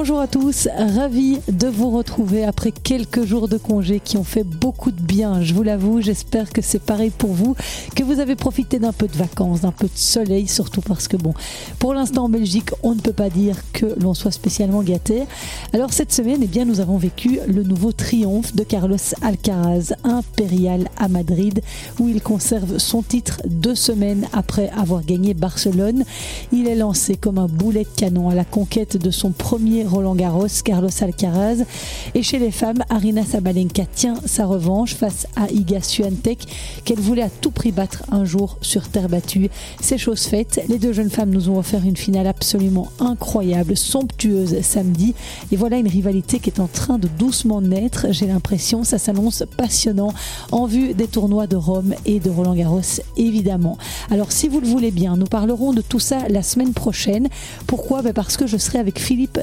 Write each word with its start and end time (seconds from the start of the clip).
Bonjour 0.00 0.20
à 0.20 0.28
tous, 0.28 0.66
ravi 0.78 1.40
de 1.52 1.68
vous 1.68 1.90
retrouver 1.90 2.44
après 2.44 2.72
quelques 2.72 3.26
jours 3.26 3.48
de 3.48 3.58
congé 3.58 4.00
qui 4.00 4.16
ont 4.16 4.24
fait 4.24 4.44
beaucoup 4.44 4.92
de 4.92 5.00
bien, 5.02 5.42
je 5.42 5.52
vous 5.52 5.62
l'avoue, 5.62 6.00
j'espère 6.00 6.48
que 6.54 6.62
c'est 6.62 6.82
pareil 6.82 7.10
pour 7.10 7.34
vous, 7.34 7.54
que 7.94 8.02
vous 8.02 8.18
avez 8.18 8.34
profité 8.34 8.78
d'un 8.78 8.94
peu 8.94 9.08
de 9.08 9.16
vacances, 9.18 9.60
d'un 9.60 9.72
peu 9.72 9.88
de 9.88 9.98
soleil, 9.98 10.48
surtout 10.48 10.80
parce 10.80 11.06
que 11.06 11.18
bon, 11.18 11.34
pour 11.78 11.92
l'instant 11.92 12.24
en 12.24 12.28
Belgique, 12.30 12.70
on 12.82 12.94
ne 12.94 13.00
peut 13.00 13.12
pas 13.12 13.28
dire 13.28 13.56
que 13.74 13.94
l'on 14.00 14.14
soit 14.14 14.30
spécialement 14.30 14.82
gâté. 14.82 15.24
Alors 15.74 15.92
cette 15.92 16.14
semaine, 16.14 16.40
eh 16.42 16.46
bien, 16.46 16.64
nous 16.64 16.80
avons 16.80 16.96
vécu 16.96 17.38
le 17.46 17.62
nouveau 17.62 17.92
triomphe 17.92 18.56
de 18.56 18.64
Carlos 18.64 18.96
Alcaraz, 19.20 19.92
impérial 20.02 20.88
à 20.96 21.08
Madrid, 21.08 21.60
où 21.98 22.08
il 22.08 22.22
conserve 22.22 22.78
son 22.78 23.02
titre 23.02 23.42
deux 23.44 23.74
semaines 23.74 24.26
après 24.32 24.70
avoir 24.70 25.04
gagné 25.04 25.34
Barcelone. 25.34 26.04
Il 26.52 26.68
est 26.68 26.74
lancé 26.74 27.16
comme 27.16 27.36
un 27.36 27.48
boulet 27.48 27.84
de 27.84 28.00
canon 28.00 28.30
à 28.30 28.34
la 28.34 28.46
conquête 28.46 28.96
de 28.96 29.10
son 29.10 29.32
premier 29.32 29.89
Roland 29.90 30.14
Garros, 30.14 30.46
Carlos 30.64 30.88
Alcaraz. 31.00 31.64
Et 32.14 32.22
chez 32.22 32.38
les 32.38 32.50
femmes, 32.50 32.82
Arina 32.88 33.24
Sabalenka 33.24 33.84
tient 33.86 34.14
sa 34.24 34.46
revanche 34.46 34.94
face 34.94 35.26
à 35.36 35.50
Iga 35.50 35.82
Swiatek 35.82 36.46
qu'elle 36.84 37.00
voulait 37.00 37.22
à 37.22 37.30
tout 37.30 37.50
prix 37.50 37.72
battre 37.72 38.04
un 38.10 38.24
jour 38.24 38.58
sur 38.62 38.88
terre 38.88 39.08
battue. 39.08 39.50
C'est 39.80 39.98
chose 39.98 40.22
faite. 40.22 40.62
Les 40.68 40.78
deux 40.78 40.92
jeunes 40.92 41.10
femmes 41.10 41.30
nous 41.30 41.50
ont 41.50 41.58
offert 41.58 41.84
une 41.84 41.96
finale 41.96 42.26
absolument 42.26 42.88
incroyable, 43.00 43.76
somptueuse 43.76 44.60
samedi. 44.62 45.14
Et 45.52 45.56
voilà 45.56 45.78
une 45.78 45.88
rivalité 45.88 46.38
qui 46.38 46.50
est 46.50 46.60
en 46.60 46.68
train 46.68 46.98
de 46.98 47.08
doucement 47.08 47.60
naître. 47.60 48.06
J'ai 48.10 48.26
l'impression, 48.26 48.84
ça 48.84 48.98
s'annonce 48.98 49.44
passionnant 49.56 50.12
en 50.52 50.66
vue 50.66 50.94
des 50.94 51.06
tournois 51.06 51.46
de 51.46 51.56
Rome 51.56 51.94
et 52.06 52.20
de 52.20 52.30
Roland 52.30 52.54
Garros, 52.54 52.80
évidemment. 53.16 53.76
Alors, 54.10 54.32
si 54.32 54.48
vous 54.48 54.60
le 54.60 54.66
voulez 54.66 54.90
bien, 54.90 55.16
nous 55.16 55.26
parlerons 55.26 55.72
de 55.72 55.80
tout 55.80 56.00
ça 56.00 56.28
la 56.28 56.42
semaine 56.42 56.72
prochaine. 56.72 57.28
Pourquoi? 57.66 58.02
Ben, 58.02 58.12
Parce 58.12 58.36
que 58.36 58.46
je 58.46 58.56
serai 58.56 58.78
avec 58.78 58.98
Philippe 58.98 59.38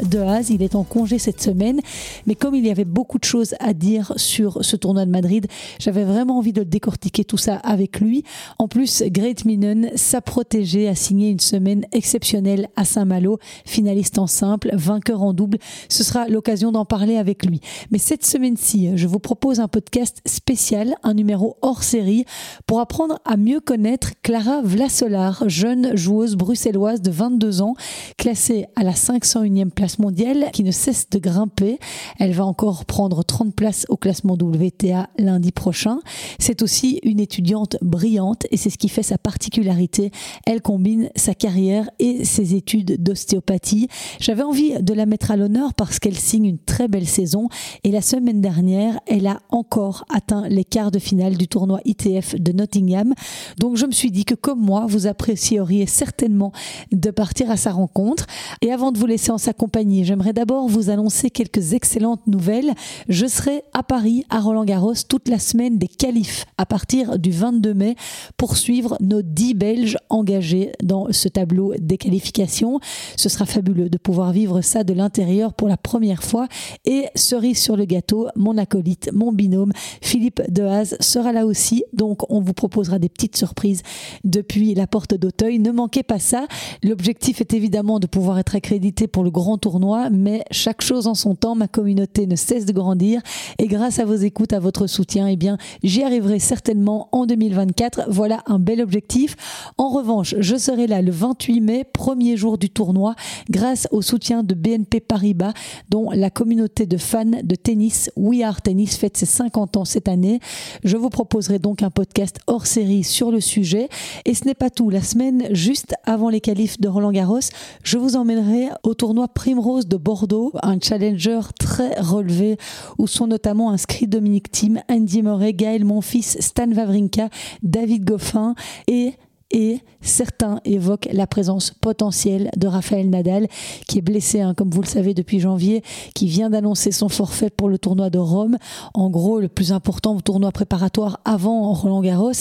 il 0.49 0.61
est 0.61 0.75
en 0.75 0.83
congé 0.83 1.19
cette 1.19 1.41
semaine. 1.41 1.79
Mais 2.25 2.35
comme 2.35 2.55
il 2.55 2.65
y 2.65 2.71
avait 2.71 2.85
beaucoup 2.85 3.19
de 3.19 3.23
choses 3.23 3.55
à 3.59 3.73
dire 3.73 4.13
sur 4.15 4.63
ce 4.63 4.75
tournoi 4.75 5.05
de 5.05 5.11
Madrid, 5.11 5.47
j'avais 5.79 6.03
vraiment 6.03 6.37
envie 6.37 6.53
de 6.53 6.63
décortiquer 6.63 7.23
tout 7.23 7.37
ça 7.37 7.55
avec 7.55 7.99
lui. 7.99 8.23
En 8.59 8.67
plus, 8.67 9.03
Great 9.07 9.45
Minen, 9.45 9.89
sa 9.95 10.21
protégée, 10.21 10.87
a 10.87 10.95
signé 10.95 11.29
une 11.29 11.39
semaine 11.39 11.85
exceptionnelle 11.91 12.69
à 12.75 12.85
Saint-Malo, 12.85 13.39
finaliste 13.65 14.17
en 14.19 14.27
simple, 14.27 14.69
vainqueur 14.73 15.23
en 15.23 15.33
double. 15.33 15.57
Ce 15.89 16.03
sera 16.03 16.27
l'occasion 16.27 16.71
d'en 16.71 16.85
parler 16.85 17.17
avec 17.17 17.45
lui. 17.45 17.61
Mais 17.91 17.97
cette 17.97 18.25
semaine-ci, 18.25 18.91
je 18.95 19.07
vous 19.07 19.19
propose 19.19 19.59
un 19.59 19.67
podcast 19.67 20.21
spécial, 20.25 20.95
un 21.03 21.13
numéro 21.13 21.57
hors 21.61 21.83
série, 21.83 22.25
pour 22.65 22.79
apprendre 22.79 23.19
à 23.25 23.37
mieux 23.37 23.59
connaître 23.59 24.11
Clara 24.21 24.61
Vlasolar, 24.63 25.43
jeune 25.47 25.95
joueuse 25.95 26.35
bruxelloise 26.35 27.01
de 27.01 27.11
22 27.11 27.61
ans, 27.61 27.75
classée 28.17 28.65
à 28.75 28.83
la 28.83 28.91
501e 28.91 29.69
place 29.69 29.99
mondiale 29.99 30.26
qui 30.51 30.63
ne 30.63 30.71
cesse 30.71 31.09
de 31.09 31.19
grimper. 31.19 31.79
Elle 32.19 32.33
va 32.33 32.45
encore 32.45 32.85
prendre 32.85 33.23
30 33.23 33.53
places 33.55 33.85
au 33.89 33.97
classement 33.97 34.33
WTA 34.33 35.09
lundi 35.17 35.51
prochain. 35.51 35.99
C'est 36.39 36.61
aussi 36.61 36.99
une 37.03 37.19
étudiante 37.19 37.77
brillante 37.81 38.45
et 38.51 38.57
c'est 38.57 38.69
ce 38.69 38.77
qui 38.77 38.89
fait 38.89 39.03
sa 39.03 39.17
particularité. 39.17 40.11
Elle 40.45 40.61
combine 40.61 41.09
sa 41.15 41.33
carrière 41.33 41.89
et 41.99 42.25
ses 42.25 42.55
études 42.55 43.01
d'ostéopathie. 43.01 43.87
J'avais 44.19 44.43
envie 44.43 44.73
de 44.81 44.93
la 44.93 45.05
mettre 45.05 45.31
à 45.31 45.37
l'honneur 45.37 45.73
parce 45.73 45.99
qu'elle 45.99 46.17
signe 46.17 46.45
une 46.45 46.59
très 46.59 46.87
belle 46.87 47.07
saison 47.07 47.49
et 47.83 47.91
la 47.91 48.01
semaine 48.01 48.41
dernière, 48.41 48.99
elle 49.07 49.27
a 49.27 49.41
encore 49.49 50.05
atteint 50.13 50.47
les 50.49 50.63
quarts 50.63 50.91
de 50.91 50.99
finale 50.99 51.37
du 51.37 51.47
tournoi 51.47 51.79
ITF 51.85 52.35
de 52.35 52.51
Nottingham. 52.51 53.13
Donc 53.59 53.77
je 53.77 53.85
me 53.85 53.91
suis 53.91 54.11
dit 54.11 54.25
que 54.25 54.35
comme 54.35 54.59
moi, 54.59 54.85
vous 54.87 55.07
apprécieriez 55.07 55.85
certainement 55.85 56.51
de 56.91 57.11
partir 57.11 57.51
à 57.51 57.57
sa 57.57 57.71
rencontre. 57.71 58.25
Et 58.61 58.71
avant 58.71 58.91
de 58.91 58.97
vous 58.97 59.05
laisser 59.05 59.31
en 59.31 59.37
sa 59.37 59.53
compagnie, 59.53 60.03
j'aimerais 60.17 60.33
d'abord 60.33 60.67
vous 60.67 60.89
annoncer 60.89 61.29
quelques 61.29 61.73
excellentes 61.73 62.25
nouvelles. 62.25 62.73
Je 63.07 63.27
serai 63.27 63.61
à 63.73 63.83
Paris, 63.83 64.25
à 64.31 64.39
Roland-Garros, 64.39 64.95
toute 65.07 65.27
la 65.27 65.37
semaine 65.37 65.77
des 65.77 65.87
qualifs 65.87 66.45
à 66.57 66.65
partir 66.65 67.19
du 67.19 67.29
22 67.29 67.75
mai 67.75 67.95
pour 68.35 68.57
suivre 68.57 68.97
nos 68.99 69.21
10 69.21 69.53
Belges 69.53 69.97
engagés 70.09 70.71
dans 70.81 71.05
ce 71.11 71.27
tableau 71.27 71.75
des 71.77 71.99
qualifications. 71.99 72.79
Ce 73.15 73.29
sera 73.29 73.45
fabuleux 73.45 73.89
de 73.89 73.99
pouvoir 73.99 74.31
vivre 74.31 74.61
ça 74.61 74.83
de 74.83 74.91
l'intérieur 74.91 75.53
pour 75.53 75.67
la 75.67 75.77
première 75.77 76.23
fois. 76.23 76.47
Et 76.85 77.05
cerise 77.13 77.59
sur 77.59 77.77
le 77.77 77.85
gâteau, 77.85 78.27
mon 78.35 78.57
acolyte, 78.57 79.11
mon 79.13 79.31
binôme, 79.31 79.71
Philippe 80.01 80.41
Dehaze 80.49 80.97
sera 80.99 81.31
là 81.31 81.45
aussi. 81.45 81.83
Donc 81.93 82.27
on 82.31 82.41
vous 82.41 82.53
proposera 82.53 82.97
des 82.97 83.09
petites 83.09 83.37
surprises 83.37 83.83
depuis 84.23 84.73
la 84.73 84.87
porte 84.87 85.13
d'Auteuil. 85.13 85.59
Ne 85.59 85.69
manquez 85.69 86.01
pas 86.01 86.17
ça. 86.17 86.47
L'objectif 86.81 87.39
est 87.39 87.53
évidemment 87.53 87.99
de 87.99 88.07
pouvoir 88.07 88.39
être 88.39 88.55
accrédité 88.55 89.05
pour 89.05 89.23
le 89.23 89.29
grand 89.29 89.59
tournoi 89.59 90.06
mais 90.11 90.43
chaque 90.51 90.81
chose 90.81 91.07
en 91.07 91.15
son 91.15 91.35
temps, 91.35 91.55
ma 91.55 91.67
communauté 91.67 92.27
ne 92.27 92.35
cesse 92.35 92.65
de 92.65 92.73
grandir 92.73 93.21
et 93.57 93.67
grâce 93.67 93.99
à 93.99 94.05
vos 94.05 94.15
écoutes, 94.15 94.53
à 94.53 94.59
votre 94.59 94.87
soutien, 94.87 95.27
eh 95.27 95.35
bien, 95.35 95.57
j'y 95.83 96.03
arriverai 96.03 96.39
certainement 96.39 97.09
en 97.11 97.25
2024. 97.25 98.05
Voilà 98.09 98.43
un 98.45 98.59
bel 98.59 98.81
objectif. 98.81 99.35
En 99.77 99.89
revanche, 99.89 100.35
je 100.39 100.55
serai 100.55 100.87
là 100.87 101.01
le 101.01 101.11
28 101.11 101.61
mai, 101.61 101.83
premier 101.83 102.37
jour 102.37 102.57
du 102.57 102.69
tournoi, 102.69 103.15
grâce 103.49 103.87
au 103.91 104.01
soutien 104.01 104.43
de 104.43 104.53
BNP 104.53 104.99
Paribas, 104.99 105.53
dont 105.89 106.11
la 106.11 106.29
communauté 106.29 106.85
de 106.85 106.97
fans 106.97 107.25
de 107.43 107.55
tennis 107.55 108.11
We 108.15 108.43
Are 108.43 108.61
Tennis 108.61 108.97
fête 108.97 109.17
ses 109.17 109.25
50 109.25 109.77
ans 109.77 109.85
cette 109.85 110.07
année. 110.07 110.39
Je 110.83 110.97
vous 110.97 111.09
proposerai 111.09 111.59
donc 111.59 111.83
un 111.83 111.89
podcast 111.89 112.39
hors 112.47 112.65
série 112.65 113.03
sur 113.03 113.31
le 113.31 113.41
sujet. 113.41 113.89
Et 114.25 114.33
ce 114.33 114.45
n'est 114.45 114.53
pas 114.53 114.69
tout. 114.69 114.89
La 114.89 115.01
semaine 115.01 115.47
juste 115.51 115.95
avant 116.05 116.29
les 116.29 116.41
qualifs 116.41 116.79
de 116.79 116.87
Roland 116.87 117.11
Garros, 117.11 117.39
je 117.83 117.97
vous 117.97 118.15
emmènerai 118.15 118.69
au 118.83 118.93
tournoi 118.93 119.27
Primrose 119.27 119.87
de 119.87 119.96
Bordeaux, 119.97 120.51
un 120.63 120.79
challenger 120.79 121.39
très 121.59 121.99
relevé 121.99 122.57
où 122.97 123.07
sont 123.07 123.27
notamment 123.27 123.71
inscrits 123.71 124.07
Dominique 124.07 124.51
Thiem, 124.51 124.81
Andy 124.89 125.21
Murray, 125.21 125.53
Gaël 125.53 125.85
Monfils, 125.85 126.37
Stan 126.39 126.71
Wawrinka, 126.71 127.29
David 127.63 128.05
Goffin 128.05 128.55
et 128.87 129.13
et 129.51 129.79
certains 130.01 130.59
évoquent 130.65 131.07
la 131.11 131.25
présence 131.25 131.71
potentielle 131.71 132.49
de 132.57 132.67
Raphaël 132.67 133.09
Nadal, 133.09 133.47
qui 133.87 133.99
est 133.99 134.01
blessé, 134.01 134.41
hein, 134.41 134.53
comme 134.53 134.69
vous 134.69 134.81
le 134.81 134.87
savez, 134.87 135.13
depuis 135.13 135.39
janvier, 135.39 135.83
qui 136.13 136.27
vient 136.27 136.49
d'annoncer 136.49 136.91
son 136.91 137.09
forfait 137.09 137.49
pour 137.49 137.69
le 137.69 137.77
tournoi 137.77 138.09
de 138.09 138.19
Rome. 138.19 138.57
En 138.93 139.09
gros, 139.09 139.39
le 139.39 139.47
plus 139.47 139.71
important 139.71 140.19
tournoi 140.19 140.51
préparatoire 140.51 141.19
avant 141.23 141.71
Roland 141.73 142.01
Garros. 142.01 142.31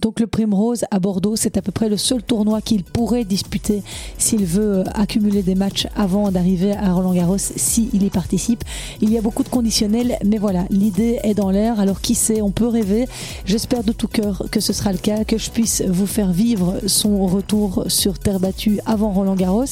Donc 0.00 0.20
le 0.20 0.26
Primrose 0.26 0.84
à 0.90 1.00
Bordeaux, 1.00 1.36
c'est 1.36 1.56
à 1.56 1.62
peu 1.62 1.72
près 1.72 1.88
le 1.88 1.96
seul 1.96 2.22
tournoi 2.22 2.60
qu'il 2.60 2.84
pourrait 2.84 3.24
disputer 3.24 3.82
s'il 4.18 4.44
veut 4.44 4.78
euh, 4.78 4.84
accumuler 4.94 5.42
des 5.42 5.54
matchs 5.54 5.88
avant 5.96 6.30
d'arriver 6.30 6.72
à 6.72 6.92
Roland 6.92 7.12
Garros, 7.12 7.38
s'il 7.38 8.02
y 8.02 8.10
participe. 8.10 8.62
Il 9.00 9.10
y 9.10 9.18
a 9.18 9.20
beaucoup 9.20 9.42
de 9.42 9.48
conditionnels, 9.48 10.16
mais 10.24 10.38
voilà, 10.38 10.64
l'idée 10.70 11.18
est 11.24 11.34
dans 11.34 11.50
l'air. 11.50 11.80
Alors 11.80 12.00
qui 12.00 12.14
sait, 12.14 12.40
on 12.40 12.50
peut 12.50 12.68
rêver. 12.68 13.08
J'espère 13.44 13.82
de 13.82 13.92
tout 13.92 14.08
cœur 14.08 14.44
que 14.50 14.60
ce 14.60 14.72
sera 14.72 14.92
le 14.92 14.98
cas, 14.98 15.24
que 15.24 15.38
je 15.38 15.50
puisse 15.50 15.82
vous 15.82 16.06
faire 16.06 16.32
vivre 16.32 16.51
son 16.86 17.26
retour 17.26 17.84
sur 17.88 18.18
terre 18.18 18.40
battue 18.40 18.80
avant 18.86 19.10
Roland 19.10 19.34
Garros. 19.34 19.64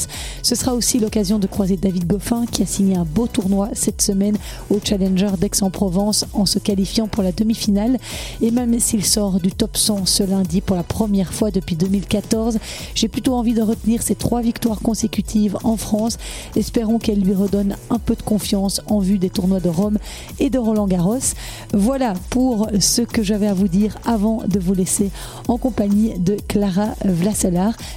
Ce 0.43 0.55
sera 0.55 0.75
aussi 0.75 0.99
l'occasion 0.99 1.39
de 1.39 1.47
croiser 1.47 1.77
David 1.77 2.07
Goffin 2.07 2.47
qui 2.47 2.63
a 2.63 2.67
signé 2.67 2.97
un 2.97 3.05
beau 3.05 3.27
tournoi 3.27 3.69
cette 3.73 4.03
semaine 4.03 4.37
au 4.71 4.79
Challenger 4.83 5.31
d'Aix-en-Provence 5.39 6.27
en 6.33 6.47
se 6.47 6.59
qualifiant 6.59 7.09
pour 7.09 7.23
la 7.23 7.33
demi-finale. 7.33 7.99
Et 8.41 8.51
même 8.51 8.79
s'il 8.81 9.05
sort 9.05 9.41
du 9.41 9.53
top 9.53 9.77
100 9.77 10.07
ce 10.07 10.23
lundi 10.23 10.61
pour 10.61 10.77
la 10.77 10.83
première 10.83 11.33
fois 11.33 11.51
depuis 11.51 11.77
2014, 11.77 12.59
j'ai 12.95 13.09
plutôt 13.09 13.35
envie 13.35 13.55
de 13.55 13.63
retenir 13.63 14.03
ses 14.03 14.15
trois 14.15 14.41
victoires 14.41 14.81
consécutives 14.81 15.59
en 15.65 15.77
France. 15.77 16.19
Espérons 16.57 16.99
qu'elle 16.99 17.21
lui 17.21 17.35
redonne 17.35 17.77
un 17.91 17.99
peu 17.99 18.15
de 18.15 18.23
confiance 18.23 18.81
en 18.87 18.99
vue 18.99 19.19
des 19.19 19.31
tournois 19.31 19.61
de 19.61 19.69
Rome 19.69 19.99
et 20.39 20.51
de 20.51 20.59
Roland 20.59 20.87
Garros. 20.87 21.35
Voilà 21.75 22.15
pour 22.31 22.69
ce 22.79 23.03
que 23.03 23.23
j'avais 23.23 23.47
à 23.47 23.55
vous 23.55 23.69
dire 23.69 23.97
avant 24.07 24.43
de 24.47 24.59
vous 24.59 24.75
laisser 24.75 25.11
en 25.49 25.59
compagnie 25.59 26.19
de 26.19 26.37
Clara 26.49 26.70
Clara 26.73 26.95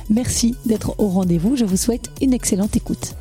Merci 0.09 0.55
d'être 0.65 0.95
au 0.99 1.07
rendez-vous. 1.07 1.55
Je 1.55 1.65
vous 1.65 1.77
souhaite 1.77 2.09
une 2.21 2.33
excellente 2.33 2.75
écoute. 2.75 3.13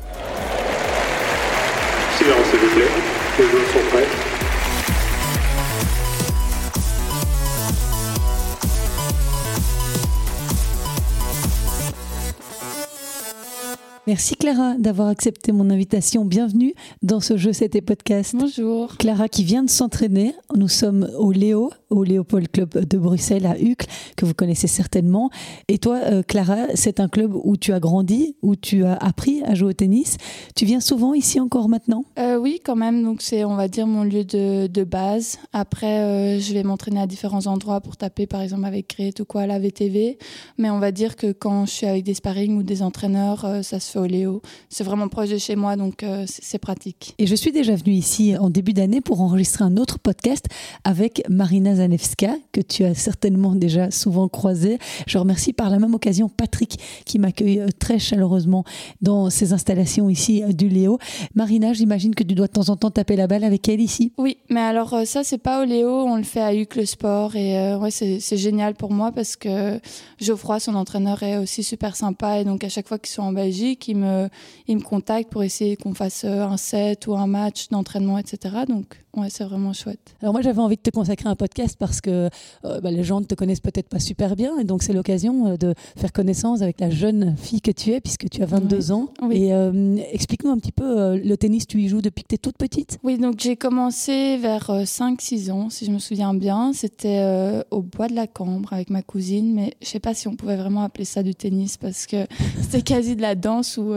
Merci 14.05 14.35
Clara 14.35 14.75
d'avoir 14.77 15.07
accepté 15.07 15.53
mon 15.53 15.69
invitation. 15.69 16.25
Bienvenue 16.25 16.73
dans 17.03 17.21
ce 17.21 17.37
jeu 17.37 17.53
C'était 17.53 17.79
podcast. 17.79 18.35
Bonjour. 18.37 18.97
Clara 18.97 19.29
qui 19.29 19.45
vient 19.45 19.63
de 19.63 19.69
s'entraîner. 19.69 20.35
Nous 20.57 20.67
sommes 20.67 21.09
au 21.17 21.31
Léo, 21.31 21.71
au 21.89 22.03
Léopold 22.03 22.51
Club 22.51 22.85
de 22.85 22.97
Bruxelles 22.97 23.45
à 23.45 23.57
Uccle, 23.57 23.87
que 24.17 24.25
vous 24.25 24.33
connaissez 24.33 24.67
certainement. 24.67 25.29
Et 25.69 25.77
toi, 25.77 25.99
euh, 26.03 26.21
Clara, 26.21 26.67
c'est 26.75 26.99
un 26.99 27.07
club 27.07 27.33
où 27.33 27.55
tu 27.55 27.71
as 27.71 27.79
grandi, 27.79 28.35
où 28.41 28.57
tu 28.57 28.83
as 28.83 28.95
appris 28.95 29.41
à 29.45 29.55
jouer 29.55 29.69
au 29.69 29.73
tennis. 29.73 30.17
Tu 30.53 30.65
viens 30.65 30.81
souvent 30.81 31.13
ici 31.13 31.39
encore 31.39 31.69
maintenant? 31.69 32.03
Euh, 32.19 32.37
Oui, 32.37 32.59
quand 32.61 32.75
même. 32.75 33.03
Donc 33.03 33.21
c'est, 33.21 33.45
on 33.45 33.55
va 33.55 33.69
dire, 33.69 33.87
mon 33.87 34.03
lieu 34.03 34.25
de, 34.25 34.83
base. 34.83 35.39
Après, 35.53 36.01
euh, 36.01 36.39
je 36.41 36.53
vais 36.53 36.63
m'entraîner 36.63 36.99
à 36.99 37.07
différents 37.07 37.47
endroits 37.47 37.79
pour 37.79 37.95
taper, 37.95 38.27
par 38.27 38.41
exemple, 38.41 38.65
avec 38.65 38.89
Grete 38.97 39.21
ou 39.21 39.25
quoi 39.25 39.43
à 39.43 39.47
la 39.47 39.59
VTV. 39.59 40.17
Mais 40.57 40.69
on 40.69 40.79
va 40.79 40.91
dire 40.91 41.15
que 41.15 41.31
quand 41.31 41.65
je 41.65 41.71
suis 41.71 41.87
avec 41.87 42.03
des 42.03 42.15
sparring 42.15 42.57
ou 42.57 42.63
des 42.63 42.81
entraîneurs, 42.81 43.47
ça 43.63 43.79
se 43.79 43.92
fais 43.93 43.99
au 43.99 44.05
Léo. 44.05 44.41
C'est 44.69 44.83
vraiment 44.83 45.07
proche 45.07 45.29
de 45.29 45.37
chez 45.37 45.55
moi, 45.55 45.75
donc 45.75 46.03
euh, 46.03 46.25
c'est 46.27 46.57
pratique. 46.57 47.15
Et 47.19 47.27
je 47.27 47.35
suis 47.35 47.51
déjà 47.51 47.75
venue 47.75 47.93
ici 47.93 48.35
en 48.37 48.49
début 48.49 48.73
d'année 48.73 49.01
pour 49.01 49.21
enregistrer 49.21 49.63
un 49.63 49.77
autre 49.77 49.99
podcast 49.99 50.47
avec 50.83 51.23
Marina 51.29 51.75
Zanevska, 51.75 52.35
que 52.51 52.61
tu 52.61 52.83
as 52.83 52.95
certainement 52.95 53.55
déjà 53.55 53.91
souvent 53.91 54.27
croisé. 54.27 54.79
Je 55.07 55.17
remercie 55.17 55.53
par 55.53 55.69
la 55.69 55.79
même 55.79 55.93
occasion 55.93 56.29
Patrick 56.29 56.79
qui 57.05 57.19
m'accueille 57.19 57.59
euh, 57.59 57.67
très 57.79 57.99
chaleureusement 57.99 58.63
dans 59.01 59.29
ses 59.29 59.53
installations 59.53 60.09
ici 60.09 60.43
du 60.49 60.69
Léo. 60.69 60.97
Marina, 61.35 61.73
j'imagine 61.73 62.15
que 62.15 62.23
tu 62.23 62.35
dois 62.35 62.47
de 62.47 62.53
temps 62.53 62.69
en 62.69 62.75
temps 62.75 62.91
taper 62.91 63.15
la 63.15 63.27
balle 63.27 63.43
avec 63.43 63.67
elle 63.69 63.81
ici. 63.81 64.11
Oui, 64.17 64.37
mais 64.49 64.61
alors 64.61 65.05
ça, 65.05 65.23
c'est 65.23 65.37
pas 65.37 65.61
au 65.61 65.65
Léo, 65.65 65.89
on 65.89 66.15
le 66.15 66.23
fait 66.23 66.41
à 66.41 66.53
Huc 66.53 66.75
le 66.75 66.85
sport 66.85 67.35
et 67.35 67.75
ouais, 67.75 67.91
c'est 67.91 68.37
génial 68.37 68.73
pour 68.75 68.91
moi 68.91 69.11
parce 69.11 69.35
que 69.35 69.79
Geoffroy, 70.19 70.59
son 70.59 70.75
entraîneur, 70.75 71.21
est 71.23 71.37
aussi 71.37 71.63
super 71.63 71.95
sympa. 71.95 72.39
Et 72.39 72.45
donc, 72.45 72.63
à 72.63 72.69
chaque 72.69 72.87
fois 72.87 72.97
qu'ils 72.97 73.13
sont 73.13 73.23
en 73.23 73.33
Belgique, 73.33 73.82
il 73.87 73.97
me, 73.97 74.29
il 74.67 74.77
me 74.77 74.81
contacte 74.81 75.31
pour 75.31 75.43
essayer 75.43 75.75
qu'on 75.75 75.93
fasse 75.93 76.23
euh, 76.23 76.43
un 76.43 76.57
set 76.57 77.07
ou 77.07 77.15
un 77.15 77.27
match 77.27 77.69
d'entraînement, 77.69 78.17
etc. 78.17 78.63
Donc, 78.67 79.02
Ouais, 79.15 79.27
c'est 79.29 79.43
vraiment 79.43 79.73
chouette. 79.73 80.15
Alors 80.21 80.33
moi, 80.33 80.41
j'avais 80.41 80.59
envie 80.59 80.75
de 80.75 80.81
te 80.81 80.89
consacrer 80.89 81.29
un 81.29 81.35
podcast 81.35 81.75
parce 81.77 82.01
que 82.01 82.31
euh, 82.65 82.81
bah, 82.81 82.89
les 82.89 83.03
gens 83.03 83.21
ne 83.21 83.25
te 83.25 83.35
connaissent 83.35 83.59
peut-être 83.59 83.87
pas 83.87 83.99
super 83.99 84.35
bien 84.35 84.57
et 84.57 84.63
donc 84.63 84.81
c'est 84.81 84.93
l'occasion 84.93 85.49
euh, 85.49 85.57
de 85.57 85.75
faire 85.95 86.11
connaissance 86.11 86.63
avec 86.63 86.79
la 86.79 86.89
jeune 86.89 87.35
fille 87.37 87.61
que 87.61 87.69
tu 87.69 87.91
es 87.91 88.01
puisque 88.01 88.27
tu 88.27 88.41
as 88.41 88.47
22 88.47 88.91
ans. 88.91 89.09
Et 89.29 89.53
euh, 89.53 89.97
explique-nous 90.11 90.49
un 90.49 90.57
petit 90.57 90.71
peu, 90.71 91.15
le 91.15 91.37
tennis, 91.37 91.67
tu 91.67 91.79
y 91.79 91.87
joues 91.89 92.01
depuis 92.01 92.23
que 92.23 92.29
tu 92.29 92.35
es 92.35 92.37
toute 92.39 92.57
petite? 92.57 92.97
Oui, 93.03 93.19
donc 93.19 93.35
j'ai 93.39 93.55
commencé 93.55 94.37
vers 94.37 94.71
5-6 94.83 95.51
ans, 95.51 95.69
si 95.69 95.85
je 95.85 95.91
me 95.91 95.99
souviens 95.99 96.33
bien. 96.33 96.73
C'était 96.73 97.63
au 97.69 97.83
Bois 97.83 98.07
de 98.07 98.15
la 98.15 98.25
Cambre 98.25 98.73
avec 98.73 98.89
ma 98.89 99.03
cousine, 99.03 99.53
mais 99.53 99.75
je 99.81 99.89
sais 99.89 99.99
pas 99.99 100.15
si 100.15 100.27
on 100.27 100.35
pouvait 100.35 100.57
vraiment 100.57 100.81
appeler 100.81 101.05
ça 101.05 101.21
du 101.21 101.35
tennis 101.35 101.77
parce 101.77 102.07
que 102.07 102.25
c'était 102.61 102.81
quasi 102.81 103.15
de 103.15 103.21
la 103.21 103.35
danse 103.35 103.77
ou 103.77 103.93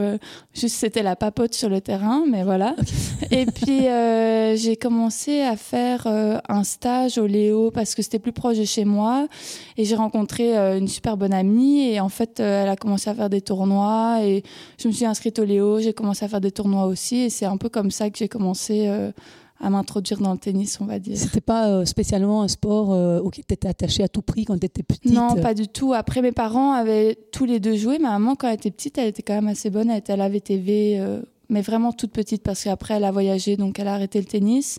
juste 0.53 0.77
c'était 0.77 1.03
la 1.03 1.17
papote 1.17 1.55
sur 1.55 1.71
le 1.71 1.81
terrain, 1.81 2.25
mais 2.31 2.45
voilà. 2.45 2.77
Et 3.31 3.47
puis 3.47 3.87
j'ai 4.61 4.77
commencé 4.77 5.06
à 5.07 5.57
faire 5.57 6.07
euh, 6.07 6.39
un 6.49 6.65
stage 6.65 7.19
au 7.19 7.27
Léo 7.27 7.71
parce 7.71 7.95
que 7.95 8.03
c'était 8.03 8.19
plus 8.19 8.33
proche 8.33 8.59
de 8.59 8.65
chez 8.65 8.85
moi. 8.85 9.29
Et 9.77 9.85
j'ai 9.85 9.95
rencontré 9.95 10.57
euh, 10.57 10.79
une 10.79 10.89
super 10.89 11.17
bonne 11.17 11.33
amie. 11.33 11.89
Et 11.89 12.01
en 12.01 12.09
fait, 12.09 12.41
euh, 12.41 12.63
elle 12.63 12.69
a 12.69 12.77
commencé 12.77 13.09
à 13.09 13.15
faire 13.15 13.31
des 13.31 13.41
tournois. 13.41 14.19
Et 14.23 14.43
je 14.79 14.89
me 14.89 14.93
suis 14.93 15.05
inscrite 15.05 15.39
au 15.39 15.45
Léo. 15.45 15.81
J'ai 15.81 15.93
commencé 15.93 16.25
à 16.25 16.29
faire 16.29 16.41
des 16.41 16.51
tournois 16.51 16.87
aussi. 16.87 17.17
Et 17.17 17.31
c'est 17.31 17.47
un 17.47 17.57
peu 17.57 17.69
comme 17.69 17.91
ça 17.91 18.11
que 18.11 18.19
j'ai 18.19 18.29
commencé 18.29 18.89
à 19.59 19.71
m'introduire 19.71 20.19
dans 20.19 20.33
le 20.33 20.39
tennis, 20.39 20.79
on 20.81 20.85
va 20.85 20.99
dire. 20.99 21.17
C'était 21.17 21.41
pas 21.41 21.87
spécialement 21.87 22.43
un 22.43 22.49
sport 22.49 22.91
auquel 23.25 23.45
tu 23.47 23.55
étais 23.55 23.69
attachée 23.69 24.03
à 24.03 24.09
tout 24.09 24.23
prix 24.23 24.45
quand 24.45 24.59
tu 24.59 24.67
étais 24.67 24.83
petite? 24.83 25.13
Non, 25.13 25.37
pas 25.37 25.55
du 25.55 25.69
tout. 25.69 25.95
Après, 25.95 26.21
mes 26.21 26.33
parents 26.33 26.73
avaient 26.73 27.17
tous 27.33 27.45
les 27.45 27.61
deux 27.61 27.77
joué. 27.77 27.99
Ma 27.99 28.11
maman, 28.11 28.35
quand 28.35 28.49
elle 28.49 28.55
était 28.55 28.71
petite, 28.71 28.99
elle 28.99 29.09
était 29.09 29.23
quand 29.23 29.35
même 29.35 29.49
assez 29.49 29.71
bonne. 29.71 29.89
Elle 29.89 29.99
était 29.99 30.13
à 30.13 30.17
la 30.17 30.29
VTV 30.29 31.23
mais 31.49 31.63
vraiment 31.63 31.93
toute 31.93 32.13
petite 32.13 32.43
parce 32.43 32.65
qu'après 32.65 32.95
elle 32.95 33.05
a 33.05 33.11
voyagé 33.11 33.57
donc 33.57 33.79
elle 33.79 33.89
a 33.89 33.95
arrêté 33.95 34.19
le 34.19 34.27
tennis. 34.27 34.79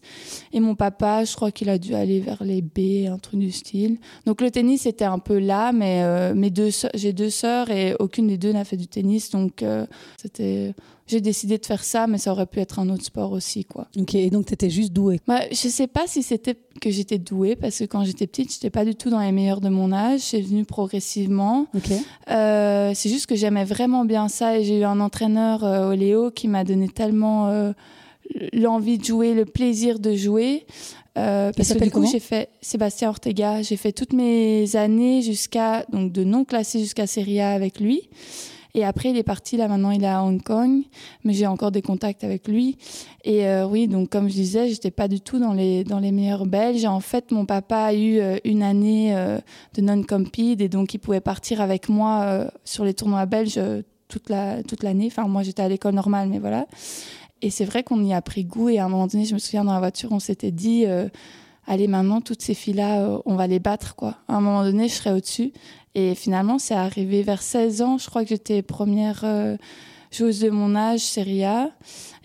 Et 0.54 0.60
mon 0.60 0.76
papa 0.76 1.24
je 1.24 1.36
crois 1.36 1.52
qu'il 1.52 1.70
a 1.70 1.78
dû 1.78 1.94
aller 1.96 2.20
vers 2.20 2.44
les 2.44 2.62
B 2.62 3.08
un 3.10 3.18
truc 3.18 3.40
du 3.40 3.52
style. 3.52 3.98
Donc 4.26 4.42
le 4.42 4.52
tennis 4.52 4.86
était 4.86 5.06
un 5.06 5.20
peu 5.20 5.40
là 5.40 5.72
mais 5.72 6.04
euh, 6.04 6.34
mes 6.34 6.50
deux 6.50 6.70
j'ai 6.94 7.14
deux 7.14 7.30
sœurs 7.30 7.70
et 7.70 7.96
aucune 8.00 8.28
des 8.28 8.38
deux 8.38 8.52
n'a 8.52 8.66
fait 8.66 8.78
du 8.78 8.88
tennis 8.88 9.30
donc 9.30 9.64
euh, 9.64 9.86
c'était 10.18 10.74
j'ai 11.08 11.22
décidé 11.22 11.58
de 11.58 11.66
faire 11.66 11.84
ça, 11.84 12.08
mais 12.08 12.18
ça 12.18 12.32
aurait 12.32 12.46
pu 12.46 12.60
être 12.60 12.80
un 12.80 12.90
autre 12.90 13.04
sport 13.04 13.32
aussi, 13.32 13.66
quoi. 13.66 13.88
Ok, 13.98 14.16
et 14.16 14.30
donc 14.30 14.46
tu 14.46 14.54
étais 14.54 14.70
juste 14.70 14.94
douée 14.94 15.20
bah, 15.28 15.42
Je 15.50 15.56
sais 15.56 15.88
pas 15.88 16.06
si 16.06 16.24
c'était 16.24 16.58
que 16.82 16.90
j'étais 16.90 17.18
douée, 17.18 17.56
parce 17.56 17.80
que 17.80 17.86
quand 17.86 18.04
j'étais 18.04 18.28
petite, 18.28 18.54
j'étais 18.54 18.70
pas 18.70 18.86
du 18.86 18.96
tout 18.96 19.10
dans 19.10 19.20
les 19.20 19.32
meilleurs 19.32 19.62
de 19.62 19.70
mon 19.70 19.92
âge. 19.92 20.20
C'est 20.20 20.42
venu 20.42 20.66
progressivement. 20.66 21.68
Ok. 21.76 21.92
Euh, 22.30 22.92
c'est 22.94 23.10
juste 23.10 23.26
que 23.26 23.36
j'aimais 23.36 23.66
vraiment 23.66 24.06
bien 24.06 24.28
ça, 24.28 24.60
et 24.60 24.64
j'ai 24.64 24.80
eu 24.80 24.84
un 24.84 25.00
entraîneur 25.00 25.64
euh, 25.64 25.92
au 25.92 25.94
Léo 25.94 26.32
qui 26.32 26.48
m'a 26.48 26.64
donné 26.64 26.90
tellement 26.90 27.48
euh, 27.48 27.72
l'envie 28.54 28.98
de 28.98 29.06
jouer, 29.06 29.34
le 29.34 29.46
plaisir 29.46 30.00
de 30.00 30.16
jouer. 30.16 30.66
Euh, 31.18 31.52
parce 31.56 31.74
que 31.74 31.84
du 31.84 31.92
coup, 31.92 32.06
j'ai 32.06 32.20
fait 32.20 32.50
Sébastien 32.62 33.10
Ortega. 33.10 33.62
J'ai 33.62 33.78
fait 33.78 33.92
toutes 33.92 34.14
mes 34.14 34.76
années 34.76 35.22
jusqu'à 35.22 35.86
donc 35.92 36.12
de 36.12 36.24
non 36.24 36.46
classé 36.46 36.80
jusqu'à 36.80 37.08
Serie 37.08 37.40
A 37.40 37.52
avec 37.52 37.80
lui. 37.80 38.10
Et 38.78 38.86
après, 38.86 39.10
il 39.10 39.18
est 39.18 39.24
parti, 39.24 39.58
là 39.58 39.68
maintenant, 39.68 39.90
il 39.90 40.04
est 40.04 40.08
à 40.08 40.24
Hong 40.24 40.40
Kong, 40.40 40.84
mais 41.24 41.34
j'ai 41.34 41.48
encore 41.48 41.72
des 41.72 41.82
contacts 41.82 42.24
avec 42.24 42.48
lui. 42.48 42.78
Et 43.24 43.48
euh, 43.48 43.66
oui, 43.66 43.88
donc 43.88 44.10
comme 44.10 44.30
je 44.30 44.36
disais, 44.36 44.70
j'étais 44.70 44.92
pas 44.92 45.08
du 45.08 45.20
tout 45.20 45.40
dans 45.40 45.54
les, 45.54 45.84
dans 45.84 45.98
les 45.98 46.12
meilleurs 46.12 46.46
belges. 46.46 46.86
en 46.86 47.00
fait, 47.00 47.32
mon 47.32 47.48
papa 47.48 47.78
a 47.78 47.94
eu 47.96 48.20
euh, 48.20 48.38
une 48.46 48.62
année 48.62 49.16
euh, 49.16 49.40
de 49.74 49.82
non-compete 49.82 50.62
et 50.62 50.70
donc 50.70 50.94
il 50.94 51.00
pouvait 51.00 51.22
partir 51.22 51.60
avec 51.60 51.90
moi 51.90 52.52
sur 52.66 52.86
les 52.86 52.94
tournois 52.94 53.26
belges 53.26 53.60
toute 54.10 54.30
l'année. 54.30 54.62
toute 54.62 54.84
enfin, 55.08 55.28
moi, 55.28 55.42
j'étais 55.42 55.64
à 55.64 55.70
l'école 55.70 55.96
normale, 55.96 56.30
mais 56.30 56.38
voilà. 56.38 56.68
Et 57.42 57.50
c'est 57.50 57.66
vrai 57.66 57.82
qu'on 57.82 58.04
y 58.06 58.14
a 58.14 58.22
pris 58.22 58.44
goût. 58.44 58.70
Et 58.70 58.78
à 58.78 58.86
un 58.86 58.90
moment 58.90 59.08
donné, 59.08 59.26
je 59.26 59.34
me 59.34 59.40
souviens 59.40 59.64
dans 59.64 59.74
la 59.74 59.80
voiture, 59.80 60.12
on 60.12 60.20
s'était 60.20 60.52
dit 60.52 60.86
allez, 61.66 61.88
maintenant, 61.88 62.22
toutes 62.22 62.44
ces 62.44 62.54
filles-là, 62.54 63.22
on 63.26 63.36
va 63.36 63.48
les 63.48 63.60
battre, 63.60 63.96
quoi. 63.96 64.18
À 64.28 64.36
un 64.36 64.42
moment 64.42 64.64
donné, 64.64 64.88
je 64.88 64.94
serai 64.94 65.14
au-dessus. 65.14 65.52
Et 65.98 66.14
finalement, 66.14 66.60
c'est 66.60 66.76
arrivé 66.76 67.24
vers 67.24 67.42
16 67.42 67.82
ans. 67.82 67.98
Je 67.98 68.08
crois 68.08 68.22
que 68.22 68.30
j'étais 68.30 68.62
première 68.62 69.22
euh, 69.24 69.58
joueuse 70.12 70.40
de 70.42 70.52
mon 70.52 70.76
âge, 70.76 71.00
Serie 71.00 71.44
A. 71.44 71.72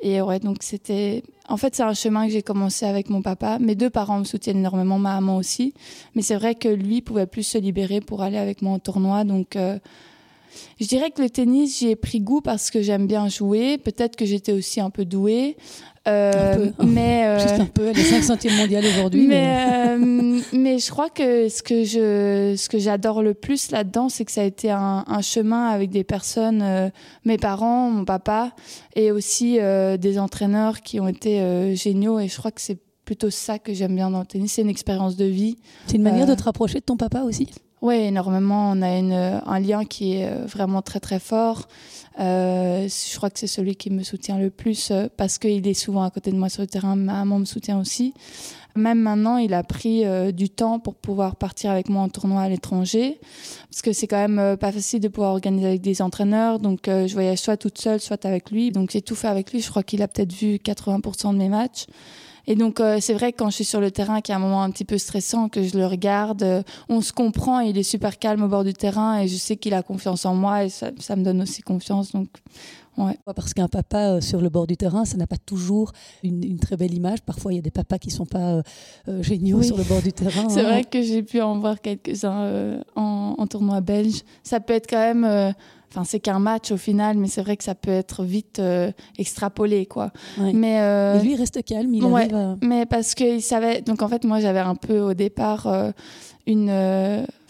Et 0.02 0.20
ouais, 0.20 0.40
donc 0.40 0.58
c'était. 0.60 1.22
En 1.48 1.56
fait, 1.56 1.74
c'est 1.74 1.82
un 1.82 1.94
chemin 1.94 2.26
que 2.26 2.32
j'ai 2.34 2.42
commencé 2.42 2.84
avec 2.84 3.08
mon 3.08 3.22
papa. 3.22 3.58
Mes 3.58 3.74
deux 3.74 3.88
parents 3.88 4.18
me 4.18 4.24
soutiennent 4.24 4.58
énormément, 4.58 4.98
ma 4.98 5.14
maman 5.14 5.38
aussi. 5.38 5.72
Mais 6.14 6.20
c'est 6.20 6.36
vrai 6.36 6.54
que 6.54 6.68
lui 6.68 7.00
pouvait 7.00 7.26
plus 7.26 7.44
se 7.44 7.56
libérer 7.56 8.02
pour 8.02 8.20
aller 8.20 8.36
avec 8.36 8.60
moi 8.60 8.74
au 8.76 8.78
tournoi. 8.78 9.24
Donc. 9.24 9.56
Euh, 9.56 9.78
je 10.78 10.86
dirais 10.86 11.10
que 11.10 11.22
le 11.22 11.30
tennis, 11.30 11.78
j'y 11.78 11.88
ai 11.88 11.96
pris 11.96 12.20
goût 12.20 12.42
parce 12.42 12.70
que 12.70 12.82
j'aime 12.82 13.06
bien 13.06 13.26
jouer. 13.28 13.78
Peut-être 13.78 14.16
que 14.16 14.26
j'étais 14.26 14.52
aussi 14.52 14.82
un 14.82 14.90
peu 14.90 15.06
douée. 15.06 15.56
Euh, 16.08 16.70
mais 16.84 17.26
euh, 17.26 17.38
juste 17.38 17.60
un 17.60 17.66
peu, 17.66 17.86
elle 17.88 17.98
est 17.98 18.02
5 18.02 18.22
centièmes 18.22 18.56
mondiale 18.56 18.84
aujourd'hui. 18.84 19.26
Mais, 19.26 19.56
euh, 19.90 20.40
mais... 20.52 20.78
je 20.78 20.90
crois 20.90 21.10
que 21.10 21.48
ce 21.48 21.62
que 21.62 21.84
je, 21.84 22.54
ce 22.56 22.68
que 22.68 22.78
j'adore 22.78 23.22
le 23.22 23.34
plus 23.34 23.70
là-dedans, 23.70 24.08
c'est 24.08 24.24
que 24.24 24.32
ça 24.32 24.40
a 24.42 24.44
été 24.44 24.70
un, 24.70 25.04
un 25.06 25.22
chemin 25.22 25.68
avec 25.68 25.90
des 25.90 26.04
personnes, 26.04 26.90
mes 27.24 27.38
parents, 27.38 27.90
mon 27.90 28.04
papa, 28.04 28.52
et 28.96 29.12
aussi 29.12 29.58
des 29.98 30.18
entraîneurs 30.18 30.80
qui 30.80 31.00
ont 31.00 31.08
été 31.08 31.74
géniaux. 31.76 32.18
Et 32.18 32.28
je 32.28 32.36
crois 32.36 32.50
que 32.50 32.60
c'est 32.60 32.78
plutôt 33.04 33.30
ça 33.30 33.58
que 33.58 33.74
j'aime 33.74 33.94
bien 33.94 34.10
dans 34.10 34.20
le 34.20 34.26
tennis, 34.26 34.52
c'est 34.54 34.62
une 34.62 34.68
expérience 34.68 35.16
de 35.16 35.24
vie. 35.24 35.56
C'est 35.86 35.96
une 35.96 36.02
manière 36.02 36.26
de 36.26 36.34
te 36.34 36.42
rapprocher 36.42 36.78
de 36.80 36.84
ton 36.84 36.96
papa 36.96 37.22
aussi? 37.22 37.48
Oui, 37.82 37.96
énormément. 37.96 38.70
On 38.70 38.80
a 38.80 38.86
un 38.86 39.60
lien 39.60 39.84
qui 39.84 40.14
est 40.14 40.30
vraiment 40.46 40.82
très 40.82 41.00
très 41.00 41.18
fort. 41.18 41.66
Euh, 42.20 42.88
je 42.88 43.16
crois 43.16 43.30
que 43.30 43.38
c'est 43.38 43.46
celui 43.46 43.74
qui 43.74 43.90
me 43.90 44.02
soutient 44.02 44.38
le 44.38 44.50
plus 44.50 44.90
euh, 44.90 45.08
parce 45.16 45.38
qu'il 45.38 45.66
est 45.66 45.74
souvent 45.74 46.02
à 46.02 46.10
côté 46.10 46.30
de 46.30 46.36
moi 46.36 46.48
sur 46.48 46.62
le 46.62 46.68
terrain. 46.68 46.94
Ma 46.94 47.14
maman 47.14 47.38
me 47.38 47.44
soutient 47.44 47.80
aussi. 47.80 48.14
Même 48.76 49.00
maintenant, 49.00 49.36
il 49.36 49.52
a 49.54 49.62
pris 49.62 50.04
euh, 50.04 50.30
du 50.30 50.48
temps 50.48 50.78
pour 50.78 50.94
pouvoir 50.94 51.36
partir 51.36 51.70
avec 51.70 51.88
moi 51.88 52.02
en 52.02 52.08
tournoi 52.08 52.42
à 52.42 52.48
l'étranger, 52.48 53.20
parce 53.70 53.82
que 53.82 53.92
c'est 53.92 54.06
quand 54.06 54.28
même 54.28 54.56
pas 54.56 54.72
facile 54.72 55.00
de 55.00 55.08
pouvoir 55.08 55.32
organiser 55.32 55.66
avec 55.66 55.80
des 55.80 56.00
entraîneurs. 56.00 56.58
Donc, 56.58 56.82
je 56.86 57.12
voyage 57.12 57.38
soit 57.38 57.58
toute 57.58 57.78
seule, 57.78 58.00
soit 58.00 58.24
avec 58.24 58.50
lui. 58.50 58.70
Donc, 58.70 58.90
j'ai 58.92 59.02
tout 59.02 59.14
fait 59.14 59.28
avec 59.28 59.52
lui. 59.52 59.60
Je 59.60 59.68
crois 59.68 59.82
qu'il 59.82 60.00
a 60.02 60.08
peut-être 60.08 60.32
vu 60.32 60.56
80% 60.56 61.32
de 61.32 61.38
mes 61.38 61.50
matchs. 61.50 61.86
Et 62.46 62.54
donc, 62.54 62.80
euh, 62.80 62.98
c'est 63.00 63.14
vrai 63.14 63.32
que 63.32 63.38
quand 63.38 63.50
je 63.50 63.56
suis 63.56 63.64
sur 63.64 63.80
le 63.80 63.90
terrain, 63.90 64.20
qu'il 64.20 64.32
y 64.32 64.34
a 64.34 64.36
un 64.36 64.40
moment 64.40 64.62
un 64.62 64.70
petit 64.70 64.84
peu 64.84 64.98
stressant, 64.98 65.48
que 65.48 65.62
je 65.62 65.76
le 65.76 65.86
regarde, 65.86 66.42
euh, 66.42 66.62
on 66.88 67.00
se 67.00 67.12
comprend, 67.12 67.60
il 67.60 67.78
est 67.78 67.82
super 67.82 68.18
calme 68.18 68.42
au 68.42 68.48
bord 68.48 68.64
du 68.64 68.74
terrain 68.74 69.20
et 69.20 69.28
je 69.28 69.36
sais 69.36 69.56
qu'il 69.56 69.74
a 69.74 69.82
confiance 69.82 70.26
en 70.26 70.34
moi 70.34 70.64
et 70.64 70.68
ça, 70.68 70.90
ça 70.98 71.16
me 71.16 71.22
donne 71.24 71.42
aussi 71.42 71.62
confiance. 71.62 72.12
Donc, 72.12 72.28
Ouais. 72.98 73.16
Parce 73.24 73.54
qu'un 73.54 73.68
papa 73.68 74.16
euh, 74.16 74.20
sur 74.20 74.42
le 74.42 74.50
bord 74.50 74.66
du 74.66 74.76
terrain, 74.76 75.06
ça 75.06 75.16
n'a 75.16 75.26
pas 75.26 75.38
toujours 75.38 75.92
une, 76.22 76.44
une, 76.44 76.58
très 76.58 76.76
belle 76.76 76.92
image. 76.92 77.22
Parfois, 77.22 77.50
il 77.50 77.56
y 77.56 77.58
a 77.58 77.62
des 77.62 77.70
papas 77.70 77.96
qui 77.96 78.08
ne 78.08 78.12
sont 78.12 78.26
pas 78.26 78.60
géniaux 79.20 79.62
sur 79.62 79.78
le 79.78 79.84
bord 79.84 80.02
du 80.02 80.12
terrain. 80.12 80.50
C'est 80.50 80.62
vrai 80.62 80.84
que 80.84 81.00
j'ai 81.00 81.22
pu 81.22 81.40
en 81.40 81.58
voir 81.58 81.80
quelques-uns 81.80 82.82
en, 82.94 83.34
en, 83.38 83.46
tournoi 83.46 83.80
belge. 83.80 84.20
Ça 84.42 84.60
peut 84.60 84.74
être 84.74 84.90
quand 84.90 84.98
même 84.98 85.54
Enfin, 85.94 86.04
c'est 86.04 86.20
qu'un 86.20 86.38
match 86.38 86.70
au 86.70 86.78
final, 86.78 87.18
mais 87.18 87.28
c'est 87.28 87.42
vrai 87.42 87.58
que 87.58 87.64
ça 87.64 87.74
peut 87.74 87.90
être 87.90 88.24
vite 88.24 88.60
euh, 88.60 88.90
extrapolé, 89.18 89.84
quoi. 89.84 90.10
Mais 90.38 90.80
euh, 90.80 91.20
lui, 91.20 91.32
il 91.32 91.36
reste 91.36 91.62
calme. 91.64 91.92
Il 91.92 92.02
arrive 92.02 92.34
à... 92.34 92.56
Mais 92.62 92.86
parce 92.86 93.14
qu'il 93.14 93.42
savait. 93.42 93.82
Donc 93.82 94.00
en 94.00 94.08
fait, 94.08 94.24
moi, 94.24 94.40
j'avais 94.40 94.60
un 94.60 94.74
peu 94.74 95.00
au 95.00 95.12
départ 95.12 95.66
euh, 95.66 95.90
une. 96.46 96.70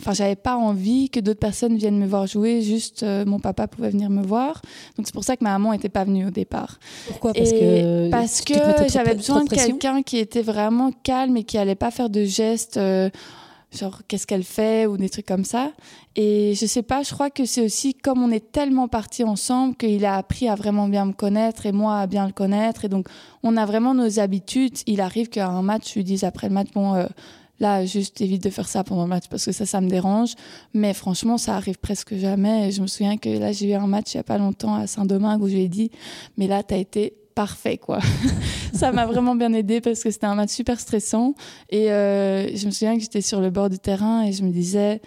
Enfin, 0.00 0.12
j'avais 0.12 0.34
pas 0.34 0.56
envie 0.56 1.08
que 1.08 1.20
d'autres 1.20 1.38
personnes 1.38 1.76
viennent 1.76 1.98
me 1.98 2.06
voir 2.06 2.26
jouer. 2.26 2.62
Juste, 2.62 3.04
mon 3.04 3.38
papa 3.38 3.68
pouvait 3.68 3.90
venir 3.90 4.10
me 4.10 4.24
voir. 4.24 4.60
Donc 4.96 5.06
c'est 5.06 5.14
pour 5.14 5.22
ça 5.22 5.36
que 5.36 5.44
ma 5.44 5.50
maman 5.50 5.70
n'était 5.70 5.88
pas 5.88 6.02
venue 6.02 6.26
au 6.26 6.30
départ. 6.30 6.80
Pourquoi? 7.06 7.34
Parce 7.34 7.52
que. 7.52 8.10
Parce 8.10 8.40
que 8.40 8.54
j'avais 8.88 9.14
besoin 9.14 9.44
de 9.44 9.50
quelqu'un 9.50 10.02
qui 10.02 10.18
était 10.18 10.42
vraiment 10.42 10.90
calme 11.04 11.36
et 11.36 11.44
qui 11.44 11.58
allait 11.58 11.76
pas 11.76 11.92
faire 11.92 12.10
de 12.10 12.24
gestes 12.24 12.80
genre 13.76 14.02
qu'est-ce 14.08 14.26
qu'elle 14.26 14.44
fait 14.44 14.86
ou 14.86 14.96
des 14.96 15.08
trucs 15.08 15.26
comme 15.26 15.44
ça. 15.44 15.72
Et 16.16 16.54
je 16.54 16.66
sais 16.66 16.82
pas, 16.82 17.02
je 17.02 17.12
crois 17.12 17.30
que 17.30 17.44
c'est 17.44 17.64
aussi 17.64 17.94
comme 17.94 18.22
on 18.22 18.30
est 18.30 18.52
tellement 18.52 18.88
partis 18.88 19.24
ensemble 19.24 19.76
qu'il 19.76 20.04
a 20.04 20.16
appris 20.16 20.48
à 20.48 20.54
vraiment 20.54 20.88
bien 20.88 21.06
me 21.06 21.12
connaître 21.12 21.66
et 21.66 21.72
moi 21.72 21.98
à 21.98 22.06
bien 22.06 22.26
le 22.26 22.32
connaître. 22.32 22.84
Et 22.84 22.88
donc 22.88 23.08
on 23.42 23.56
a 23.56 23.66
vraiment 23.66 23.94
nos 23.94 24.20
habitudes. 24.20 24.78
Il 24.86 25.00
arrive 25.00 25.28
qu'à 25.28 25.48
un 25.48 25.62
match, 25.62 25.90
je 25.90 25.94
lui 25.94 26.04
dise 26.04 26.24
après 26.24 26.48
le 26.48 26.54
match, 26.54 26.68
bon, 26.74 26.94
euh, 26.94 27.06
Là, 27.62 27.86
juste 27.86 28.20
évite 28.20 28.42
de 28.42 28.50
faire 28.50 28.66
ça 28.66 28.82
pendant 28.82 29.04
le 29.04 29.08
match 29.08 29.28
parce 29.30 29.44
que 29.44 29.52
ça, 29.52 29.66
ça 29.66 29.80
me 29.80 29.88
dérange. 29.88 30.34
Mais 30.74 30.92
franchement, 30.94 31.38
ça 31.38 31.54
arrive 31.54 31.78
presque 31.78 32.16
jamais. 32.16 32.72
je 32.72 32.82
me 32.82 32.88
souviens 32.88 33.16
que 33.16 33.28
là, 33.28 33.52
j'ai 33.52 33.70
eu 33.70 33.74
un 33.74 33.86
match 33.86 34.14
il 34.14 34.16
y 34.16 34.20
a 34.20 34.24
pas 34.24 34.36
longtemps 34.36 34.74
à 34.74 34.88
Saint-Domingue 34.88 35.40
où 35.40 35.46
je 35.46 35.54
lui 35.54 35.62
ai 35.62 35.68
dit, 35.68 35.92
mais 36.36 36.48
là, 36.48 36.64
tu 36.64 36.74
as 36.74 36.78
été 36.78 37.14
parfait 37.34 37.78
quoi. 37.78 38.00
ça 38.72 38.92
m'a 38.92 39.06
vraiment 39.06 39.34
bien 39.34 39.52
aidé 39.52 39.80
parce 39.80 40.02
que 40.02 40.10
c'était 40.10 40.26
un 40.26 40.34
match 40.34 40.50
super 40.50 40.78
stressant 40.80 41.34
et 41.70 41.90
euh, 41.90 42.54
je 42.54 42.66
me 42.66 42.70
souviens 42.70 42.94
que 42.96 43.02
j'étais 43.02 43.20
sur 43.20 43.40
le 43.40 43.50
bord 43.50 43.70
du 43.70 43.78
terrain 43.78 44.24
et 44.24 44.32
je 44.32 44.42
me 44.42 44.50
disais 44.50 45.00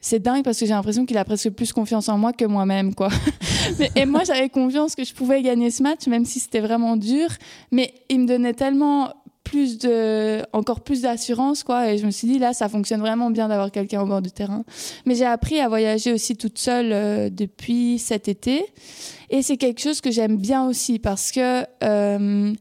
c'est 0.00 0.20
dingue 0.20 0.44
parce 0.44 0.58
que 0.58 0.66
j'ai 0.66 0.72
l'impression 0.72 1.06
qu'il 1.06 1.18
a 1.18 1.24
presque 1.24 1.50
plus 1.50 1.72
confiance 1.72 2.08
en 2.08 2.18
moi 2.18 2.32
que 2.32 2.44
moi-même 2.44 2.94
quoi. 2.94 3.08
et 3.96 4.06
moi 4.06 4.22
j'avais 4.24 4.48
confiance 4.48 4.94
que 4.94 5.04
je 5.04 5.14
pouvais 5.14 5.42
gagner 5.42 5.70
ce 5.70 5.82
match 5.82 6.06
même 6.06 6.24
si 6.24 6.40
c'était 6.40 6.60
vraiment 6.60 6.96
dur 6.96 7.28
mais 7.70 7.92
il 8.08 8.20
me 8.20 8.26
donnait 8.26 8.54
tellement 8.54 9.12
plus 9.46 9.78
de, 9.78 10.42
encore 10.52 10.80
plus 10.80 11.02
d'assurance, 11.02 11.62
quoi. 11.62 11.92
Et 11.92 11.98
je 11.98 12.06
me 12.06 12.10
suis 12.10 12.26
dit, 12.26 12.38
là, 12.38 12.52
ça 12.52 12.68
fonctionne 12.68 13.00
vraiment 13.00 13.30
bien 13.30 13.48
d'avoir 13.48 13.70
quelqu'un 13.70 14.02
au 14.02 14.06
bord 14.06 14.20
du 14.20 14.32
terrain. 14.32 14.64
Mais 15.06 15.14
j'ai 15.14 15.24
appris 15.24 15.60
à 15.60 15.68
voyager 15.68 16.12
aussi 16.12 16.36
toute 16.36 16.58
seule 16.58 16.92
euh, 16.92 17.30
depuis 17.30 17.98
cet 17.98 18.28
été. 18.28 18.64
Et 19.30 19.42
c'est 19.42 19.56
quelque 19.56 19.80
chose 19.80 20.00
que 20.00 20.10
j'aime 20.10 20.36
bien 20.36 20.66
aussi 20.66 20.98
parce 20.98 21.32
que 21.32 21.64
euh, 21.82 22.54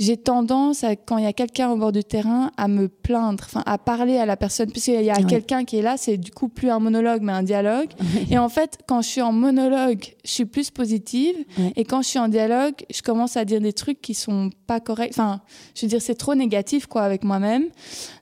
j'ai 0.00 0.16
tendance, 0.16 0.82
à, 0.82 0.96
quand 0.96 1.18
il 1.18 1.24
y 1.24 1.26
a 1.26 1.34
quelqu'un 1.34 1.70
au 1.70 1.76
bord 1.76 1.92
du 1.92 2.02
terrain, 2.02 2.50
à 2.56 2.68
me 2.68 2.88
plaindre, 2.88 3.44
enfin 3.44 3.62
à 3.66 3.76
parler 3.76 4.16
à 4.16 4.24
la 4.24 4.38
personne, 4.38 4.70
puisqu'il 4.70 5.02
y 5.02 5.10
a 5.10 5.22
quelqu'un 5.22 5.66
qui 5.66 5.76
est 5.76 5.82
là, 5.82 5.98
c'est 5.98 6.16
du 6.16 6.30
coup 6.30 6.48
plus 6.48 6.70
un 6.70 6.78
monologue, 6.78 7.20
mais 7.20 7.32
un 7.32 7.42
dialogue. 7.42 7.90
Et 8.30 8.38
en 8.38 8.48
fait, 8.48 8.78
quand 8.88 9.02
je 9.02 9.08
suis 9.08 9.20
en 9.20 9.32
monologue, 9.32 10.02
je 10.24 10.30
suis 10.30 10.46
plus 10.46 10.70
positive, 10.70 11.36
et 11.76 11.84
quand 11.84 12.00
je 12.00 12.08
suis 12.08 12.18
en 12.18 12.28
dialogue, 12.28 12.76
je 12.90 13.02
commence 13.02 13.36
à 13.36 13.44
dire 13.44 13.60
des 13.60 13.74
trucs 13.74 14.00
qui 14.00 14.14
sont 14.14 14.48
pas 14.66 14.80
corrects. 14.80 15.10
Enfin, 15.12 15.42
je 15.74 15.82
veux 15.82 15.88
dire, 15.88 16.00
c'est 16.00 16.14
trop 16.14 16.34
négatif, 16.34 16.86
quoi, 16.86 17.02
avec 17.02 17.22
moi-même. 17.22 17.66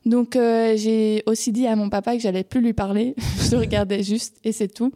Donc, 0.08 0.36
euh, 0.36 0.74
j'ai 0.76 1.22
aussi 1.26 1.52
dit 1.52 1.66
à 1.66 1.76
mon 1.76 1.90
papa 1.90 2.16
que 2.16 2.22
j'allais 2.22 2.42
plus 2.42 2.62
lui 2.62 2.72
parler. 2.72 3.14
je 3.42 3.50
le 3.50 3.58
regardais 3.58 4.02
juste, 4.02 4.36
et 4.42 4.52
c'est 4.52 4.68
tout. 4.68 4.90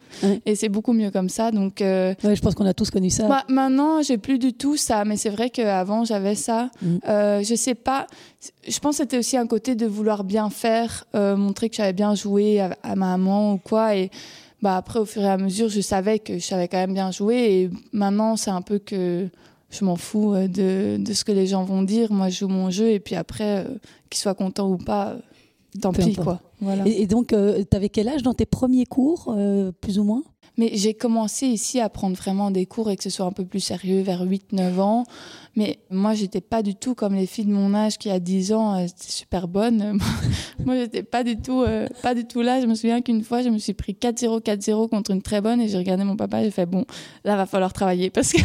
Et 0.47 0.55
c'est 0.55 0.69
beaucoup 0.69 0.91
mieux 0.91 1.11
comme 1.11 1.29
ça. 1.29 1.51
Donc, 1.51 1.81
euh, 1.81 2.15
je 2.23 2.41
pense 2.41 2.55
qu'on 2.55 2.65
a 2.65 2.73
tous 2.73 2.89
connu 2.89 3.11
ça. 3.11 3.27
Bah, 3.27 3.43
maintenant, 3.47 4.01
j'ai 4.01 4.17
plus 4.17 4.39
du 4.39 4.53
tout 4.53 4.75
ça, 4.75 5.05
mais 5.05 5.15
c'est 5.15 5.29
vrai 5.29 5.51
qu'avant, 5.51 6.03
j'avais 6.03 6.33
ça. 6.33 6.71
Mm. 6.81 6.97
Euh, 7.07 7.43
je 7.43 7.53
sais 7.53 7.75
pas. 7.75 8.07
Je 8.67 8.79
pense 8.79 8.97
que 8.97 9.03
c'était 9.03 9.19
aussi 9.19 9.37
un 9.37 9.45
côté 9.45 9.75
de 9.75 9.85
vouloir 9.85 10.23
bien 10.23 10.49
faire, 10.49 11.05
euh, 11.13 11.35
montrer 11.35 11.69
que 11.69 11.75
j'avais 11.75 11.93
bien 11.93 12.15
joué 12.15 12.59
à, 12.59 12.75
ma 12.83 12.95
maman 12.95 13.53
ou 13.53 13.57
quoi. 13.59 13.95
Et 13.95 14.09
bah, 14.63 14.77
après, 14.77 14.97
au 14.97 15.05
fur 15.05 15.21
et 15.21 15.29
à 15.29 15.37
mesure, 15.37 15.69
je 15.69 15.81
savais 15.81 16.17
que 16.17 16.39
je 16.39 16.43
savais 16.43 16.67
quand 16.67 16.77
même 16.77 16.95
bien 16.95 17.11
jouer. 17.11 17.35
Et 17.35 17.69
maintenant, 17.91 18.35
c'est 18.35 18.51
un 18.51 18.63
peu 18.63 18.79
que 18.79 19.29
je 19.73 19.83
m'en 19.83 19.95
fous 19.95 20.33
euh, 20.33 20.47
de, 20.47 20.97
de, 21.03 21.13
ce 21.13 21.23
que 21.23 21.31
les 21.31 21.47
gens 21.47 21.63
vont 21.63 21.83
dire. 21.83 22.11
Moi, 22.11 22.29
je 22.29 22.39
joue 22.39 22.47
mon 22.47 22.69
jeu. 22.69 22.91
Et 22.91 22.99
puis 22.99 23.15
après, 23.15 23.65
qu'ils 24.09 24.21
soient 24.21 24.35
contents 24.35 24.69
ou 24.69 24.77
pas, 24.77 25.17
tant 25.81 25.91
pis. 25.91 26.15
Quoi. 26.15 26.39
Voilà. 26.61 26.87
Et, 26.87 27.07
donc, 27.07 27.27
tu 27.29 27.75
avais 27.75 27.89
quel 27.89 28.07
âge 28.07 28.23
dans 28.23 28.33
tes 28.33 28.45
premiers 28.45 28.85
cours, 28.85 29.35
plus 29.81 29.99
ou 29.99 30.03
moins? 30.03 30.23
Mais 30.57 30.71
j'ai 30.73 30.93
commencé 30.93 31.47
ici 31.47 31.79
à 31.79 31.89
prendre 31.89 32.15
vraiment 32.15 32.51
des 32.51 32.65
cours 32.65 32.91
et 32.91 32.97
que 32.97 33.03
ce 33.03 33.09
soit 33.09 33.25
un 33.25 33.31
peu 33.31 33.45
plus 33.45 33.59
sérieux 33.59 34.01
vers 34.01 34.23
8-9 34.25 34.79
ans. 34.79 35.03
Mais 35.55 35.77
moi, 35.91 36.15
j'étais 36.15 36.41
pas 36.41 36.63
du 36.63 36.73
tout 36.73 36.95
comme 36.95 37.13
les 37.13 37.27
filles 37.27 37.45
de 37.45 37.51
mon 37.51 37.75
âge 37.75 37.99
qui, 37.99 38.09
à 38.09 38.19
10 38.19 38.53
ans, 38.53 38.73
euh, 38.73 38.85
étaient 38.85 39.11
super 39.11 39.47
bonnes. 39.47 39.99
moi, 40.65 40.75
j'étais 40.75 41.03
pas 41.03 41.23
du 41.23 41.37
tout, 41.37 41.61
euh, 41.61 41.87
pas 42.01 42.15
du 42.15 42.25
tout 42.25 42.41
là. 42.41 42.59
Je 42.59 42.65
me 42.65 42.73
souviens 42.73 43.01
qu'une 43.01 43.23
fois, 43.23 43.43
je 43.43 43.49
me 43.49 43.59
suis 43.59 43.73
pris 43.73 43.93
4-0, 43.93 44.41
4-0 44.41 44.89
contre 44.89 45.11
une 45.11 45.21
très 45.21 45.41
bonne 45.41 45.61
et 45.61 45.67
j'ai 45.67 45.77
regardé 45.77 46.03
mon 46.03 46.15
papa 46.15 46.41
et 46.41 46.45
j'ai 46.45 46.51
fait, 46.51 46.65
bon, 46.65 46.85
là, 47.23 47.35
va 47.35 47.45
falloir 47.45 47.71
travailler 47.71 48.09
parce 48.09 48.31
que. 48.31 48.41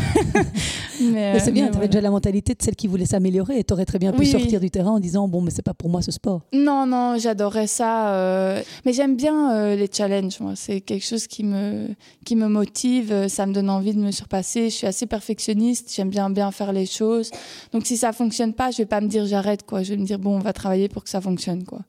mais, 1.02 1.38
c'est 1.40 1.50
bien, 1.50 1.70
tu 1.70 1.78
avais 1.78 1.88
déjà 1.88 2.02
la 2.02 2.10
mentalité 2.10 2.52
de 2.52 2.62
celle 2.62 2.76
qui 2.76 2.88
voulait 2.88 3.06
s'améliorer 3.06 3.58
et 3.58 3.64
tu 3.64 3.72
aurais 3.72 3.86
très 3.86 3.98
bien 3.98 4.12
pu 4.12 4.26
sortir 4.26 4.60
du 4.60 4.70
terrain 4.70 4.92
en 4.92 5.00
disant, 5.00 5.28
bon, 5.28 5.40
mais 5.40 5.50
c'est 5.50 5.62
pas 5.62 5.74
pour 5.74 5.88
moi 5.88 6.02
ce 6.02 6.10
sport. 6.10 6.42
Non, 6.52 6.84
non, 6.86 7.16
j'adorais 7.18 7.68
ça. 7.68 8.14
Euh, 8.14 8.62
mais 8.84 8.92
j'aime 8.92 9.16
bien 9.16 9.74
les 9.76 9.88
challenges, 9.90 10.40
moi. 10.40 10.52
C'est 10.56 10.82
quelque 10.82 11.06
chose 11.06 11.26
qui 11.26 11.42
me, 11.42 11.88
qui 12.24 12.36
me 12.36 12.48
motive. 12.48 13.28
Ça 13.28 13.46
me 13.46 13.52
donne 13.52 13.70
envie 13.70 13.94
de 13.94 14.00
me 14.00 14.10
surpasser. 14.10 14.70
Je 14.70 14.74
suis 14.74 14.86
assez 14.86 15.06
perfectionniste. 15.06 15.92
J'aime 15.94 16.10
bien, 16.10 16.30
bien 16.30 16.50
faire 16.50 16.72
les 16.72 16.86
choses 16.86 17.30
donc 17.72 17.86
si 17.86 17.96
ça 17.96 18.12
fonctionne 18.12 18.54
pas, 18.54 18.70
je 18.70 18.78
vais 18.78 18.86
pas 18.86 19.00
me 19.00 19.08
dire 19.08 19.26
j'arrête 19.26 19.64
quoi. 19.64 19.82
Je 19.82 19.90
vais 19.90 19.96
me 19.96 20.04
dire 20.04 20.18
bon, 20.18 20.36
on 20.36 20.40
va 20.40 20.52
travailler 20.52 20.88
pour 20.88 21.04
que 21.04 21.10
ça 21.10 21.20
fonctionne 21.20 21.64
quoi. 21.64 21.80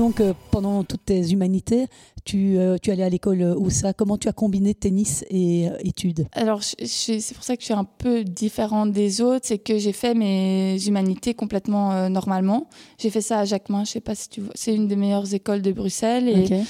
Donc 0.00 0.22
euh, 0.22 0.32
pendant 0.50 0.82
toutes 0.82 1.04
tes 1.04 1.30
humanités, 1.30 1.86
tu, 2.24 2.56
euh, 2.56 2.78
tu 2.82 2.90
allais 2.90 3.02
à 3.02 3.10
l'école 3.10 3.42
où 3.58 3.68
ça 3.68 3.92
Comment 3.92 4.16
tu 4.16 4.28
as 4.28 4.32
combiné 4.32 4.72
tennis 4.72 5.26
et 5.28 5.68
euh, 5.68 5.76
études 5.80 6.26
Alors 6.32 6.62
c'est 6.62 7.34
pour 7.34 7.44
ça 7.44 7.54
que 7.54 7.60
je 7.60 7.66
suis 7.66 7.74
un 7.74 7.84
peu 7.84 8.24
différente 8.24 8.92
des 8.92 9.20
autres, 9.20 9.44
c'est 9.46 9.58
que 9.58 9.76
j'ai 9.76 9.92
fait 9.92 10.14
mes 10.14 10.82
humanités 10.86 11.34
complètement 11.34 12.08
normalement. 12.08 12.66
J'ai 12.96 13.10
fait 13.10 13.20
ça 13.20 13.40
à 13.40 13.44
Jacquemin, 13.44 13.84
je 13.84 13.90
sais 13.90 14.00
pas 14.00 14.14
si 14.14 14.30
tu 14.30 14.40
vois, 14.40 14.52
c'est 14.54 14.74
une 14.74 14.88
des 14.88 14.96
meilleures 14.96 15.34
écoles 15.34 15.60
de 15.60 15.70
Bruxelles 15.70 16.30
et, 16.30 16.62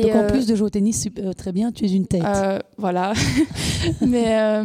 donc 0.00 0.14
en 0.14 0.26
plus 0.26 0.44
euh, 0.44 0.52
de 0.52 0.54
jouer 0.54 0.66
au 0.66 0.70
tennis 0.70 1.06
euh, 1.18 1.32
très 1.32 1.52
bien, 1.52 1.70
tu 1.70 1.84
es 1.84 1.92
une 1.92 2.06
tête. 2.06 2.22
Euh, 2.24 2.58
voilà. 2.78 3.12
Mais 4.06 4.62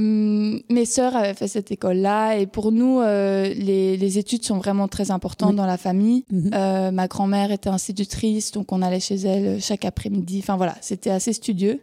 mes 0.70 0.86
sœurs 0.86 1.16
avaient 1.16 1.34
fait 1.34 1.48
cette 1.48 1.72
école-là 1.72 2.38
et 2.38 2.48
pour 2.48 2.72
nous, 2.72 3.02
les, 3.02 4.18
études 4.18 4.44
sont 4.44 4.58
vraiment 4.58 4.88
très 4.88 5.12
importantes 5.12 5.56
dans 5.56 5.66
la 5.66 5.78
famille. 5.78 6.24
Mhm. 6.32 6.92
ma 6.94 7.08
grand-mère 7.08 7.52
était 7.52 7.70
institutrice, 7.70 8.52
donc 8.52 8.72
on 8.72 8.82
allait 8.82 9.00
chez 9.00 9.16
elle 9.16 9.62
chaque 9.62 9.86
après-midi. 9.86 10.40
Enfin 10.42 10.56
voilà, 10.56 10.76
c'était 10.82 11.10
assez 11.10 11.34
studieux. 11.34 11.82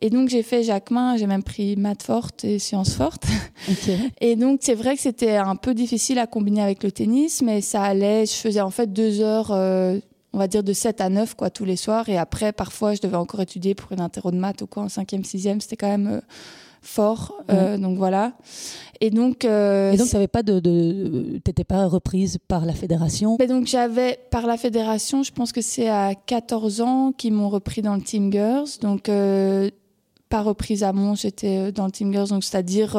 Et 0.00 0.10
donc 0.10 0.28
j'ai 0.28 0.42
fait 0.42 0.64
Jacquemin, 0.64 1.16
j'ai 1.16 1.28
même 1.28 1.44
pris 1.44 1.76
maths 1.76 2.02
forte 2.02 2.44
et 2.44 2.58
sciences 2.58 2.94
fortes. 2.94 3.24
Et 4.20 4.34
donc 4.34 4.58
c'est 4.60 4.74
vrai 4.74 4.96
que 4.96 5.00
c'était 5.00 5.36
un 5.36 5.54
peu 5.54 5.74
difficile 5.74 6.18
à 6.18 6.26
combiner 6.26 6.60
avec 6.60 6.82
le 6.82 6.90
tennis, 6.90 7.40
mais 7.40 7.60
ça 7.60 7.82
allait. 7.82 8.26
Je 8.26 8.32
faisais 8.32 8.60
en 8.60 8.70
fait 8.70 8.92
deux 8.92 9.20
heures 9.20 9.52
on 10.32 10.38
va 10.38 10.48
dire 10.48 10.62
de 10.62 10.72
7 10.72 11.00
à 11.00 11.08
9 11.08 11.34
quoi 11.34 11.50
tous 11.50 11.64
les 11.64 11.76
soirs. 11.76 12.08
Et 12.08 12.18
après 12.18 12.52
parfois 12.52 12.94
je 12.94 13.00
devais 13.00 13.16
encore 13.16 13.40
étudier 13.40 13.74
pour 13.74 13.92
une 13.92 14.00
interro 14.00 14.30
de 14.30 14.36
maths 14.36 14.62
ou 14.62 14.66
quoi 14.66 14.84
en 14.84 14.88
5e 14.88 15.24
6e 15.24 15.60
c'était 15.60 15.76
quand 15.76 15.88
même 15.88 16.06
euh, 16.06 16.20
fort 16.80 17.34
euh, 17.50 17.76
donc 17.78 17.98
voilà. 17.98 18.32
Et 19.00 19.10
donc 19.10 19.44
euh, 19.44 19.92
et 19.92 19.96
donc 19.96 20.08
tu 20.08 20.28
pas 20.28 20.42
de, 20.42 20.60
de 20.60 21.38
t'étais 21.44 21.64
pas 21.64 21.86
reprise 21.86 22.38
par 22.48 22.64
la 22.64 22.72
fédération? 22.72 23.36
Mais 23.38 23.46
donc 23.46 23.66
j'avais 23.66 24.18
par 24.30 24.46
la 24.46 24.56
fédération 24.56 25.22
je 25.22 25.32
pense 25.32 25.52
que 25.52 25.60
c'est 25.60 25.88
à 25.88 26.14
14 26.14 26.80
ans 26.80 27.12
qu'ils 27.12 27.32
m'ont 27.32 27.48
repris 27.48 27.82
dans 27.82 27.94
le 27.94 28.02
team 28.02 28.32
girls. 28.32 28.68
Donc 28.80 29.10
pas 30.28 30.42
reprise 30.42 30.82
à 30.82 30.92
mon 30.92 31.14
j'étais 31.14 31.72
dans 31.72 31.86
le 31.86 31.92
team 31.92 32.12
girls. 32.12 32.28
Donc 32.28 32.44
c'est-à-dire 32.44 32.96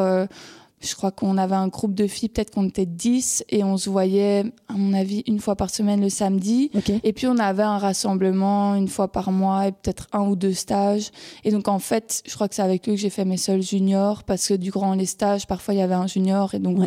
je 0.84 0.96
crois 0.96 1.12
qu'on 1.12 1.38
avait 1.38 1.56
un 1.56 1.68
groupe 1.70 1.96
de 1.96 2.08
filles, 2.08 2.30
peut-être 2.30 2.52
qu'on 2.52 2.68
était 2.68 2.86
10, 2.86 3.46
et 3.50 3.64
on 3.64 3.78
se 3.78 3.90
voyait, 3.90 4.44
à 4.68 4.74
mon 4.74 4.94
avis, 4.94 5.24
une 5.28 5.40
fois 5.40 5.56
par 5.56 5.70
semaine 5.70 6.02
le 6.02 6.10
samedi. 6.10 6.72
Et 7.04 7.14
puis 7.14 7.28
on 7.28 7.38
avait 7.38 7.64
un 7.64 7.78
rassemblement 7.78 8.76
une 8.76 8.88
fois 8.88 9.12
par 9.12 9.32
mois 9.32 9.68
et 9.68 9.72
peut-être 9.72 10.08
un 10.12 10.28
ou 10.28 10.36
deux 10.36 10.54
stages. 10.54 11.12
Et 11.44 11.52
donc 11.52 11.68
en 11.68 11.80
fait, 11.80 12.22
je 12.28 12.34
crois 12.34 12.48
que 12.48 12.56
c'est 12.56 12.62
avec 12.62 12.88
eux 12.90 12.94
que 12.94 12.98
j'ai 12.98 13.10
fait 13.10 13.26
mes 13.26 13.38
seuls 13.38 13.62
juniors, 13.62 14.24
parce 14.24 14.48
que 14.48 14.54
durant 14.54 14.94
les 14.94 15.06
stages, 15.06 15.48
parfois 15.48 15.74
il 15.74 15.78
y 15.78 15.82
avait 15.82 15.94
un 15.94 16.08
junior, 16.08 16.54
et 16.54 16.60
donc 16.60 16.80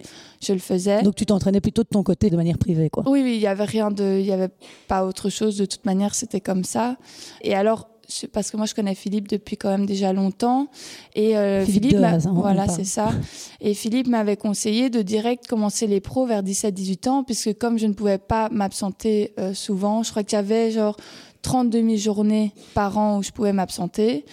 je 0.42 0.52
le 0.52 0.58
faisais. 0.58 1.02
Donc 1.02 1.14
tu 1.14 1.26
t'entraînais 1.26 1.60
plutôt 1.60 1.82
de 1.82 1.88
ton 1.88 2.02
côté, 2.02 2.30
de 2.30 2.36
manière 2.36 2.58
privée, 2.58 2.90
quoi. 2.90 3.04
Oui, 3.06 3.22
oui, 3.22 3.34
il 3.36 3.40
y 3.40 3.46
avait 3.46 3.64
rien 3.64 3.90
de, 3.90 4.18
il 4.20 4.26
y 4.26 4.32
avait 4.32 4.50
pas 4.88 5.04
autre 5.06 5.30
chose. 5.30 5.56
De 5.56 5.64
toute 5.64 5.84
manière, 5.86 6.14
c'était 6.14 6.40
comme 6.40 6.64
ça. 6.64 6.96
Et 7.42 7.54
alors 7.54 7.88
parce 8.32 8.50
que 8.50 8.56
moi 8.56 8.66
je 8.66 8.75
connais 8.75 8.94
Philippe 8.94 9.28
depuis 9.28 9.56
quand 9.56 9.70
même 9.70 9.86
déjà 9.86 10.12
longtemps. 10.12 10.68
Et 11.14 11.36
euh, 11.36 11.64
Philippe, 11.64 11.96
voilà 12.32 12.68
c'est 12.68 12.84
ça. 12.84 13.10
Et 13.60 13.75
Philippe 13.75 14.08
m'avait 14.08 14.36
conseillé 14.36 14.90
de 14.90 15.02
direct 15.02 15.46
commencer 15.46 15.86
les 15.86 16.00
pros 16.00 16.26
vers 16.26 16.42
17-18 16.42 17.08
ans 17.08 17.25
puisque 17.25 17.56
comme 17.58 17.78
je 17.78 17.86
ne 17.86 17.92
pouvais 17.92 18.18
pas 18.18 18.48
m'absenter 18.50 19.32
euh, 19.38 19.54
souvent 19.54 20.02
je 20.02 20.10
crois 20.10 20.22
qu'il 20.22 20.36
y 20.36 20.38
avait 20.38 20.70
genre 20.70 20.96
30 21.42 21.70
demi-journées 21.70 22.52
par 22.75 22.98
an 22.98 23.18
où 23.18 23.22
je 23.22 23.30
pouvais 23.30 23.52
m'absenter 23.52 24.25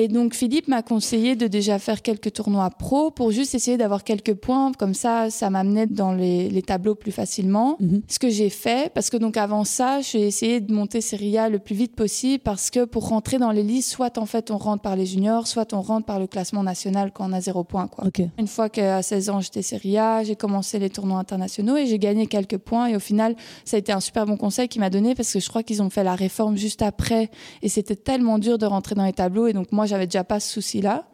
et 0.00 0.08
donc 0.08 0.32
Philippe 0.32 0.66
m'a 0.66 0.80
conseillé 0.80 1.36
de 1.36 1.46
déjà 1.46 1.78
faire 1.78 2.00
quelques 2.00 2.32
tournois 2.32 2.70
pro 2.70 3.10
pour 3.10 3.32
juste 3.32 3.54
essayer 3.54 3.76
d'avoir 3.76 4.02
quelques 4.02 4.32
points. 4.32 4.72
Comme 4.72 4.94
ça, 4.94 5.28
ça 5.28 5.50
m'amenait 5.50 5.86
dans 5.86 6.14
les, 6.14 6.62
tableaux 6.66 6.94
plus 6.94 7.12
facilement. 7.12 7.76
Mhm. 7.80 8.00
Ce 8.08 8.18
que 8.18 8.30
j'ai 8.30 8.48
fait, 8.48 8.90
parce 8.94 9.10
que 9.10 9.18
donc 9.18 9.36
avant 9.36 9.64
ça, 9.64 10.00
j'ai 10.00 10.26
essayé 10.26 10.60
de 10.60 10.72
monter 10.72 11.02
Serie 11.02 11.36
A 11.36 11.50
le 11.50 11.58
plus 11.58 11.74
vite 11.74 11.94
possible 11.94 12.42
parce 12.42 12.70
que 12.70 12.86
pour 12.86 13.08
rentrer 13.08 13.36
dans 13.36 13.50
les 13.50 13.62
listes, 13.62 13.90
soit 13.90 14.16
en 14.16 14.24
fait 14.24 14.50
on 14.50 14.56
rentre 14.56 14.80
par 14.80 14.96
les 14.96 15.04
juniors, 15.04 15.46
soit 15.46 15.74
on 15.74 15.82
rentre 15.82 16.06
par 16.06 16.18
le 16.18 16.26
classement 16.26 16.62
national 16.62 17.12
quand 17.12 17.28
on 17.28 17.32
a 17.34 17.42
zéro 17.42 17.62
point. 17.62 17.86
Quoi. 17.86 18.04
Une 18.38 18.46
fois 18.46 18.70
qu'à 18.70 19.02
16 19.02 19.28
ans 19.28 19.40
j'étais 19.42 19.60
Serie 19.60 19.98
A, 19.98 20.24
j'ai 20.24 20.36
commencé 20.36 20.78
les 20.78 20.88
tournois 20.88 21.18
internationaux 21.18 21.76
et 21.76 21.84
j'ai 21.84 21.98
gagné 21.98 22.26
quelques 22.26 22.58
points. 22.58 22.86
Et 22.86 22.96
au 22.96 23.00
final, 23.00 23.36
ça 23.66 23.76
a 23.76 23.78
été 23.78 23.92
un 23.92 24.00
super 24.00 24.24
bon 24.24 24.38
conseil 24.38 24.66
qu'il 24.68 24.80
m'a 24.80 24.88
donné 24.88 25.14
parce 25.14 25.30
que 25.30 25.40
je 25.40 25.48
crois 25.50 25.62
qu'ils 25.62 25.82
ont 25.82 25.90
fait 25.90 26.04
la 26.04 26.14
réforme 26.14 26.56
juste 26.56 26.80
après 26.80 27.28
et 27.60 27.68
c'était 27.68 27.96
tellement 27.96 28.38
dur 28.38 28.56
de 28.56 28.64
rentrer 28.64 28.94
dans 28.94 29.04
les 29.04 29.12
tableaux. 29.12 29.46
Et 29.46 29.52
donc 29.52 29.72
moi, 29.72 29.86
j'avais 29.90 30.06
déjà 30.06 30.24
pas 30.24 30.40
ce 30.40 30.50
souci-là. 30.50 31.04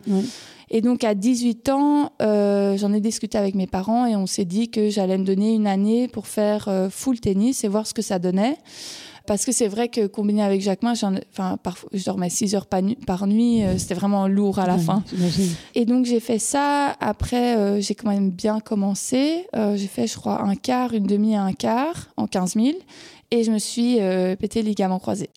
Et 0.68 0.80
donc 0.80 1.04
à 1.04 1.14
18 1.14 1.68
ans, 1.68 2.12
euh, 2.20 2.76
j'en 2.76 2.92
ai 2.92 3.00
discuté 3.00 3.38
avec 3.38 3.54
mes 3.54 3.66
parents 3.66 4.06
et 4.06 4.16
on 4.16 4.26
s'est 4.26 4.44
dit 4.44 4.68
que 4.68 4.90
j'allais 4.90 5.18
me 5.18 5.24
donner 5.24 5.54
une 5.54 5.66
année 5.66 6.08
pour 6.08 6.26
faire 6.26 6.66
euh, 6.68 6.90
full 6.90 7.20
tennis 7.20 7.62
et 7.62 7.68
voir 7.68 7.86
ce 7.86 7.94
que 7.94 8.02
ça 8.02 8.18
donnait. 8.18 8.56
Parce 9.26 9.44
que 9.44 9.50
c'est 9.50 9.66
vrai 9.66 9.88
que 9.88 10.06
combiné 10.06 10.40
avec 10.40 10.60
Jacquemin, 10.60 10.92
enfin, 10.92 11.58
je 11.92 12.04
dormais 12.04 12.30
6 12.30 12.54
heures 12.54 12.66
par, 12.66 13.26
nuit, 13.26 13.64
euh, 13.64 13.76
c'était 13.76 13.94
vraiment 13.94 14.28
lourd 14.28 14.60
à 14.60 14.68
la 14.68 14.78
fin. 14.78 15.02
Et 15.74 15.84
donc 15.84 16.06
j'ai 16.06 16.20
fait 16.20 16.38
ça. 16.38 16.96
Après, 17.00 17.80
j'ai 17.82 17.96
quand 17.96 18.08
même 18.08 18.30
bien 18.30 18.60
commencé. 18.60 19.46
j'ai 19.52 19.88
fait, 19.88 20.06
je 20.06 20.16
crois, 20.16 20.42
un 20.42 20.54
quart, 20.54 20.94
une 20.94 21.06
demi 21.06 21.32
et 21.32 21.36
un 21.36 21.52
quart 21.54 22.08
en 22.16 22.28
15 22.28 22.54
000 22.54 22.66
et 23.30 23.42
je 23.42 23.50
me 23.50 23.58
suis 23.58 24.00
euh, 24.00 24.36
pété 24.36 24.62
le 24.62 24.68
ligament 24.68 24.98
croisé. 25.00 25.30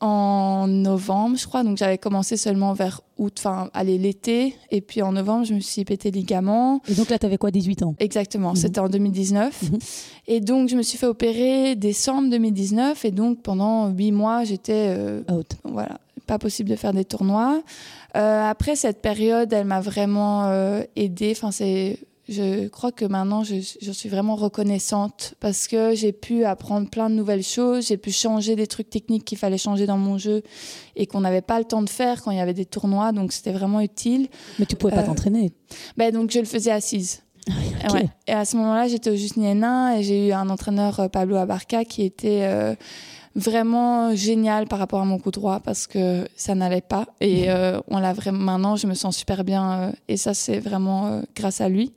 En 0.00 0.66
novembre, 0.66 1.36
je 1.36 1.46
crois. 1.46 1.62
Donc 1.62 1.76
j'avais 1.76 1.98
commencé 1.98 2.36
seulement 2.36 2.72
vers 2.72 3.02
août, 3.18 3.34
enfin, 3.38 3.70
aller 3.74 3.98
l'été. 3.98 4.56
Et 4.70 4.80
puis 4.80 5.02
en 5.02 5.12
novembre, 5.12 5.44
je 5.44 5.54
me 5.54 5.60
suis 5.60 5.84
pété 5.84 6.10
le 6.10 6.16
ligament. 6.16 6.80
Et 6.88 6.94
donc 6.94 7.10
là, 7.10 7.18
tu 7.18 7.26
avais 7.26 7.36
quoi, 7.36 7.50
18 7.50 7.82
ans? 7.82 7.94
Exactement, 7.98 8.50
mhm. 8.50 8.56
c'était 8.56 8.80
en 8.80 8.88
2019. 8.88 9.62
Mhm. 9.62 9.78
Et 10.26 10.40
donc 10.40 10.68
je 10.70 10.76
me 10.76 10.82
suis 10.82 10.96
fait 10.96 11.06
opérer 11.06 11.76
décembre 11.76 12.30
2019. 12.30 13.04
Et 13.04 13.10
donc 13.10 13.42
pendant 13.42 13.88
huit 13.90 14.12
mois, 14.12 14.44
j'étais. 14.44 14.94
Euh, 14.96 15.22
Out. 15.30 15.56
Voilà, 15.64 15.98
pas 16.26 16.38
possible 16.38 16.70
de 16.70 16.76
faire 16.76 16.94
des 16.94 17.04
tournois. 17.04 17.62
Euh, 18.16 18.48
après 18.48 18.74
cette 18.74 19.02
période, 19.02 19.52
elle 19.52 19.66
m'a 19.66 19.80
vraiment 19.80 20.50
aidée. 20.96 21.34
Enfin, 21.36 21.50
c'est 21.50 21.98
je 22.28 22.68
crois 22.68 22.90
que 22.90 23.04
maintenant, 23.04 23.44
je, 23.44 23.60
suis 23.60 24.08
vraiment 24.08 24.34
reconnaissante 24.34 25.34
parce 25.40 25.68
que 25.68 25.94
j'ai 25.94 26.12
pu 26.12 26.44
apprendre 26.44 26.88
plein 26.88 27.10
de 27.10 27.14
nouvelles 27.14 27.42
choses, 27.42 27.88
j'ai 27.88 27.98
pu 27.98 28.12
changer 28.12 28.56
des 28.56 28.66
trucs 28.66 28.88
techniques 28.88 29.24
qu'il 29.24 29.36
fallait 29.36 29.58
changer 29.58 29.86
dans 29.86 29.98
mon 29.98 30.16
jeu 30.16 30.42
et 30.96 31.06
qu'on 31.06 31.20
n'avait 31.20 31.42
pas 31.42 31.58
le 31.58 31.64
temps 31.64 31.82
de 31.82 31.90
faire 31.90 32.22
quand 32.22 32.30
il 32.30 32.38
y 32.38 32.40
avait 32.40 32.54
des 32.54 32.64
tournois, 32.64 33.12
donc 33.12 33.32
c'était 33.32 33.52
vraiment 33.52 33.80
utile. 33.80 34.28
Mais 34.58 34.66
tu 34.66 34.76
pouvais 34.76 34.94
pas 34.94 35.02
euh, 35.02 35.06
t'entraîner. 35.06 35.52
ben 35.96 36.12
Donc 36.12 36.30
je 36.30 36.38
le 36.38 36.46
faisais 36.46 36.70
assise. 36.70 37.22
Ah, 37.86 37.98
et 38.26 38.32
à 38.32 38.46
ce 38.46 38.56
moment-là, 38.56 38.88
j'étais 38.88 39.10
au 39.10 39.16
Justinier 39.16 39.54
et 39.98 40.02
j'ai 40.02 40.28
eu 40.28 40.32
un 40.32 40.48
entraîneur, 40.48 41.00
euh, 41.00 41.08
Pablo 41.08 41.36
Abarca, 41.36 41.84
qui 41.84 42.02
était... 42.02 42.40
Euh, 42.44 42.74
vraiment 43.34 44.14
génial 44.14 44.66
par 44.66 44.78
rapport 44.78 45.00
à 45.00 45.04
mon 45.04 45.18
coup 45.18 45.30
droit 45.30 45.60
parce 45.60 45.86
que 45.86 46.28
ça 46.36 46.54
n'allait 46.54 46.80
pas. 46.80 47.06
Et 47.20 47.50
euh, 47.50 47.80
on 47.88 47.98
l'a 47.98 48.12
vraiment 48.12 48.44
maintenant 48.44 48.76
je 48.76 48.86
me 48.86 48.94
sens 48.94 49.16
super 49.16 49.44
bien 49.44 49.72
euh, 49.72 49.92
et 50.08 50.16
ça 50.16 50.34
c'est 50.34 50.58
vraiment 50.58 51.06
euh, 51.06 51.22
grâce 51.34 51.60
à 51.60 51.68
lui 51.68 51.92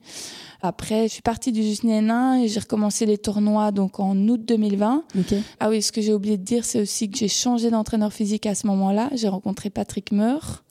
après, 0.67 1.07
je 1.07 1.13
suis 1.13 1.21
partie 1.21 1.51
du 1.51 1.63
Jusnienin 1.63 2.41
et 2.41 2.47
j'ai 2.47 2.59
recommencé 2.59 3.05
les 3.05 3.17
tournois 3.17 3.71
donc 3.71 3.99
en 3.99 4.15
août 4.27 4.41
2020. 4.45 5.03
Ah 5.59 5.69
oui, 5.69 5.81
ce 5.81 5.91
que 5.91 6.01
j'ai 6.01 6.13
oublié 6.13 6.37
de 6.37 6.43
dire, 6.43 6.65
c'est 6.65 6.81
aussi 6.81 7.09
que 7.09 7.17
j'ai 7.17 7.27
changé 7.27 7.69
d'entraîneur 7.69 8.13
physique 8.13 8.45
à 8.45 8.55
ce 8.55 8.67
moment-là. 8.67 9.09
J'ai 9.15 9.27
rencontré 9.27 9.69
Patrick 9.69 10.11
Meur. 10.11 10.63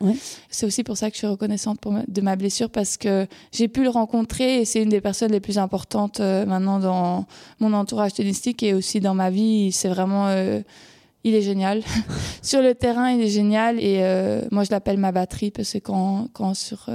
C'est 0.51 0.67
aussi 0.67 0.85
pour 0.85 0.97
ça 0.97 1.11
que 1.11 1.15
je 1.15 1.19
suis 1.19 1.27
reconnaissante 1.27 1.81
pour 1.81 1.95
de 2.07 2.21
ma 2.21 2.37
blessure 2.37 2.71
parce 2.71 2.97
que 2.97 3.27
j'ai 3.53 3.69
pu 3.69 3.83
le 3.83 3.91
rencontrer 3.91 4.61
et 4.61 4.65
c'est 4.65 4.83
une 4.83 4.91
des 4.91 5.01
personnes 5.01 5.33
les 5.33 5.41
plus 5.41 5.59
importantes 5.59 6.21
euh, 6.21 6.47
maintenant 6.47 6.79
dans 6.79 7.27
mon 7.61 7.73
entourage 7.73 8.15
tennistique 8.15 8.63
et 8.63 8.75
aussi 8.75 9.01
dans 9.01 9.15
ma 9.15 9.31
vie. 9.31 9.73
C'est 9.73 9.89
vraiment 9.89 10.27
euh, 10.29 10.61
il 11.25 11.35
est 11.35 11.43
génial. 11.43 11.83
sur 12.43 12.63
le 12.63 12.75
terrain, 12.75 13.11
il 13.11 13.21
est 13.21 13.29
génial. 13.29 13.81
Et 13.81 13.99
euh, 14.01 14.43
moi, 14.53 14.63
je 14.63 14.71
l'appelle 14.71 14.99
ma 14.99 15.11
batterie 15.11 15.51
parce 15.51 15.73
que 15.73 15.79
quand, 15.79 16.29
quand 16.33 16.55
sur, 16.55 16.89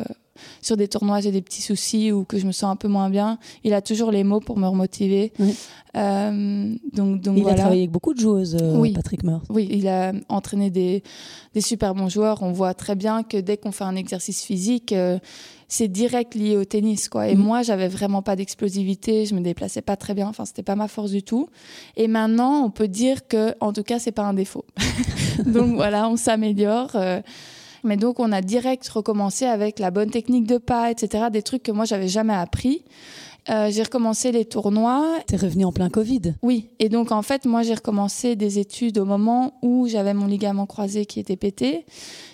sur 0.61 0.77
des 0.77 0.87
tournois, 0.87 1.21
j'ai 1.21 1.31
des 1.31 1.41
petits 1.41 1.61
soucis 1.61 2.11
ou 2.11 2.23
que 2.23 2.37
je 2.37 2.45
me 2.45 2.51
sens 2.51 2.71
un 2.71 2.75
peu 2.75 2.87
moins 2.87 3.09
bien, 3.09 3.37
il 3.63 3.73
a 3.73 3.81
toujours 3.81 4.11
les 4.11 4.23
mots 4.23 4.39
pour 4.39 4.57
me 4.57 4.67
remotiver. 4.67 5.33
Euh, 5.97 6.75
donc, 6.93 7.21
donc 7.21 7.37
il 7.37 7.47
a 7.49 7.53
travaillé 7.53 7.81
avec 7.81 7.91
beaucoup 7.91 8.13
de 8.13 8.19
joueuses, 8.19 8.57
euh, 8.61 8.93
Patrick 8.93 9.23
Meur. 9.23 9.41
Oui, 9.49 9.67
il 9.71 9.87
a 9.87 10.13
entraîné 10.29 10.69
des, 10.69 11.03
des, 11.53 11.61
super 11.61 11.93
bons 11.93 12.07
joueurs. 12.07 12.43
On 12.43 12.51
voit 12.51 12.73
très 12.73 12.95
bien 12.95 13.23
que 13.23 13.37
dès 13.37 13.57
qu'on 13.57 13.71
fait 13.71 13.83
un 13.83 13.95
exercice 13.95 14.43
physique, 14.43 14.93
euh, 14.93 15.19
c'est 15.67 15.89
direct 15.89 16.35
lié 16.35 16.55
au 16.55 16.63
tennis. 16.63 17.09
Quoi. 17.09 17.27
Et 17.27 17.35
mm. 17.35 17.39
moi, 17.39 17.61
j'avais 17.61 17.89
vraiment 17.89 18.21
pas 18.21 18.35
d'explosivité, 18.35 19.25
je 19.25 19.35
me 19.35 19.41
déplaçais 19.41 19.81
pas 19.81 19.97
très 19.97 20.13
bien, 20.13 20.27
enfin, 20.27 20.45
c'était 20.45 20.63
pas 20.63 20.75
ma 20.75 20.87
force 20.87 21.11
du 21.11 21.23
tout. 21.23 21.49
Et 21.97 22.07
maintenant, 22.07 22.63
on 22.63 22.69
peut 22.69 22.87
dire 22.87 23.27
que, 23.27 23.53
en 23.59 23.73
tout 23.73 23.83
cas, 23.83 23.99
c'est 23.99 24.11
pas 24.11 24.23
un 24.23 24.33
défaut. 24.33 24.65
donc 25.45 25.75
voilà, 25.75 26.07
on 26.07 26.15
s'améliore. 26.15 26.95
Mais 27.83 27.97
donc, 27.97 28.19
on 28.19 28.31
a 28.31 28.41
direct 28.41 28.87
recommencé 28.89 29.45
avec 29.45 29.79
la 29.79 29.91
bonne 29.91 30.09
technique 30.09 30.47
de 30.47 30.57
pas, 30.57 30.91
etc. 30.91 31.25
Des 31.31 31.41
trucs 31.41 31.63
que 31.63 31.71
moi, 31.71 31.85
j'avais 31.85 32.07
jamais 32.07 32.33
appris. 32.33 32.83
Euh, 33.49 33.71
j'ai 33.71 33.81
recommencé 33.81 34.31
les 34.31 34.45
tournois. 34.45 35.17
T'es 35.25 35.37
revenu 35.37 35.65
en 35.65 35.71
plein 35.71 35.89
Covid 35.89 36.35
Oui. 36.43 36.69
Et 36.79 36.89
donc, 36.89 37.11
en 37.11 37.23
fait, 37.23 37.45
moi, 37.45 37.63
j'ai 37.63 37.73
recommencé 37.73 38.35
des 38.35 38.59
études 38.59 38.99
au 38.99 39.05
moment 39.05 39.53
où 39.63 39.87
j'avais 39.87 40.13
mon 40.13 40.27
ligament 40.27 40.67
croisé 40.67 41.05
qui 41.05 41.19
était 41.19 41.37
pété 41.37 41.85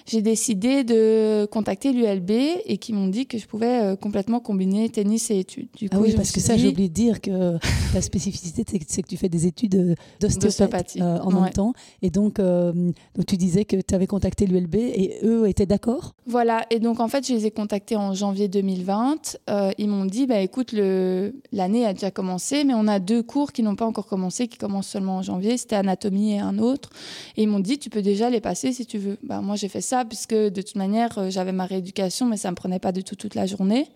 j'ai 0.07 0.21
décidé 0.21 0.85
de 0.85 1.45
contacter 1.51 1.91
l'ULB 1.91 2.31
et 2.65 2.77
qui 2.77 2.93
m'ont 2.93 3.07
dit 3.07 3.25
que 3.25 3.37
je 3.37 3.45
pouvais 3.45 3.81
euh, 3.81 3.95
complètement 3.97 4.39
combiner 4.39 4.87
tennis 4.89 5.29
et 5.31 5.39
études. 5.39 5.67
Du 5.75 5.89
ah 5.91 5.99
oui, 5.99 6.13
parce 6.15 6.31
que 6.31 6.39
ça, 6.39 6.55
j'ai 6.55 6.69
oublié 6.69 6.87
de 6.87 6.93
dire 6.93 7.19
que 7.19 7.57
la 7.93 8.01
spécificité, 8.01 8.63
c'est 8.87 9.01
que 9.01 9.07
tu 9.07 9.17
fais 9.17 9.27
des 9.27 9.47
études 9.47 9.75
euh, 9.75 9.95
d'ostéopathie 10.21 11.01
euh, 11.01 11.19
en 11.19 11.31
même 11.31 11.51
temps. 11.51 11.73
Et 12.01 12.09
donc, 12.09 12.37
donc, 12.37 13.25
tu 13.27 13.37
disais 13.37 13.65
que 13.65 13.75
tu 13.75 13.95
avais 13.95 14.07
contacté 14.07 14.45
l'ULB 14.45 14.75
et 14.75 15.19
eux 15.23 15.47
étaient 15.47 15.65
d'accord? 15.65 16.13
Voilà. 16.25 16.65
Et 16.69 16.79
donc, 16.79 16.99
en 16.99 17.07
fait, 17.07 17.27
je 17.27 17.33
les 17.33 17.45
ai 17.45 17.51
contactés 17.51 17.95
en 17.95 18.13
janvier 18.13 18.47
2020. 18.47 19.37
ils 19.77 19.89
m'ont 19.89 20.05
dit, 20.05 20.25
bah, 20.25 20.39
écoute, 20.39 20.73
l'année 20.73 21.85
a 21.85 21.93
déjà 21.93 22.11
commencé, 22.11 22.63
mais 22.63 22.73
on 22.73 22.87
a 22.87 22.99
deux 22.99 23.23
cours 23.23 23.51
qui 23.51 23.63
n'ont 23.63 23.75
pas 23.75 23.85
encore 23.85 24.05
commencé, 24.05 24.47
qui 24.47 24.57
commencent 24.57 24.87
seulement 24.87 25.17
en 25.17 25.21
janvier. 25.21 25.57
C'était 25.57 25.75
anatomie 25.75 26.33
et 26.33 26.39
un 26.39 26.59
autre. 26.59 26.89
Et 27.35 27.43
ils 27.43 27.49
m'ont 27.49 27.59
dit, 27.59 27.77
tu 27.77 27.89
peux 27.89 28.01
déjà 28.01 28.29
les 28.29 28.41
passer 28.41 28.71
si 28.71 28.85
tu 28.85 28.97
veux. 28.97 29.17
Bah, 29.23 29.41
moi, 29.41 29.55
j'ai 29.55 29.67
fait 29.67 29.81
ça 29.81 29.96
puisque 30.05 30.33
de 30.33 30.61
toute 30.61 30.75
manière, 30.75 31.17
euh, 31.17 31.29
j'avais 31.29 31.51
ma 31.51 31.65
rééducation, 31.65 32.25
mais 32.25 32.37
ça 32.37 32.49
ne 32.49 32.51
me 32.51 32.55
prenait 32.55 32.79
pas 32.79 32.91
du 32.91 33.03
tout 33.03 33.15
toute 33.15 33.35
la 33.35 33.45
journée. 33.45 33.87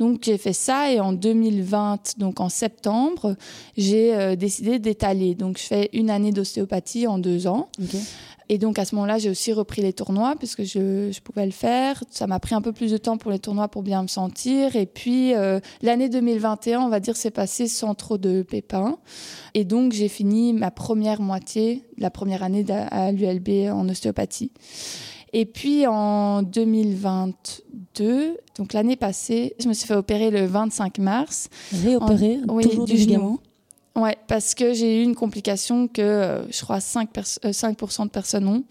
Donc 0.00 0.20
j'ai 0.22 0.38
fait 0.38 0.54
ça 0.54 0.90
et 0.90 0.98
en 0.98 1.12
2020, 1.12 2.18
donc 2.18 2.40
en 2.40 2.48
septembre, 2.48 3.36
j'ai 3.76 4.14
euh, 4.14 4.34
décidé 4.34 4.78
d'étaler. 4.78 5.34
Donc 5.34 5.58
je 5.58 5.62
fais 5.62 5.90
une 5.92 6.08
année 6.08 6.32
d'ostéopathie 6.32 7.06
en 7.06 7.18
deux 7.18 7.46
ans. 7.46 7.68
Et 8.48 8.56
donc 8.58 8.78
à 8.78 8.86
ce 8.86 8.94
moment-là, 8.94 9.18
j'ai 9.18 9.28
aussi 9.28 9.52
repris 9.52 9.82
les 9.82 9.92
tournois 9.92 10.34
puisque 10.36 10.64
je, 10.64 11.12
je 11.12 11.20
pouvais 11.20 11.44
le 11.44 11.52
faire. 11.52 12.02
Ça 12.10 12.26
m'a 12.26 12.40
pris 12.40 12.54
un 12.54 12.62
peu 12.62 12.72
plus 12.72 12.90
de 12.90 12.96
temps 12.96 13.18
pour 13.18 13.30
les 13.30 13.38
tournois 13.38 13.68
pour 13.68 13.82
bien 13.82 14.02
me 14.02 14.08
sentir. 14.08 14.74
Et 14.74 14.86
puis 14.86 15.34
euh, 15.34 15.60
l'année 15.82 16.08
2021, 16.08 16.80
on 16.80 16.88
va 16.88 16.98
dire, 16.98 17.14
s'est 17.14 17.30
passée 17.30 17.68
sans 17.68 17.94
trop 17.94 18.16
de 18.16 18.40
pépins. 18.40 18.96
Et 19.52 19.64
donc 19.64 19.92
j'ai 19.92 20.08
fini 20.08 20.54
ma 20.54 20.70
première 20.70 21.20
moitié, 21.20 21.84
la 21.98 22.10
première 22.10 22.42
année 22.42 22.64
à 22.70 23.12
l'ULB 23.12 23.70
en 23.70 23.86
ostéopathie. 23.86 24.50
Et 25.32 25.46
puis 25.46 25.86
en 25.86 26.42
2022, 26.42 28.36
donc 28.56 28.72
l'année 28.72 28.96
passée, 28.96 29.54
je 29.60 29.68
me 29.68 29.72
suis 29.72 29.86
fait 29.86 29.94
opérer 29.94 30.30
le 30.30 30.44
25 30.46 30.98
mars. 30.98 31.48
Réopérer 31.72 32.40
toujours 32.62 32.84
du 32.84 32.94
ligament 32.94 33.40
Ouais, 33.96 34.16
parce 34.28 34.54
que 34.54 34.72
j'ai 34.72 35.00
eu 35.00 35.02
une 35.02 35.16
complication 35.16 35.88
que 35.88 36.00
euh, 36.00 36.50
je 36.52 36.62
crois 36.62 36.78
5%, 36.78 37.52
5 37.52 37.82
euh, 37.82 38.04
de 38.04 38.08
personnes 38.08 38.46
ont. 38.46 38.62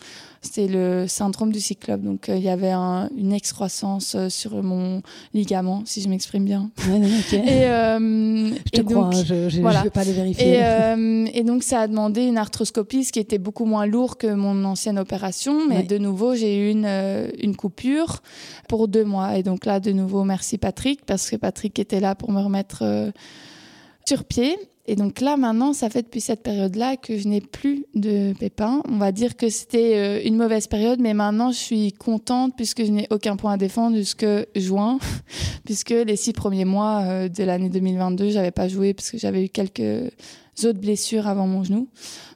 C'était 0.42 0.68
le 0.68 1.06
syndrome 1.10 1.52
du 1.52 1.60
cyclope. 1.60 2.02
Donc, 2.02 2.30
euh, 2.30 2.38
il 2.38 2.44
y 2.44 2.48
avait 2.48 2.72
une 2.72 3.34
excroissance 3.34 4.16
sur 4.30 4.64
mon 4.64 5.02
ligament, 5.34 5.84
si 5.86 6.02
je 6.02 6.08
m'exprime 6.08 6.46
bien. 6.46 6.72
Ouais, 6.88 7.02
Et, 7.34 7.64
je 8.66 8.72
te 8.72 8.82
crois, 8.82 9.08
hein, 9.08 9.24
je 9.26 9.60
ne 9.60 9.84
vais 9.84 9.90
pas 9.90 10.06
les 10.06 10.14
vérifier. 10.14 10.62
Et, 10.62 11.40
et, 11.40 11.44
donc, 11.44 11.64
ça 11.64 11.82
a 11.82 11.88
demandé 11.88 12.24
une 12.24 12.38
arthroscopie, 12.38 13.04
ce 13.04 13.12
qui 13.12 13.20
était 13.20 13.38
beaucoup 13.38 13.66
moins 13.66 13.86
lourd 13.86 14.18
que 14.18 14.34
mon 14.34 14.64
ancienne 14.64 14.98
opération. 14.98 15.68
Mais 15.68 15.84
de 15.84 15.98
nouveau, 15.98 16.34
j'ai 16.34 16.58
eu 16.58 16.72
une, 16.72 16.88
une 17.38 17.58
coupure 17.58 18.22
pour 18.70 18.88
deux 18.88 19.04
mois. 19.04 19.38
Et 19.38 19.44
donc 19.44 19.66
là, 19.66 19.82
de 19.82 19.92
nouveau, 19.92 20.24
merci 20.24 20.58
Patrick, 20.58 21.06
parce 21.06 21.30
que 21.30 21.36
Patrick 21.36 21.78
était 21.78 22.00
là 22.00 22.16
pour 22.16 22.32
me 22.32 22.40
remettre 22.40 23.12
sur 24.08 24.24
pied. 24.24 24.58
Et 24.89 24.95
donc 24.95 25.21
là, 25.21 25.38
maintenant, 25.38 25.71
ça 25.73 25.88
fait 25.88 26.02
depuis 26.02 26.19
cette 26.19 26.41
période-là 26.41 26.97
que 26.97 27.15
je 27.15 27.28
n'ai 27.28 27.41
plus 27.41 27.86
de 27.93 28.34
pépins. 28.34 28.82
On 28.89 28.97
va 28.97 29.12
dire 29.12 29.38
que 29.38 29.47
c'était 29.47 29.95
euh, 29.97 30.28
une 30.28 30.36
mauvaise 30.36 30.65
période, 30.65 30.99
mais 30.99 31.13
maintenant, 31.13 31.52
je 31.52 31.60
suis 31.60 31.93
contente 31.93 32.54
puisque 32.58 32.84
je 32.84 32.89
n'ai 32.89 33.06
aucun 33.12 33.36
point 33.36 33.54
à 33.54 33.58
défendre 33.58 33.95
jusque 33.95 34.25
juin, 34.56 34.97
puisque 35.63 35.91
les 35.91 36.15
six 36.15 36.34
premiers 36.34 36.65
mois 36.65 37.04
euh, 37.04 37.30
de 37.30 37.43
l'année 37.43 37.69
2022, 37.69 38.32
j'avais 38.32 38.49
pas 38.49 38.67
joué 38.67 38.95
parce 38.95 39.12
que 39.12 39.19
j'avais 39.19 39.45
eu 39.45 39.49
quelques 39.49 40.12
autres 40.63 40.80
blessures 40.80 41.28
avant 41.28 41.45
mon 41.45 41.63
genou. 41.63 41.88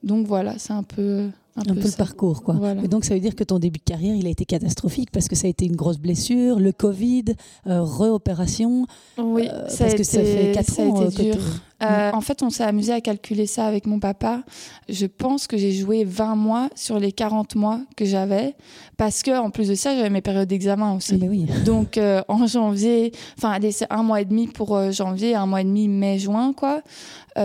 Donc 0.03 0.27
voilà, 0.27 0.59
c'est 0.59 0.73
un 0.73 0.83
peu 0.83 1.29
un, 1.55 1.63
peu, 1.63 1.73
le 1.73 1.97
parcours, 1.97 2.41
quoi. 2.41 2.55
Et 2.83 2.87
donc, 2.87 3.05
ça 3.05 3.13
veut 3.13 3.19
dire 3.19 3.35
que 3.35 3.43
ton 3.43 3.59
début 3.59 3.77
de 3.79 3.83
carrière, 3.83 4.15
il 4.15 4.25
a 4.25 4.29
été 4.29 4.45
catastrophique 4.45 5.11
parce 5.11 5.27
que 5.27 5.35
ça 5.35 5.47
a 5.47 5.49
été 5.49 5.65
une 5.65 5.75
grosse 5.75 5.99
blessure, 5.99 6.59
le 6.59 6.71
Covid, 6.71 7.25
euh, 7.67 7.83
réopération. 7.83 8.87
Oui, 9.19 9.47
euh, 9.47 9.67
ça 9.67 9.85
parce 9.85 9.93
a 9.93 9.97
que 9.97 10.01
été, 10.01 10.03
ça 10.03 10.23
fait 10.23 10.51
4 10.53 10.79
ans 10.79 11.01
a 11.01 11.05
été 11.05 11.31
dur. 11.31 11.41
Euh, 11.81 12.11
en 12.13 12.21
fait, 12.21 12.43
on 12.43 12.49
s'est 12.49 12.63
amusé 12.63 12.93
à 12.93 13.01
calculer 13.01 13.45
ça 13.45 13.65
avec 13.65 13.87
mon 13.87 13.99
papa. 13.99 14.43
Je 14.87 15.05
pense 15.05 15.47
que 15.47 15.57
j'ai 15.57 15.71
joué 15.71 16.03
20 16.03 16.35
mois 16.35 16.69
sur 16.75 16.99
les 16.99 17.11
40 17.11 17.55
mois 17.55 17.81
que 17.97 18.05
j'avais 18.05 18.55
parce 18.97 19.23
que 19.23 19.37
en 19.37 19.49
plus 19.49 19.67
de 19.67 19.75
ça, 19.75 19.95
j'avais 19.95 20.09
mes 20.09 20.21
périodes 20.21 20.47
d'examen 20.47 20.93
aussi. 20.95 21.19
Ah, 21.21 21.25
oui. 21.29 21.45
Donc 21.65 21.99
en 22.27 22.47
janvier, 22.47 23.11
enfin 23.37 23.51
allez, 23.51 23.71
c'est 23.71 23.87
un 23.89 24.03
mois 24.03 24.21
et 24.21 24.25
demi 24.25 24.47
pour 24.47 24.91
janvier, 24.91 25.35
un 25.35 25.45
mois 25.45 25.61
et 25.61 25.65
demi 25.65 25.87
mai-juin 25.87 26.53
quoi. 26.53 26.81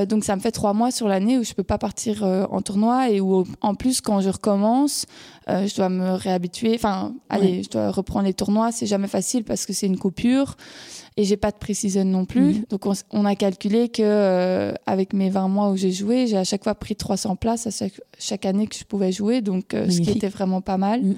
donc 0.06 0.24
ça 0.24 0.36
me 0.36 0.40
fait 0.40 0.52
trois 0.52 0.72
mois 0.72 0.90
sur 0.90 1.08
l'année 1.08 1.38
où 1.38 1.44
je 1.44 1.52
peux 1.54 1.62
pas 1.62 1.78
partir 1.78 2.22
en 2.22 2.60
tournoi 2.60 3.10
et 3.10 3.20
où 3.20 3.44
en 3.60 3.74
plus 3.74 4.00
quand 4.00 4.20
je 4.20 4.30
recommence, 4.30 5.06
euh, 5.48 5.66
je 5.66 5.74
dois 5.74 5.88
me 5.88 6.12
réhabituer. 6.12 6.74
Enfin, 6.74 7.14
allez, 7.28 7.62
je 7.62 7.70
dois 7.70 7.90
reprendre 7.90 8.26
les 8.26 8.34
tournois. 8.34 8.70
C'est 8.70 8.86
jamais 8.86 9.08
facile 9.08 9.44
parce 9.44 9.64
que 9.64 9.72
c'est 9.72 9.86
une 9.86 9.98
coupure. 9.98 10.56
Et 11.18 11.24
j'ai 11.24 11.37
pas 11.37 11.50
de 11.50 11.57
précision 11.57 12.04
non 12.04 12.24
plus. 12.24 12.54
Mhm. 12.54 12.64
Donc 12.70 12.87
on, 13.11 13.24
a 13.24 13.35
calculé 13.35 13.88
que 13.88 14.02
euh, 14.04 14.72
avec 14.87 15.12
mes 15.12 15.31
20 15.31 15.48
mois 15.48 15.68
où 15.70 15.76
j'ai 15.76 15.90
joué, 15.90 16.28
j'ai 16.28 16.37
à 16.37 16.44
chaque 16.44 16.62
fois 16.62 16.76
pris 16.76 16.94
300 16.94 17.35
places 17.35 17.66
à 17.66 17.87
chaque, 18.20 18.46
année 18.46 18.68
que 18.68 18.76
je 18.76 18.85
pouvais 18.85 19.11
jouer, 19.11 19.42
donc 19.42 19.74
euh, 19.74 19.90
ce 19.90 20.00
qui 20.00 20.11
était 20.11 20.28
vraiment 20.28 20.61
pas 20.61 20.78
mal. 20.78 21.02
Mhm. 21.02 21.16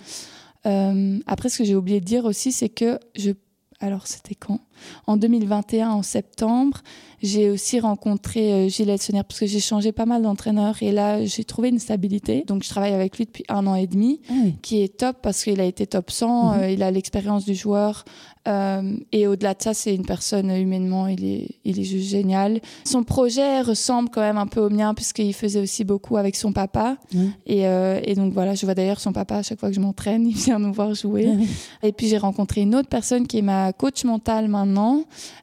Euh, 0.67 1.19
après, 1.27 1.51
ce 1.51 1.59
que 1.59 1.65
j'ai 1.65 1.75
oublié 1.75 2.01
de 2.01 2.07
dire 2.07 2.25
aussi, 2.25 2.51
c'est 2.51 2.71
que 2.71 2.99
je 3.15 3.33
alors 3.79 4.07
c'était 4.07 4.35
quand? 4.35 4.61
En 5.07 5.17
2021, 5.17 5.91
en 5.91 6.03
septembre, 6.03 6.83
j'ai 7.23 7.51
aussi 7.51 7.81
rencontré 7.81 8.53
euh, 8.53 8.69
Gilles 8.69 8.89
Elsonnière 8.89 9.25
parce 9.25 9.41
que 9.41 9.47
j'ai 9.47 9.61
changé 9.61 9.93
pas 9.93 10.07
mal 10.07 10.23
d'entraîneur 10.23 10.77
et 10.81 10.91
là 10.91 11.25
j'ai 11.25 11.45
trouvé 11.45 11.69
une 11.69 11.79
stabilité. 11.79 12.45
Donc 12.47 12.65
je 12.65 12.69
travaille 12.69 12.95
avec 12.95 13.19
lui 13.19 13.27
depuis 13.27 13.45
un 13.49 13.67
an 13.67 13.75
et 13.75 13.87
demi, 13.87 14.21
ah 14.31 14.33
qui 14.63 14.83
est 14.83 14.97
top 14.97 15.19
parce 15.23 15.45
qu'il 15.45 15.61
a 15.61 15.65
été 15.65 15.87
top 15.87 16.11
100, 16.11 16.29
mhm. 16.29 16.61
euh, 16.61 16.71
il 16.71 16.83
a 16.83 16.91
l'expérience 16.91 17.45
du 17.45 17.55
joueur 17.55 18.05
euh, 18.49 18.97
et 19.13 19.27
au-delà 19.27 19.53
de 19.53 19.63
ça, 19.63 19.75
c'est 19.75 19.95
une 19.95 20.07
personne 20.07 20.51
humainement, 20.51 21.07
il 21.09 21.25
est, 21.27 21.49
il 21.65 21.79
est 21.79 21.85
juste 21.85 22.09
génial. 22.09 22.61
Son 22.85 23.05
projet 23.05 23.61
ressemble 23.61 24.09
quand 24.09 24.23
même 24.23 24.39
un 24.39 24.47
peu 24.47 24.61
au 24.61 24.71
mien 24.71 24.95
puisqu'il 24.95 25.35
faisait 25.35 25.61
aussi 25.61 25.85
beaucoup 25.85 26.17
avec 26.17 26.37
son 26.37 26.53
papa. 26.53 26.97
Et, 27.47 27.65
et, 27.65 28.15
donc 28.15 28.33
voilà, 28.33 28.55
je 28.55 28.65
vois 28.65 28.75
d'ailleurs 28.75 28.99
son 28.99 29.13
papa 29.13 29.37
à 29.37 29.43
chaque 29.43 29.61
fois 29.61 29.69
que 29.69 29.75
je 29.75 29.81
m'entraîne, 29.81 30.27
il 30.27 30.35
vient 30.35 30.59
nous 30.59 30.73
voir 30.73 30.95
jouer. 30.95 31.29
Et 31.83 31.93
puis 31.93 32.09
j'ai 32.09 32.17
rencontré 32.17 32.63
une 32.63 32.75
autre 32.75 32.89
personne 32.89 33.27
qui 33.27 33.39
est 33.39 33.43
ma 33.43 33.75
coach 33.75 34.05
mentale 34.05 34.49
maintenant, 34.49 34.70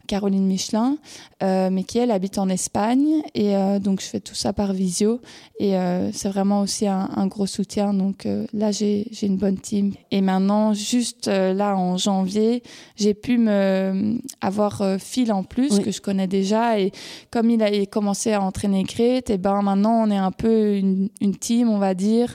Caroline 0.07 0.45
Michelin, 0.45 0.97
euh, 1.43 1.69
mais 1.71 1.83
qui 1.83 1.99
elle 1.99 2.11
habite 2.11 2.37
en 2.37 2.49
Espagne. 2.49 3.21
Et 3.35 3.55
euh, 3.55 3.79
donc 3.79 4.01
je 4.01 4.05
fais 4.05 4.19
tout 4.19 4.35
ça 4.35 4.53
par 4.53 4.73
visio. 4.73 5.19
Et 5.59 5.77
euh, 5.77 6.11
c'est 6.13 6.29
vraiment 6.29 6.61
aussi 6.61 6.87
un, 6.87 7.27
gros 7.27 7.45
soutien. 7.45 7.93
Donc 7.93 8.27
là 8.53 8.71
j'ai 8.71 9.07
une 9.21 9.37
bonne 9.37 9.57
team. 9.57 9.93
Et 10.11 10.21
maintenant 10.21 10.73
juste 10.73 11.27
là 11.27 11.75
en 11.75 11.97
janvier 11.97 12.63
j'ai 12.95 13.13
pu 13.13 13.37
me 13.37 14.17
avoir 14.41 14.83
Phil 14.99 15.31
en 15.31 15.43
plus 15.43 15.79
que 15.79 15.91
je 15.91 16.01
connais 16.01 16.27
déjà. 16.27 16.79
Et 16.79 16.91
comme 17.29 17.49
il 17.49 17.61
a 17.61 17.85
commencé 17.85 18.33
à 18.33 18.41
entraîner 18.41 18.83
Grete, 18.83 19.29
et 19.29 19.37
ben 19.37 19.61
maintenant 19.61 20.03
on 20.03 20.09
est 20.09 20.17
un 20.17 20.31
peu 20.31 20.75
une, 20.75 21.09
une 21.21 21.35
team 21.35 21.69
on 21.69 21.77
va 21.77 21.93
dire. 21.93 22.33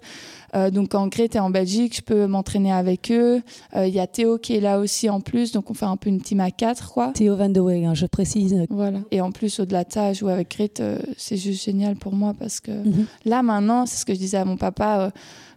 Euh, 0.54 0.70
donc 0.70 0.94
en 0.94 1.08
Grèce 1.08 1.30
et 1.34 1.38
en 1.38 1.50
Belgique, 1.50 1.96
je 1.96 2.02
peux 2.02 2.26
m'entraîner 2.26 2.72
avec 2.72 3.10
eux. 3.10 3.42
Euh, 3.74 3.86
il 3.86 3.94
y 3.94 4.00
a 4.00 4.06
Théo 4.06 4.38
qui 4.38 4.56
est 4.56 4.60
là 4.60 4.78
aussi 4.78 5.08
en 5.08 5.20
plus, 5.20 5.52
donc 5.52 5.70
on 5.70 5.74
fait 5.74 5.86
un 5.86 5.96
peu 5.96 6.10
une 6.10 6.20
team 6.20 6.40
à 6.40 6.50
quatre, 6.50 6.92
quoi. 6.92 7.12
Théo 7.14 7.36
Van 7.36 7.48
de 7.48 7.60
Wey, 7.60 7.84
hein, 7.84 7.94
je 7.94 8.06
précise. 8.06 8.56
Voilà. 8.70 9.00
Et 9.10 9.20
en 9.20 9.32
plus, 9.32 9.60
au-delà 9.60 9.84
de 9.84 9.92
ça, 9.92 10.12
jouer 10.12 10.32
avec 10.32 10.50
Grete, 10.50 10.80
euh, 10.80 10.98
c'est 11.16 11.36
juste 11.36 11.64
génial 11.64 11.96
pour 11.96 12.12
moi 12.12 12.34
parce 12.38 12.60
que 12.60 12.70
mhm. 12.70 13.06
là 13.24 13.42
maintenant, 13.42 13.86
c'est 13.86 13.96
ce 13.96 14.04
que 14.04 14.14
je 14.14 14.18
disais 14.18 14.38
à 14.38 14.44
mon 14.44 14.56
papa 14.56 15.12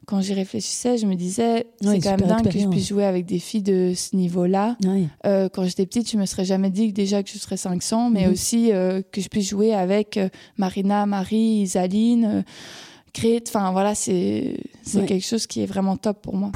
quand 0.05 0.21
j'y 0.21 0.35
réfléchissais, 0.35 0.99
je 0.99 1.07
me 1.07 1.15
disais, 1.15 1.65
c'est 1.81 1.99
quand 1.99 2.11
même 2.11 2.29
dingue 2.29 2.47
que 2.47 2.59
je 2.59 2.67
puisse 2.67 2.87
jouer 2.87 3.05
avec 3.05 3.25
des 3.25 3.39
filles 3.39 3.63
de 3.63 3.93
ce 3.95 4.15
niveau-là. 4.15 4.77
quand 5.23 5.63
j'étais 5.63 5.87
petite, 5.87 6.11
je 6.11 6.17
me 6.17 6.27
serais 6.27 6.45
jamais 6.45 6.69
dit 6.69 6.89
que 6.89 6.93
déjà 6.93 7.23
que 7.23 7.29
je 7.29 7.39
serais 7.39 7.57
500, 7.57 8.11
mais 8.11 8.27
mhm. 8.27 8.31
aussi 8.31 8.69
que 8.69 9.21
je 9.21 9.27
puisse 9.29 9.49
jouer 9.49 9.73
avec 9.73 10.19
Marina, 10.57 11.07
Marie, 11.07 11.63
Isaline 11.63 12.45
Enfin, 13.47 13.71
voilà, 13.71 13.95
c'est 13.95 14.57
quelque 15.07 15.25
chose 15.25 15.47
qui 15.47 15.61
est 15.61 15.65
vraiment 15.65 15.97
top 15.97 16.21
pour 16.21 16.35
moi. 16.35 16.51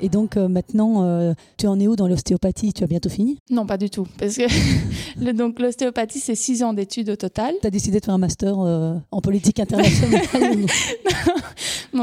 Et 0.00 0.08
donc 0.08 0.36
euh, 0.36 0.48
maintenant, 0.48 1.04
euh, 1.04 1.32
tu 1.56 1.66
en 1.66 1.80
es 1.80 1.86
où 1.86 1.96
dans 1.96 2.06
l'ostéopathie? 2.06 2.72
Tu 2.72 2.84
as 2.84 2.86
bientôt 2.86 3.08
fini? 3.08 3.38
Non, 3.48 3.64
pas 3.64 3.78
du 3.78 3.88
tout. 3.88 4.06
Parce 4.18 4.36
que 4.36 4.42
le, 5.24 5.32
donc 5.32 5.58
l'ostéopathie, 5.60 6.20
c'est 6.20 6.34
six 6.34 6.62
ans 6.62 6.74
d'études 6.74 7.08
au 7.10 7.16
total. 7.16 7.54
Tu 7.62 7.66
as 7.66 7.70
décidé 7.70 8.00
de 8.00 8.04
faire 8.04 8.14
un 8.14 8.18
master 8.18 8.58
euh, 8.60 8.96
en 9.10 9.20
politique 9.20 9.60
internationale 9.60 10.22
Non, 10.36 11.34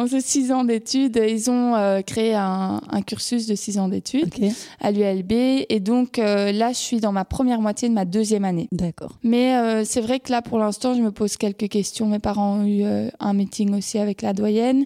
c'est 0.07 0.21
six 0.21 0.51
ans 0.51 0.63
d'études. 0.63 1.21
Ils 1.27 1.49
ont 1.49 2.01
créé 2.05 2.33
un, 2.33 2.79
cursus 3.05 3.47
de 3.47 3.55
six 3.55 3.77
ans 3.79 3.87
d'études 3.87 4.33
à 4.79 4.91
l'ULB. 4.91 5.31
Et 5.69 5.79
donc 5.79 6.17
là, 6.17 6.71
je 6.71 6.77
suis 6.77 6.99
dans 6.99 7.11
ma 7.11 7.25
première 7.25 7.61
moitié 7.61 7.89
de 7.89 7.93
ma 7.93 8.05
deuxième 8.05 8.45
année. 8.45 8.67
D'accord. 8.71 9.17
Mais 9.23 9.83
c'est 9.85 10.01
vrai 10.01 10.19
que 10.19 10.31
là, 10.31 10.41
pour 10.41 10.59
l'instant, 10.59 10.93
je 10.93 11.01
me 11.01 11.11
pose 11.11 11.37
quelques 11.37 11.69
questions. 11.69 12.07
Mes 12.07 12.19
parents 12.19 12.59
ont 12.59 12.65
eu 12.65 12.83
un 13.19 13.33
meeting 13.33 13.75
aussi 13.75 13.97
avec 13.97 14.21
la 14.21 14.33
doyenne 14.33 14.85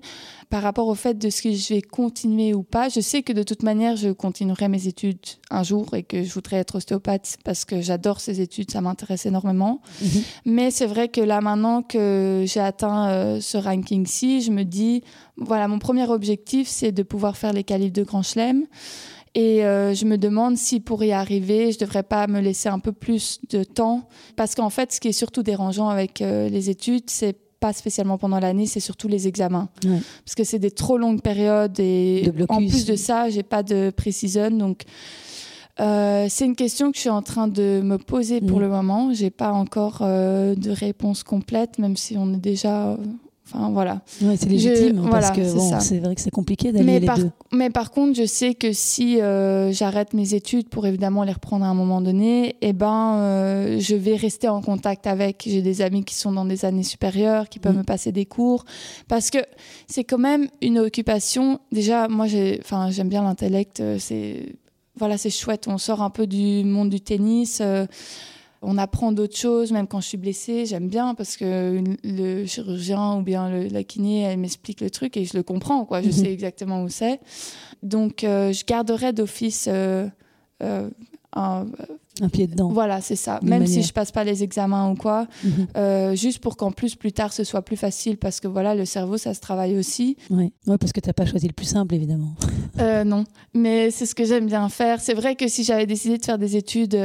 par 0.49 0.61
rapport 0.61 0.87
au 0.87 0.95
fait 0.95 1.17
de 1.17 1.29
ce 1.29 1.41
que 1.41 1.51
je 1.51 1.73
vais 1.73 1.81
continuer 1.81 2.53
ou 2.53 2.63
pas. 2.63 2.89
Je 2.89 2.99
sais 2.99 3.23
que 3.23 3.33
de 3.33 3.43
toute 3.43 3.63
manière, 3.63 3.95
je 3.95 4.09
continuerai 4.09 4.67
mes 4.67 4.87
études 4.87 5.19
un 5.49 5.63
jour 5.63 5.93
et 5.93 6.03
que 6.03 6.23
je 6.23 6.33
voudrais 6.33 6.57
être 6.57 6.75
ostéopathe 6.75 7.37
parce 7.43 7.65
que 7.65 7.81
j'adore 7.81 8.19
ces 8.19 8.41
études, 8.41 8.71
ça 8.71 8.81
m'intéresse 8.81 9.25
énormément. 9.25 9.81
Mhm. 10.01 10.21
Mais 10.45 10.71
c'est 10.71 10.85
vrai 10.85 11.09
que 11.09 11.21
là, 11.21 11.41
maintenant 11.41 11.81
que 11.81 12.43
j'ai 12.45 12.59
atteint 12.59 13.09
euh, 13.09 13.41
ce 13.41 13.57
ranking-ci, 13.57 14.41
je 14.41 14.51
me 14.51 14.63
dis, 14.63 14.94
voilà, 15.37 15.67
mon 15.67 15.79
premier 15.79 16.07
objectif, 16.09 16.67
c'est 16.67 16.91
de 16.91 17.03
pouvoir 17.03 17.37
faire 17.37 17.53
les 17.53 17.63
qualifs 17.63 17.93
de 17.93 18.03
Grand 18.03 18.23
Chelem. 18.23 18.65
Et 19.35 19.65
euh, 19.65 19.93
je 19.93 20.05
me 20.05 20.17
demande 20.17 20.57
si 20.57 20.79
pour 20.79 21.03
y 21.03 21.11
arriver, 21.11 21.73
je 21.73 21.79
devrais 21.79 22.03
pas 22.03 22.25
me 22.27 22.39
laisser 22.39 22.69
un 22.69 22.79
peu 22.79 22.93
plus 22.93 23.39
de 23.49 23.63
temps. 23.63 24.07
Parce 24.37 24.55
qu'en 24.55 24.69
fait, 24.69 24.93
ce 24.93 25.01
qui 25.01 25.09
est 25.09 25.13
surtout 25.13 25.43
dérangeant 25.43 25.89
avec 25.89 26.21
euh, 26.21 26.47
les 26.47 26.69
études, 26.69 27.09
c'est 27.09 27.37
pas 27.59 27.73
spécialement 27.73 28.17
pendant 28.17 28.39
l'année, 28.39 28.65
c'est 28.65 28.79
surtout 28.79 29.09
les 29.09 29.27
examens. 29.27 29.69
Parce 30.23 30.35
que 30.35 30.43
c'est 30.43 30.59
des 30.59 30.71
trop 30.71 30.97
longues 30.97 31.21
périodes 31.21 31.79
et 31.79 32.31
en 32.49 32.57
plus 32.57 32.85
de 32.85 32.95
ça, 32.95 33.29
j'ai 33.29 33.43
pas 33.43 33.63
de 33.63 33.91
précision. 33.95 34.51
Donc, 34.51 34.83
euh, 35.79 36.27
c'est 36.29 36.45
une 36.45 36.55
question 36.55 36.91
que 36.91 36.95
je 36.95 37.01
suis 37.01 37.09
en 37.09 37.21
train 37.21 37.47
de 37.47 37.81
me 37.83 37.97
poser 37.97 38.39
pour 38.39 38.59
mm. 38.59 38.61
le 38.61 38.69
moment. 38.69 39.13
J'ai 39.13 39.29
pas 39.29 39.51
encore 39.51 39.99
euh, 40.01 40.55
de 40.55 40.71
réponse 40.71 41.23
complète, 41.23 41.79
même 41.79 41.97
si 41.97 42.17
on 42.17 42.33
est 42.33 42.37
déjà 42.37 42.97
Enfin 43.47 43.69
voilà. 43.69 44.01
c'est 44.07 44.45
légitime 44.45 45.03
hein, 45.05 45.09
parce 45.11 45.29
que 45.29 45.43
c'est 45.79 45.99
vrai 45.99 46.15
que 46.15 46.21
c'est 46.21 46.31
compliqué 46.31 46.71
d'aller 46.71 46.99
les 46.99 47.07
deux. 47.07 47.29
Mais 47.51 47.69
par 47.69 47.91
contre, 47.91 48.17
je 48.17 48.25
sais 48.25 48.55
que 48.55 48.73
si 48.73 49.21
euh, 49.21 49.71
j'arrête 49.71 50.13
mes 50.13 50.33
études 50.33 50.67
pour 50.67 50.87
évidemment 50.87 51.23
les 51.23 51.31
reprendre 51.31 51.63
à 51.63 51.67
un 51.67 51.75
moment 51.75 52.01
donné, 52.01 52.55
eh 52.61 52.73
ben 52.73 53.17
euh, 53.19 53.79
je 53.79 53.95
vais 53.95 54.15
rester 54.15 54.47
en 54.47 54.61
contact 54.61 55.05
avec. 55.05 55.43
J'ai 55.45 55.61
des 55.61 55.83
amis 55.83 56.03
qui 56.03 56.15
sont 56.15 56.31
dans 56.31 56.45
des 56.45 56.65
années 56.65 56.83
supérieures, 56.83 57.47
qui 57.47 57.59
peuvent 57.59 57.75
mm. 57.75 57.79
me 57.79 57.83
passer 57.83 58.11
des 58.11 58.25
cours 58.25 58.65
parce 59.07 59.29
que 59.29 59.39
c'est 59.87 60.03
quand 60.03 60.17
même 60.17 60.47
une 60.61 60.79
occupation. 60.79 61.59
Déjà, 61.71 62.07
moi 62.07 62.25
j'ai, 62.25 62.59
enfin 62.63 62.89
j'aime 62.89 63.09
bien 63.09 63.21
l'intellect. 63.21 63.79
Euh, 63.79 63.97
c'est 63.99 64.55
voilà, 64.97 65.17
c'est 65.19 65.29
chouette. 65.29 65.67
On 65.67 65.77
sort 65.77 66.01
un 66.01 66.09
peu 66.09 66.25
du 66.25 66.63
monde 66.63 66.89
du 66.89 67.01
tennis 67.01 67.61
on 68.65 68.77
apprend 68.77 69.11
d'autres 69.11 69.37
choses, 69.37 69.71
même 69.71 69.87
quand 69.87 70.01
je 70.01 70.07
suis 70.07 70.17
blessée, 70.17 70.65
j'aime 70.65 70.89
bien 70.89 71.13
parce 71.13 71.37
que 71.37 71.83
le 72.03 72.45
chirurgien 72.45 73.17
ou 73.17 73.21
bien 73.21 73.49
la 73.49 73.83
kiné, 73.83 74.21
elle 74.21 74.39
m'explique 74.39 74.81
le 74.81 74.89
truc 74.89 75.15
et 75.17 75.25
je 75.25 75.37
le 75.37 75.43
comprends, 75.43 75.85
quoi. 75.85 76.01
Je 76.01 76.07
mhm. 76.07 76.13
sais 76.13 76.33
exactement 76.33 76.83
où 76.83 76.89
c'est. 76.89 77.19
Donc, 77.83 78.23
euh, 78.23 78.51
je 78.51 78.65
garderai 78.65 79.13
d'office 79.13 79.69
euh, 79.71 80.07
euh, 80.63 80.89
un, 81.33 81.67
pied 82.31 82.47
dedans. 82.47 82.69
Voilà, 82.69 83.01
c'est 83.01 83.15
ça. 83.15 83.39
Même 83.43 83.67
si 83.67 83.83
je 83.83 83.93
passe 83.93 84.11
pas 84.11 84.23
les 84.23 84.41
examens 84.41 84.89
ou 84.89 84.95
quoi, 84.95 85.27
mhm. 85.43 86.15
juste 86.15 86.39
pour 86.39 86.57
qu'en 86.57 86.71
plus 86.71 86.95
plus 86.95 87.11
tard 87.11 87.33
ce 87.33 87.43
soit 87.43 87.61
plus 87.61 87.77
facile 87.77 88.17
parce 88.17 88.39
que 88.39 88.47
voilà, 88.47 88.73
le 88.73 88.85
cerveau 88.85 89.17
ça 89.17 89.35
se 89.35 89.41
travaille 89.41 89.77
aussi. 89.77 90.17
Oui, 90.31 90.53
ouais, 90.65 90.77
parce 90.79 90.91
que 90.91 90.99
tu 90.99 91.09
n'as 91.09 91.13
pas 91.13 91.25
choisi 91.25 91.47
le 91.47 91.53
plus 91.53 91.67
simple 91.67 91.93
évidemment. 91.93 92.33
non, 92.79 93.25
mais 93.53 93.91
c'est 93.91 94.07
ce 94.07 94.15
que 94.15 94.25
j'aime 94.25 94.47
bien 94.47 94.67
faire. 94.69 95.01
C'est 95.01 95.13
vrai 95.13 95.35
que 95.35 95.47
si 95.47 95.63
j'avais 95.63 95.85
décidé 95.85 96.17
de 96.17 96.25
faire 96.25 96.39
des 96.39 96.55
études 96.55 96.97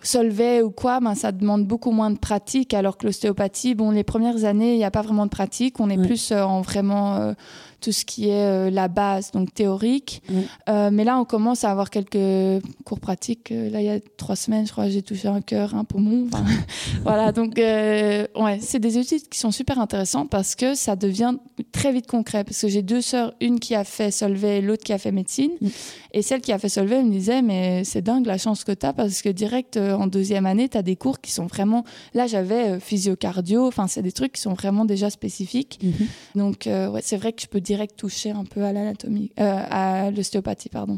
Solvay 0.00 0.62
ou 0.62 0.70
quoi, 0.70 1.00
ben, 1.00 1.14
ça 1.14 1.32
demande 1.32 1.66
beaucoup 1.66 1.90
moins 1.90 2.10
de 2.10 2.18
pratique, 2.18 2.72
alors 2.72 2.96
que 2.96 3.06
l'ostéopathie, 3.06 3.74
bon, 3.74 3.90
les 3.90 4.04
premières 4.04 4.44
années, 4.44 4.74
il 4.74 4.78
n'y 4.78 4.84
a 4.84 4.90
pas 4.90 5.02
vraiment 5.02 5.24
de 5.24 5.30
pratique. 5.30 5.80
On 5.80 5.90
est 5.90 6.00
plus 6.00 6.30
euh, 6.30 6.42
en 6.42 6.60
vraiment 6.60 7.16
euh, 7.16 7.32
tout 7.80 7.92
ce 7.92 8.04
qui 8.04 8.28
est 8.28 8.44
euh, 8.44 8.70
la 8.70 8.88
base, 8.88 9.30
donc 9.30 9.54
théorique. 9.54 10.22
Euh, 10.68 10.90
mais 10.92 11.04
là, 11.04 11.18
on 11.18 11.24
commence 11.24 11.64
à 11.64 11.70
avoir 11.70 11.90
quelques 11.90 12.62
cours 12.84 12.98
pratiques. 12.98 13.52
Euh, 13.52 13.70
là, 13.70 13.80
il 13.80 13.86
y 13.86 13.90
a 13.90 14.00
trois 14.16 14.36
semaines, 14.36 14.66
je 14.66 14.72
crois, 14.72 14.88
j'ai 14.88 15.02
touché 15.02 15.28
un 15.28 15.40
cœur, 15.40 15.74
un 15.74 15.84
poumon. 15.84 16.26
voilà, 17.04 17.30
donc 17.30 17.54
ouais, 17.56 18.58
c'est 18.60 18.80
des 18.80 18.98
études 18.98 19.28
qui 19.28 19.38
sont 19.38 19.52
super 19.52 19.78
intéressantes 19.78 20.28
parce 20.28 20.54
que 20.54 20.74
ça 20.74 20.96
devient 20.96 21.34
très 21.72 21.92
vite 21.92 22.06
concret. 22.06 22.42
Parce 22.42 22.60
que 22.60 22.68
j'ai 22.68 22.82
deux 22.82 23.00
sœurs, 23.00 23.32
une 23.40 23.60
qui 23.60 23.74
a 23.74 23.84
fait 23.84 24.10
Solvay, 24.10 24.60
l'autre 24.60 24.82
qui 24.82 24.92
a 24.92 24.98
fait 24.98 25.12
médecine. 25.12 25.52
Mm. 25.60 25.68
Et 26.14 26.22
celle 26.22 26.40
qui 26.40 26.52
a 26.52 26.58
fait 26.58 26.68
Solvay 26.68 27.02
me 27.02 27.12
disait, 27.12 27.42
mais 27.42 27.84
c'est 27.84 28.02
dingue 28.02 28.26
la 28.26 28.38
chance 28.38 28.64
que 28.64 28.72
tu 28.72 28.86
as 28.86 28.92
parce 28.92 29.22
que 29.22 29.28
direct 29.28 29.76
en 29.76 30.06
deuxième 30.08 30.46
année, 30.46 30.68
tu 30.68 30.76
as 30.76 30.82
des 30.82 30.96
cours 30.96 31.20
qui 31.20 31.30
sont 31.30 31.46
vraiment... 31.46 31.84
Là, 32.14 32.26
j'avais 32.26 32.80
physio-cardio, 32.80 33.66
enfin, 33.66 33.86
c'est 33.86 34.02
des 34.02 34.12
trucs 34.12 34.32
qui 34.32 34.40
sont 34.40 34.54
vraiment 34.54 34.84
déjà 34.84 35.10
spécifiques. 35.10 35.78
Mm-hmm. 35.82 36.38
Donc, 36.38 36.62
ouais, 36.66 37.00
c'est 37.04 37.16
vrai 37.16 37.32
que 37.32 37.42
je 37.42 37.46
peux 37.46 37.60
direct 37.68 37.98
toucher 37.98 38.30
un 38.30 38.44
peu 38.44 38.62
à 38.64 38.72
l'anatomie, 38.72 39.30
euh, 39.38 39.62
à 39.70 40.10
l'ostéopathie, 40.10 40.70
pardon. 40.70 40.96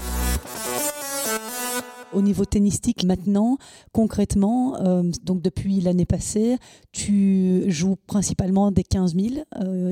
Au 2.13 2.23
niveau 2.23 2.45
tennistique, 2.45 3.03
maintenant, 3.05 3.59
concrètement, 3.93 4.77
euh, 4.81 5.03
donc 5.25 5.43
depuis 5.43 5.81
l'année 5.81 6.07
passée, 6.07 6.59
tu 6.93 7.65
joues 7.67 7.97
principalement 8.07 8.71
des 8.71 8.85
15 8.85 9.15
000, 9.17 9.45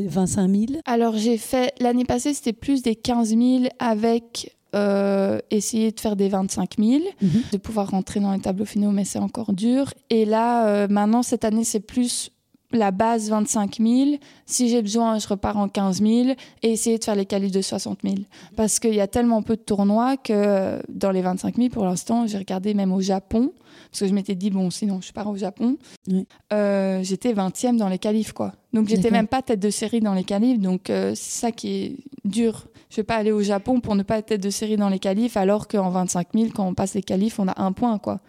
25 0.07 0.49
000 0.49 0.65
Alors 0.87 1.17
j'ai 1.17 1.37
fait, 1.37 1.75
l'année 1.81 2.05
passée, 2.05 2.33
c'était 2.33 2.53
plus 2.53 2.83
des 2.83 2.95
15 2.95 3.31
000 3.31 3.65
avec 3.81 4.57
euh, 4.77 5.41
essayer 5.51 5.91
de 5.91 5.99
faire 5.99 6.15
des 6.15 6.29
25 6.29 6.77
000, 6.79 7.03
mhm. 7.21 7.31
de 7.53 7.57
pouvoir 7.57 7.91
rentrer 7.91 8.21
dans 8.21 8.33
les 8.33 8.41
tableaux 8.41 8.67
finaux, 8.67 8.93
mais 8.93 9.05
c'est 9.05 9.19
encore 9.19 9.53
dur. 9.53 9.93
Et 10.11 10.25
là, 10.25 10.87
maintenant, 10.87 11.25
cette 11.25 11.45
année, 11.45 11.65
c'est 11.65 11.81
plus 11.81 12.31
la 12.73 12.91
base 12.91 13.31
25 13.31 13.79
000. 13.81 14.11
Si 14.47 14.69
j'ai 14.69 14.83
besoin, 14.83 15.19
je 15.19 15.27
repars 15.29 15.57
en 15.57 15.69
15 15.69 16.03
000 16.03 16.29
et 16.63 16.71
essayer 16.71 16.99
de 16.99 17.05
faire 17.05 17.15
les 17.15 17.27
qualifs 17.27 17.53
de 17.53 17.63
60 17.63 18.01
000. 18.05 18.17
Parce 18.57 18.79
qu'il 18.79 18.95
y 18.95 19.01
a 19.01 19.07
tellement 19.07 19.43
peu 19.43 19.57
de 19.57 19.63
tournois 19.63 20.17
que 20.17 20.33
euh, 20.33 20.81
dans 20.89 21.11
les 21.11 21.23
25 21.23 21.57
000, 21.57 21.69
pour 21.71 21.85
l'instant, 21.85 22.27
j'ai 22.27 22.39
regardé 22.39 22.75
même 22.75 22.93
au 22.93 23.01
Japon. 23.01 23.53
Parce 23.91 24.01
que 24.01 24.07
je 24.07 24.15
m'étais 24.15 24.35
dit, 24.35 24.51
bon, 24.51 24.71
sinon 24.71 25.01
je 25.01 25.13
pars 25.13 25.29
au 25.29 25.37
Japon. 25.37 25.79
Euh, 26.53 27.01
j'étais 27.03 27.33
20e 27.33 27.77
dans 27.77 27.89
les 27.89 27.99
qualifs, 27.99 28.33
quoi. 28.33 28.53
Donc 28.73 28.89
j'étais 28.89 29.11
même 29.11 29.29
pas 29.29 29.41
tête 29.41 29.61
de 29.61 29.71
série 29.71 30.01
dans 30.01 30.15
les 30.15 30.25
qualifs. 30.25 30.59
Donc 30.59 30.91
euh, 30.91 31.13
c'est 31.15 31.41
ça 31.41 31.53
qui 31.53 31.69
est 31.71 31.97
dur 32.25 32.67
je 32.91 32.97
vais 32.97 33.03
pas 33.03 33.17
aller 33.17 33.33
au 33.33 33.43
Japon 33.43 33.81
pour 33.81 33.95
ne 33.95 34.03
pas 34.03 34.19
être 34.19 34.27
tête 34.27 34.43
de 34.43 34.51
série 34.51 34.77
dans 34.77 34.89
les 34.89 34.99
qualifs, 34.99 35.37
alors 35.37 35.69
qu'en 35.69 35.91
25 35.91 36.29
000, 36.35 36.49
quand 36.55 36.67
on 36.67 36.75
passe 36.75 36.95
les 36.95 37.03
qualifs, 37.03 37.39
on 37.39 37.49
a 37.49 37.63
un 37.63 37.73
point, 37.73 37.99
quoi. 37.99 38.21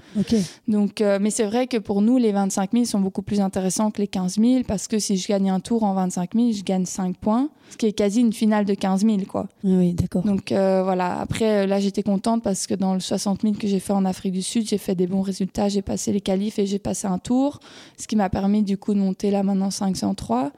Donc, 0.68 1.02
euh, 1.02 1.18
mais 1.22 1.30
c'est 1.30 1.46
vrai 1.46 1.68
que 1.68 1.78
pour 1.78 2.02
nous, 2.02 2.18
les 2.18 2.32
25 2.32 2.72
000 2.74 2.86
sont 2.86 3.00
beaucoup 3.00 3.22
plus 3.22 3.40
intéressants 3.40 3.92
que 3.92 4.02
les 4.02 4.08
15 4.08 4.38
000, 4.40 4.64
parce 4.68 4.88
que 4.88 5.00
si 5.00 5.18
je 5.18 5.28
gagne 5.28 5.50
un 5.50 5.60
tour 5.60 5.84
en 5.84 5.94
25 5.94 6.36
000, 6.36 6.52
je 6.52 6.64
gagne 6.64 6.86
5 6.86 7.18
points, 7.18 7.50
ce 7.70 7.78
qui 7.78 7.86
est 7.86 7.94
quasi 7.94 8.22
une 8.22 8.34
finale 8.34 8.66
de 8.66 8.74
15 8.74 9.06
000, 9.06 9.20
quoi. 9.28 9.48
Oui, 9.64 9.94
d'accord. 9.94 10.24
Donc 10.24 10.52
euh, 10.52 10.82
voilà. 10.84 11.20
Après, 11.20 11.64
euh, 11.64 11.68
là, 11.68 11.80
j'étais 11.80 12.04
contente 12.04 12.44
parce 12.44 12.68
que 12.68 12.74
dans 12.74 12.94
le 12.94 13.00
60 13.00 13.44
000 13.44 13.54
que 13.54 13.68
j'ai 13.68 13.80
fait 13.80 13.94
en 13.94 14.06
Afrique 14.06 14.34
du 14.34 14.42
Sud, 14.42 14.68
j'ai 14.68 14.78
fait 14.78 14.96
des 14.96 15.08
bons 15.08 15.22
résultats, 15.22 15.70
j'ai 15.70 15.82
passé 15.82 16.12
les 16.12 16.22
qualifs 16.22 16.60
et 16.60 16.66
j'ai 16.66 16.80
passé 16.80 17.08
un 17.08 17.20
tour, 17.20 17.60
ce 17.98 18.08
qui 18.08 18.16
m'a 18.16 18.30
permis 18.30 18.64
du 18.64 18.78
coup 18.78 18.94
de 18.94 19.00
monter 19.00 19.32
là 19.32 19.44
maintenant 19.44 19.72
503. 19.72 20.52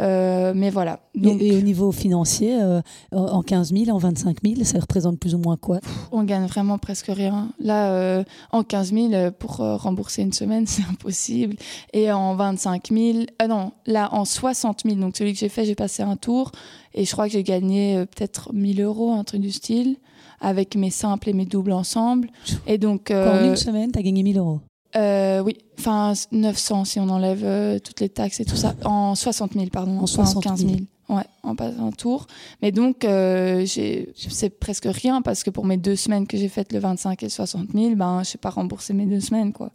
Euh, 0.00 0.52
mais 0.54 0.70
voilà. 0.70 1.00
et, 1.14 1.56
au 1.56 1.60
niveau 1.60 1.92
financier, 1.92 2.58
euh, 2.60 2.80
en 3.42 3.44
15 3.44 3.72
000, 3.72 3.90
en 3.90 3.98
25 3.98 4.38
000, 4.44 4.64
ça 4.64 4.78
représente 4.78 5.18
plus 5.18 5.34
ou 5.34 5.38
moins 5.38 5.56
quoi? 5.56 5.80
On 6.12 6.22
gagne 6.22 6.46
vraiment 6.46 6.78
presque 6.78 7.08
rien. 7.08 7.48
Là, 7.58 7.90
euh, 7.92 8.24
en 8.52 8.62
15 8.62 8.92
000, 8.92 9.30
pour 9.32 9.56
rembourser 9.56 10.22
une 10.22 10.32
semaine, 10.32 10.66
c'est 10.68 10.84
impossible. 10.88 11.56
Et 11.92 12.12
en 12.12 12.34
25 12.36 12.88
000, 12.92 13.18
non, 13.48 13.72
là, 13.86 14.08
en 14.12 14.24
60 14.24 14.82
000, 14.84 14.96
donc 14.96 15.16
celui 15.16 15.32
que 15.32 15.38
j'ai 15.38 15.48
fait, 15.48 15.64
j'ai 15.64 15.74
passé 15.74 16.02
un 16.02 16.16
tour 16.16 16.52
et 16.94 17.04
je 17.04 17.12
crois 17.12 17.26
que 17.26 17.32
j'ai 17.32 17.42
gagné 17.42 18.04
peut-être 18.06 18.52
1000 18.52 18.80
euros, 18.82 19.12
un 19.12 19.24
truc 19.24 19.40
du 19.40 19.50
style, 19.50 19.96
avec 20.40 20.76
mes 20.76 20.90
simples 20.90 21.28
et 21.30 21.32
mes 21.32 21.46
doubles 21.46 21.72
ensemble. 21.72 22.30
Et 22.66 22.78
donc. 22.78 23.10
en 23.10 23.44
une 23.44 23.56
semaine, 23.56 23.90
tu 23.90 23.98
as 23.98 24.02
gagné 24.02 24.22
1000 24.22 24.38
euros? 24.38 24.60
euh, 24.96 25.40
oui, 25.40 25.56
enfin 25.78 26.12
900 26.32 26.84
si 26.84 27.00
on 27.00 27.08
enlève 27.08 27.42
euh, 27.44 27.78
toutes 27.78 28.00
les 28.00 28.08
taxes 28.08 28.40
et 28.40 28.44
tout 28.44 28.56
ça. 28.56 28.74
En 28.84 29.14
60 29.14 29.52
000, 29.54 29.66
pardon. 29.66 29.98
En 29.98 30.06
60 30.06 30.42
15 30.42 30.66
000. 30.66 30.72
Ouais, 31.12 31.26
en 31.42 31.54
passant 31.54 31.88
un 31.88 31.92
tour. 31.92 32.26
Mais 32.62 32.72
donc, 32.72 33.04
euh, 33.04 33.66
c'est 33.66 34.58
presque 34.58 34.86
rien 34.86 35.20
parce 35.20 35.44
que 35.44 35.50
pour 35.50 35.66
mes 35.66 35.76
deux 35.76 35.94
semaines 35.94 36.26
que 36.26 36.38
j'ai 36.38 36.48
faites 36.48 36.72
le 36.72 36.78
25 36.78 37.22
et 37.22 37.26
le 37.26 37.30
60 37.30 37.68
000, 37.74 37.96
ben, 37.96 38.22
je 38.24 38.30
sais 38.30 38.38
pas 38.38 38.48
rembourser 38.48 38.94
mes 38.94 39.04
deux 39.04 39.20
semaines, 39.20 39.52
quoi. 39.52 39.70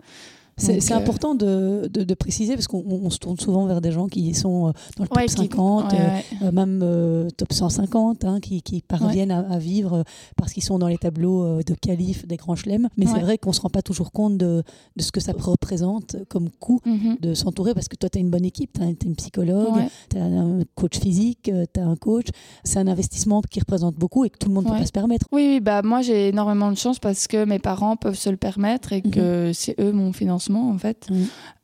C'est 0.57 0.91
euh, 0.91 0.97
important 0.97 1.35
de, 1.35 1.87
de, 1.87 2.13
préciser 2.15 2.55
parce 2.55 2.67
qu'on 2.67 3.09
se 3.11 3.19
tourne 3.19 3.37
souvent 3.37 3.67
vers 3.67 3.79
des 3.79 3.91
gens 3.91 4.07
qui 4.07 4.33
sont 4.33 4.69
euh, 4.69 4.71
dans 4.97 5.03
le 5.03 5.09
top 5.09 5.29
50, 5.29 5.93
euh, 5.93 6.51
même 6.51 7.27
top 7.37 7.53
150, 7.53 8.25
hein, 8.25 8.39
qui, 8.39 8.63
qui, 8.63 8.81
parviennent 8.81 9.31
à, 9.31 9.59
vivre 9.59 10.03
parce 10.35 10.53
qu'ils 10.53 10.63
sont 10.63 10.79
dans 10.79 10.87
les 10.87 10.97
tableaux 10.97 11.61
de 11.61 11.73
qualif 11.75 12.25
des 12.25 12.37
grands 12.37 12.55
chelems. 12.55 12.89
Mais 12.97 13.05
c'est 13.05 13.19
vrai 13.19 13.37
qu'on 13.37 13.51
ne 13.51 13.55
se 13.55 13.61
rend 13.61 13.69
pas 13.69 13.83
toujours 13.83 14.11
compte 14.11 14.37
de, 14.37 14.63
de, 14.95 15.01
ce 15.01 15.11
que 15.11 15.19
ça 15.19 15.33
représente 15.37 16.15
comme 16.27 16.49
coût 16.49 16.79
mhm. 16.85 17.17
de 17.21 17.33
s'entourer 17.33 17.73
parce 17.73 17.87
que 17.87 17.95
toi, 17.95 18.09
tu 18.09 18.17
as 18.17 18.21
une 18.21 18.31
bonne 18.31 18.45
équipe, 18.45 18.71
tu 18.73 18.81
as, 18.81 18.85
une 18.85 19.15
psychologue, 19.15 19.75
tu 20.09 20.17
as 20.17 20.23
un 20.23 20.61
coach 20.75 20.99
physique, 20.99 21.51
tu 21.73 21.79
as 21.79 21.85
un 21.85 21.95
coach. 21.95 22.27
C'est 22.63 22.79
un 22.79 22.87
investissement 22.87 23.41
qui 23.41 23.59
représente 23.59 23.95
beaucoup 23.95 24.25
et 24.25 24.29
que 24.29 24.37
tout 24.37 24.47
le 24.47 24.55
monde 24.55 24.65
ne 24.65 24.71
peut 24.71 24.77
pas 24.77 24.85
se 24.85 24.91
permettre. 24.91 25.27
Oui, 25.31 25.59
bah, 25.59 25.83
moi 25.83 26.01
j'ai 26.01 26.29
énormément 26.29 26.71
de 26.71 26.77
chance 26.77 26.97
parce 26.97 27.27
que 27.27 27.45
mes 27.45 27.59
parents 27.59 27.95
peuvent 27.95 28.17
se 28.17 28.29
le 28.29 28.37
permettre 28.37 28.93
et 28.93 29.03
mhm. 29.05 29.11
que 29.11 29.51
c'est 29.53 29.79
eux 29.79 29.91
mon 29.91 30.13
financement 30.13 30.46
en 30.55 30.77
fait. 30.77 31.07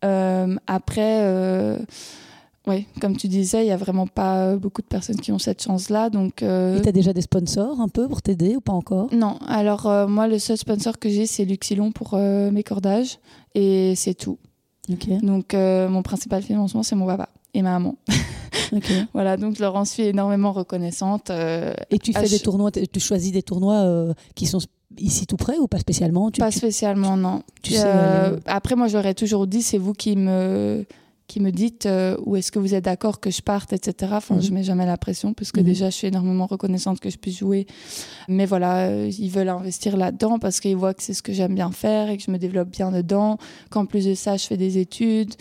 Euh, 0.04 0.56
après, 0.68 1.22
euh, 1.24 1.78
oui, 2.68 2.88
comme 3.02 3.18
tu 3.18 3.28
disais, 3.28 3.64
il 3.64 3.66
n'y 3.66 3.72
a 3.72 3.78
vraiment 3.78 4.08
pas 4.08 4.56
beaucoup 4.56 4.82
de 4.82 4.88
personnes 4.88 5.20
qui 5.20 5.32
ont 5.32 5.40
cette 5.40 5.62
chance-là. 5.62 6.10
Donc, 6.10 6.44
euh, 6.44 6.78
Et 6.78 6.82
tu 6.82 6.90
as 6.90 6.94
déjà 6.94 7.14
des 7.14 7.22
sponsors 7.22 7.80
un 7.82 7.90
peu 7.90 8.08
pour 8.08 8.22
t'aider 8.22 8.56
ou 8.56 8.62
pas 8.62 8.74
encore? 8.74 9.14
Non, 9.14 9.38
alors 9.48 9.88
moi, 10.08 10.28
le 10.28 10.40
seul 10.40 10.58
sponsor 10.58 11.00
que 11.00 11.10
j'ai, 11.10 11.26
c'est 11.26 11.46
Luxilon 11.46 11.92
pour 11.92 12.18
mes 12.18 12.64
cordages 12.64 13.20
et 13.56 13.94
c'est 13.96 14.16
tout. 14.16 14.38
Donc, 15.22 15.54
mon 15.54 16.02
principal 16.02 16.44
financement, 16.44 16.84
c'est 16.84 16.96
mon 16.96 17.06
papa 17.06 17.30
et 17.54 17.62
ma 17.62 17.72
maman. 17.72 17.96
voilà, 19.14 19.38
donc 19.38 19.56
je 19.56 19.62
leur 19.62 19.76
en 19.76 19.86
suis 19.86 20.04
énormément 20.04 20.52
reconnaissante. 20.52 21.30
et 21.30 22.00
tu 22.00 22.14
fais 22.14 22.30
des 22.30 22.40
tournois, 22.40 22.72
tu 22.72 23.00
choisis 23.00 23.32
des 23.32 23.44
tournois 23.44 24.14
qui 24.36 24.46
sont 24.48 24.60
ici 24.98 25.26
tout 25.28 25.38
près 25.38 25.58
ou 25.58 25.68
pas 25.68 25.80
spécialement? 25.80 26.32
Pas 26.32 26.52
spécialement, 26.52 27.18
non. 27.18 27.44
Euh, 27.72 28.40
après, 28.46 28.76
moi, 28.76 28.88
j'aurais 28.88 29.14
toujours 29.14 29.48
dit, 29.48 29.62
c'est 29.62 29.78
vous 29.78 29.94
qui 29.94 30.16
me 30.16 30.86
qui 31.28 31.40
me 31.40 31.52
dites 31.52 31.86
euh, 31.86 32.18
où 32.26 32.36
est-ce 32.36 32.52
que 32.52 32.60
vous 32.60 32.76
êtes 32.76 32.84
d'accord 32.84 33.20
que 33.20 33.32
je 33.32 33.42
parte, 33.42 33.74
etc. 33.74 34.12
Enfin, 34.16 34.36
ne 34.36 34.40
mhm. 34.40 34.46
je 34.46 34.54
mets 34.54 34.64
jamais 34.64 34.86
la 34.86 34.98
pression 34.98 35.34
parce 35.34 35.52
que 35.52 35.62
mhm. 35.62 35.66
déjà, 35.66 35.90
je 35.90 35.96
suis 35.96 36.08
énormément 36.08 36.46
reconnaissante 36.46 37.00
que 37.00 37.10
je 37.10 37.18
puisse 37.18 37.38
jouer. 37.38 37.66
Mais 38.28 38.46
voilà, 38.46 38.88
euh, 38.88 39.10
ils 39.18 39.30
veulent 39.30 39.50
investir 39.50 39.98
là-dedans 39.98 40.38
parce 40.38 40.60
qu'ils 40.60 40.76
voient 40.76 40.94
que 40.94 41.02
c'est 41.02 41.14
ce 41.14 41.24
que 41.24 41.34
j'aime 41.34 41.56
bien 41.56 41.72
faire 41.72 42.10
et 42.10 42.18
que 42.18 42.24
je 42.24 42.32
me 42.32 42.38
développe 42.38 42.70
bien 42.70 42.92
dedans. 42.92 43.38
Qu'en 43.70 43.86
plus 43.86 44.06
de 44.06 44.16
ça, 44.16 44.38
je 44.38 44.46
fais 44.46 44.58
des 44.58 44.78
études. 44.78 45.34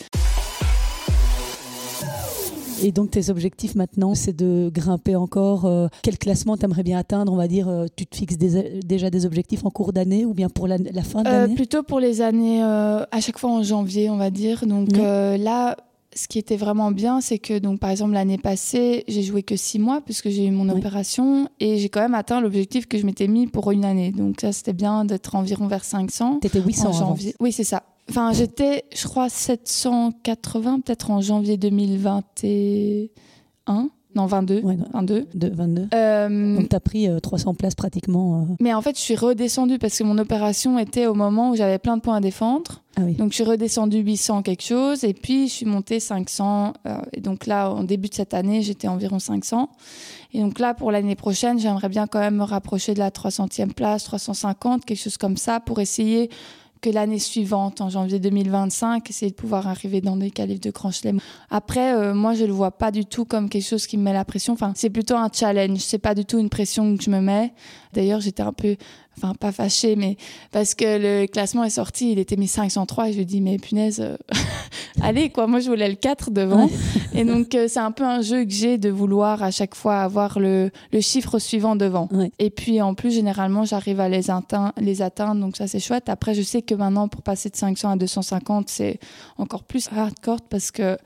Et 2.83 2.92
donc 2.92 3.11
tes 3.11 3.31
objectifs 3.31 3.75
maintenant, 3.75 4.14
c'est 4.14 4.35
de 4.35 4.71
grimper 4.73 5.16
encore. 5.16 5.66
Euh, 5.66 5.88
quel 6.03 6.18
classement 6.18 6.57
tu 6.57 6.64
aimerais 6.64 6.83
bien 6.83 6.99
atteindre 6.99 7.33
On 7.33 7.37
va 7.37 7.49
dire, 7.49 7.68
euh, 7.68 7.87
tu 7.95 8.07
te 8.07 8.16
fixes 8.16 8.37
déjà 8.37 9.11
des 9.11 9.27
objectifs 9.27 9.64
en 9.64 9.71
cours 9.71 9.92
d'année 9.92 10.25
ou 10.25 10.35
bien 10.35 10.49
pour 10.49 10.66
la, 10.66 10.79
fin 11.03 11.23
de 11.23 11.29
euh, 11.29 11.33
l'année 11.33 11.55
Plutôt 11.55 11.83
pour 11.83 12.01
les 12.01 12.21
années, 12.21 12.62
à 12.62 13.21
chaque 13.21 13.38
fois 13.38 13.51
en 13.51 13.62
janvier, 13.62 14.11
on 14.11 14.16
va 14.16 14.31
dire. 14.31 14.66
Donc 14.66 14.88
là, 14.92 15.77
ce 16.14 16.29
qui 16.29 16.38
était 16.38 16.57
vraiment 16.57 16.90
bien, 16.90 17.21
c'est 17.21 17.38
que 17.38 17.59
donc 17.59 17.81
par 17.81 17.90
exemple 17.90 18.12
l'année 18.12 18.38
passée, 18.38 19.05
j'ai 19.09 19.23
joué 19.23 19.42
que 19.42 19.57
six 19.57 19.79
mois 19.79 20.01
puisque 20.03 20.29
j'ai 20.29 20.47
eu 20.47 20.51
mon 20.51 20.68
opération 20.68 21.49
et 21.59 21.79
j'ai 21.79 21.88
quand 21.88 22.01
même 22.01 22.14
atteint 22.14 22.40
l'objectif 22.40 22.87
que 22.87 22.99
je 22.99 23.07
m'étais 23.07 23.29
mis 23.29 23.47
pour 23.47 23.71
une 23.71 23.85
année. 23.85 24.11
Donc 24.12 24.40
ça 24.40 24.53
c'était 24.53 24.75
bien 24.75 25.05
d'être 25.05 25.35
environ 25.35 25.68
vers 25.68 25.85
500. 25.85 26.40
T'étais 26.40 26.61
800 26.61 26.88
en 26.88 26.92
janvier. 26.92 27.35
Oui 27.40 27.53
c'est 27.53 27.64
ça. 27.64 27.83
Enfin, 28.11 28.33
j'étais, 28.33 28.85
je 28.95 29.07
crois, 29.07 29.29
780, 29.29 30.81
peut-être 30.81 31.11
en 31.11 31.21
janvier 31.21 31.57
2021. 31.57 33.91
Non, 34.15 34.27
22. 34.27 34.62
22. 34.93 35.27
22. 35.35 36.57
Donc, 36.57 36.69
tu 36.69 36.77
as 36.77 36.81
pris 36.81 37.09
300 37.23 37.51
euh, 37.51 37.55
places 37.55 37.75
pratiquement. 37.75 38.43
Euh. 38.43 38.55
Mais 38.61 38.75
en 38.75 38.83
fait, 38.83 38.97
je 38.97 39.01
suis 39.01 39.17
redescendue 39.17 39.79
parce 39.79 39.97
que 39.97 40.05
mon 40.05 40.19
opération 40.19 40.79
était 40.79 41.07
au 41.07 41.15
moment 41.15 41.51
où 41.51 41.57
j'avais 41.57 41.79
plein 41.79 41.97
de 41.97 42.03
points 42.03 42.17
à 42.17 42.21
défendre. 42.21 42.83
Ah 42.97 43.03
oui. 43.05 43.15
Donc, 43.15 43.31
je 43.31 43.37
suis 43.37 43.45
redescendue 43.45 43.99
800 43.99 44.43
quelque 44.43 44.62
chose 44.62 45.03
et 45.05 45.15
puis 45.15 45.49
je 45.49 45.53
suis 45.53 45.67
montée 45.67 45.99
500. 45.99 46.75
Euh, 46.87 46.97
et 47.15 47.21
donc 47.21 47.47
là, 47.47 47.71
en 47.71 47.85
début 47.85 48.09
de 48.09 48.15
cette 48.15 48.35
année, 48.35 48.61
j'étais 48.61 48.88
environ 48.88 49.19
500. 49.19 49.71
Et 50.35 50.41
donc 50.41 50.59
là, 50.59 50.75
pour 50.75 50.93
l'année 50.93 51.17
prochaine, 51.17 51.59
j'aimerais 51.59 51.88
bien 51.88 52.07
quand 52.07 52.21
même 52.21 52.37
me 52.37 52.45
rapprocher 52.45 52.93
de 52.93 52.99
la 52.99 53.11
300e 53.11 53.73
place, 53.73 54.05
350, 54.05 54.85
quelque 54.85 54.99
chose 54.99 55.17
comme 55.17 55.38
ça, 55.38 55.61
pour 55.61 55.81
essayer 55.81 56.29
que 56.83 56.90
l'année 56.90 57.21
suivante, 57.21 57.81
en 57.81 57.88
janvier 57.88 58.18
2025, 58.18 59.09
essayer 59.09 59.31
de 59.31 59.37
pouvoir 59.37 59.68
arriver 59.68 60.01
dans 60.01 60.16
des 60.16 60.31
qualifs 60.31 60.61
de 60.61 60.71
Grand. 60.71 60.90
Après, 61.49 61.95
euh, 61.95 62.12
moi, 62.12 62.35
je 62.35 62.45
le 62.45 62.53
vois 62.53 62.73
pas 62.73 62.90
du 62.90 63.07
tout 63.07 63.25
comme 63.25 63.49
quelque 63.49 63.66
chose 63.66 63.87
qui 63.87 63.97
me 63.97 64.03
met 64.03 64.12
la 64.12 64.25
pression. 64.25 64.53
Enfin, 64.53 64.73
c'est 64.75 64.90
plutôt 64.90 65.14
un 65.14 65.31
challenge. 65.33 65.79
C'est 65.79 65.99
pas 65.99 66.14
du 66.14 66.25
tout 66.25 66.38
une 66.38 66.51
pression 66.51 66.97
que 66.97 67.03
je 67.03 67.09
me 67.09 67.21
mets. 67.21 67.55
D'ailleurs, 67.92 68.21
j'étais 68.21 68.42
un 68.42 68.53
peu 68.53 68.77
enfin 69.16 69.35
pas 69.35 69.53
fâché, 69.53 69.96
mais 69.96 70.16
parce 70.51 70.75
que 70.75 70.85
le 70.85 71.27
classement 71.27 71.64
est 71.64 71.70
sorti, 71.70 72.12
il 72.12 72.18
était 72.18 72.37
mis 72.37 72.48
503 72.48 73.09
et 73.09 73.12
je 73.12 73.18
lui 73.18 73.27
dis 73.27 73.40
mais 73.40 73.59
punaise, 73.59 74.01
euh, 74.01 74.16
allez 75.03 75.31
quoi, 75.31 75.46
moi 75.46 75.61
je 75.61 75.68
voulais 75.68 75.88
le 75.88 75.94
4 75.94 76.31
devant. 76.31 76.68
Et 77.14 77.25
donc 77.25 77.55
euh, 77.55 77.66
c'est 77.68 77.81
un 77.81 77.92
peu 77.92 78.05
un 78.05 78.22
jeu 78.22 78.44
que 78.44 78.51
j'ai 78.51 78.79
de 78.79 78.88
vouloir 78.88 79.42
à 79.42 79.51
chaque 79.51 79.75
fois 79.75 80.01
avoir 80.01 80.38
le, 80.38 80.70
le 80.92 81.01
chiffre 81.01 81.38
suivant 81.38 81.77
devant. 81.77 82.09
Et 82.38 82.51
puis 82.51 82.81
en 82.81 82.94
plus 82.94 83.12
généralement 83.12 83.64
j'arrive 83.64 84.01
à 84.01 84.09
les, 84.09 84.31
atteindre, 84.31 84.72
les 84.79 85.03
atteindre, 85.03 85.40
donc 85.40 85.57
ça 85.57 85.66
c'est 85.66 85.81
chouette. 85.81 86.09
Après 86.09 86.35
je 86.35 86.42
sais 86.42 86.62
que 86.62 86.75
maintenant 86.75 87.09
pour 87.09 87.22
passer 87.22 87.51
de 87.51 87.57
500 87.57 87.90
à 87.90 87.96
250 87.96 88.68
c'est 88.68 88.98
encore 89.38 89.64
plus 89.64 89.88
hardcore 89.94 90.40
parce 90.48 90.70
que 90.70 90.96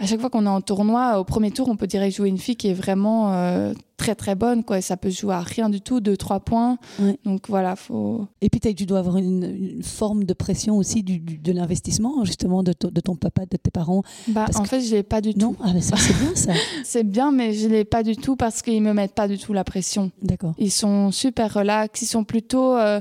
à 0.00 0.06
chaque 0.06 0.20
fois 0.20 0.30
qu'on 0.30 0.46
est 0.46 0.50
en 0.50 0.62
tournoi, 0.62 1.20
au 1.20 1.24
premier 1.24 1.50
tour, 1.50 1.68
on 1.68 1.76
peut 1.76 1.86
direct 1.86 2.16
jouer 2.16 2.28
une 2.28 2.38
fille 2.38 2.56
qui 2.56 2.68
est 2.68 2.74
vraiment 2.74 3.34
euh, 3.34 3.74
très 3.98 4.14
très 4.14 4.34
bonne. 4.34 4.64
Quoi. 4.64 4.80
ça 4.80 4.96
peut 4.96 5.10
jouer 5.10 5.34
à 5.34 5.40
rien 5.40 5.68
du 5.68 5.82
tout, 5.82 6.00
2-3 6.00 6.40
points. 6.40 6.78
Donc 7.24 7.48
voilà, 7.48 7.76
faut. 7.76 8.26
Et 8.40 8.48
puis 8.48 8.60
tu 8.60 8.86
dois 8.86 9.00
avoir 9.00 9.18
une, 9.18 9.82
forme 9.82 10.24
de 10.24 10.32
pression 10.32 10.78
aussi 10.78 11.02
du, 11.02 11.18
de 11.18 11.52
l'investissement, 11.52 12.24
justement, 12.24 12.62
de, 12.62 12.72
de, 12.80 13.00
ton 13.00 13.14
papa, 13.14 13.42
de 13.42 13.58
tes 13.58 13.70
parents. 13.70 14.02
Bah, 14.28 14.46
en 14.54 14.64
fait, 14.64 14.80
je 14.80 14.94
l'ai 14.94 15.02
pas 15.02 15.20
du 15.20 15.34
tout. 15.34 15.54
Ah, 15.62 15.72
c'est 15.80 16.16
bien 16.18 16.34
ça. 16.34 16.52
c'est 16.84 17.04
bien, 17.04 17.30
mais 17.30 17.52
je 17.52 17.68
l'ai 17.68 17.84
pas 17.84 18.02
du 18.02 18.16
tout 18.16 18.36
parce 18.36 18.62
qu'ils 18.62 18.82
me 18.82 18.94
mettent 18.94 19.14
pas 19.14 19.28
du 19.28 19.38
tout 19.38 19.52
la 19.52 19.64
pression. 19.64 20.10
D'accord. 20.22 20.54
Ils 20.58 20.72
sont 20.72 21.10
super 21.10 21.52
relax, 21.52 22.00
ils 22.00 22.06
sont 22.06 22.24
plutôt. 22.24 22.74
Euh, 22.76 23.00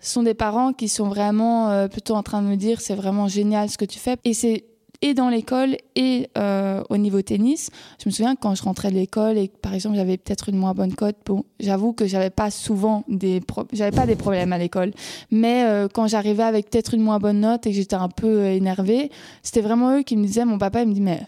ce 0.00 0.14
sont 0.14 0.22
des 0.22 0.34
parents 0.34 0.72
qui 0.72 0.88
sont 0.88 1.08
vraiment 1.08 1.68
euh, 1.68 1.86
plutôt 1.86 2.14
en 2.14 2.22
train 2.22 2.40
de 2.42 2.48
me 2.48 2.56
dire 2.56 2.80
c'est 2.80 2.94
vraiment 2.94 3.28
génial 3.28 3.68
ce 3.68 3.76
que 3.76 3.84
tu 3.84 3.98
fais. 3.98 4.16
Et 4.24 4.32
c'est 4.32 4.64
et 5.02 5.14
dans 5.14 5.28
l'école 5.28 5.76
et 5.96 6.28
euh, 6.36 6.82
au 6.90 6.96
niveau 6.96 7.22
tennis. 7.22 7.70
Je 8.02 8.08
me 8.08 8.12
souviens 8.12 8.36
quand 8.36 8.54
je 8.54 8.62
rentrais 8.62 8.90
de 8.90 8.96
l'école 8.96 9.38
et 9.38 9.48
par 9.48 9.74
exemple, 9.74 9.96
j'avais 9.96 10.16
peut-être 10.16 10.48
une 10.48 10.56
moins 10.56 10.74
bonne 10.74 10.94
cote, 10.94 11.16
bon, 11.24 11.44
j'avoue 11.58 11.92
que 11.92 12.06
j'avais 12.06 12.30
pas 12.30 12.50
souvent 12.50 13.04
des, 13.08 13.40
j'avais 13.72 13.96
pas 13.96 14.06
des 14.06 14.16
problèmes 14.16 14.52
à 14.52 14.58
l'école. 14.58 14.92
Mais 15.30 15.64
euh, 15.64 15.88
quand 15.92 16.06
j'arrivais 16.06 16.42
avec 16.42 16.70
peut-être 16.70 16.94
une 16.94 17.02
moins 17.02 17.18
bonne 17.18 17.40
note 17.40 17.66
et 17.66 17.70
que 17.70 17.76
j'étais 17.76 17.96
un 17.96 18.08
peu 18.08 18.46
énervée, 18.46 19.10
c'était 19.42 19.62
vraiment 19.62 19.98
eux 19.98 20.02
qui 20.02 20.16
me 20.16 20.24
disaient, 20.24 20.44
mon 20.44 20.58
papa, 20.58 20.82
il 20.82 20.88
me 20.88 20.94
dit, 20.94 21.00
mais 21.00 21.20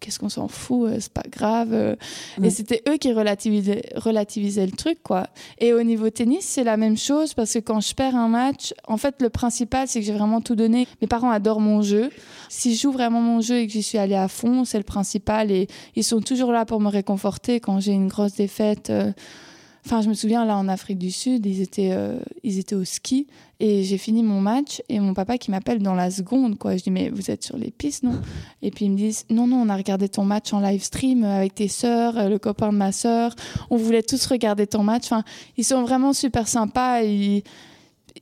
qu'est-ce 0.00 0.18
qu'on 0.18 0.28
s'en 0.28 0.48
fout, 0.48 0.88
euh, 0.88 0.96
c'est 1.00 1.12
pas 1.12 1.24
grave. 1.30 1.72
Euh. 1.72 1.96
Et 2.42 2.50
c'était 2.50 2.82
eux 2.88 2.96
qui 2.96 3.12
relativisaient, 3.12 3.82
relativisaient, 3.96 4.66
le 4.66 4.72
truc, 4.72 4.98
quoi. 5.02 5.26
Et 5.58 5.72
au 5.72 5.82
niveau 5.82 6.10
tennis, 6.10 6.44
c'est 6.44 6.64
la 6.64 6.76
même 6.76 6.96
chose 6.96 7.34
parce 7.34 7.52
que 7.54 7.58
quand 7.58 7.80
je 7.80 7.94
perds 7.94 8.16
un 8.16 8.28
match, 8.28 8.74
en 8.86 8.96
fait, 8.96 9.20
le 9.20 9.30
principal, 9.30 9.88
c'est 9.88 10.00
que 10.00 10.06
j'ai 10.06 10.12
vraiment 10.12 10.40
tout 10.40 10.54
donné. 10.54 10.86
Mes 11.00 11.06
parents 11.06 11.30
adorent 11.30 11.60
mon 11.60 11.82
jeu. 11.82 12.10
Si 12.48 12.74
je 12.74 12.82
joue 12.82 12.92
vraiment 12.92 13.20
mon 13.20 13.40
jeu 13.40 13.58
et 13.58 13.66
que 13.66 13.72
j'y 13.72 13.82
suis 13.82 13.98
allée 13.98 14.14
à 14.14 14.28
fond, 14.28 14.64
c'est 14.64 14.78
le 14.78 14.84
principal. 14.84 15.50
Et 15.50 15.68
ils 15.96 16.04
sont 16.04 16.20
toujours 16.20 16.52
là 16.52 16.64
pour 16.64 16.80
me 16.80 16.88
réconforter 16.88 17.60
quand 17.60 17.80
j'ai 17.80 17.92
une 17.92 18.08
grosse 18.08 18.34
défaite. 18.34 18.90
Euh. 18.90 19.12
Enfin, 19.84 20.00
je 20.00 20.08
me 20.08 20.14
souviens 20.14 20.44
là 20.44 20.56
en 20.56 20.68
Afrique 20.68 20.98
du 20.98 21.10
Sud, 21.10 21.44
ils 21.44 21.60
étaient, 21.60 21.90
euh, 21.92 22.20
ils 22.44 22.58
étaient 22.58 22.76
au 22.76 22.84
ski 22.84 23.26
et 23.58 23.82
j'ai 23.82 23.98
fini 23.98 24.22
mon 24.22 24.40
match 24.40 24.80
et 24.88 25.00
mon 25.00 25.12
papa 25.12 25.38
qui 25.38 25.50
m'appelle 25.50 25.82
dans 25.82 25.94
la 25.94 26.10
seconde 26.10 26.56
quoi. 26.56 26.76
Je 26.76 26.84
dis 26.84 26.90
mais 26.92 27.10
vous 27.10 27.30
êtes 27.32 27.42
sur 27.42 27.56
les 27.56 27.72
pistes 27.72 28.04
non? 28.04 28.20
Et 28.62 28.70
puis 28.70 28.84
ils 28.84 28.90
me 28.92 28.96
disent 28.96 29.24
non 29.28 29.48
non 29.48 29.56
on 29.56 29.68
a 29.68 29.76
regardé 29.76 30.08
ton 30.08 30.24
match 30.24 30.52
en 30.52 30.60
live 30.60 30.82
stream 30.82 31.24
avec 31.24 31.56
tes 31.56 31.68
sœurs, 31.68 32.28
le 32.28 32.38
copain 32.38 32.72
de 32.72 32.76
ma 32.76 32.92
sœur. 32.92 33.34
On 33.70 33.76
voulait 33.76 34.02
tous 34.02 34.24
regarder 34.26 34.68
ton 34.68 34.84
match. 34.84 35.04
Enfin, 35.06 35.24
ils 35.56 35.64
sont 35.64 35.82
vraiment 35.82 36.12
super 36.12 36.46
sympas. 36.46 37.02
Et 37.02 37.42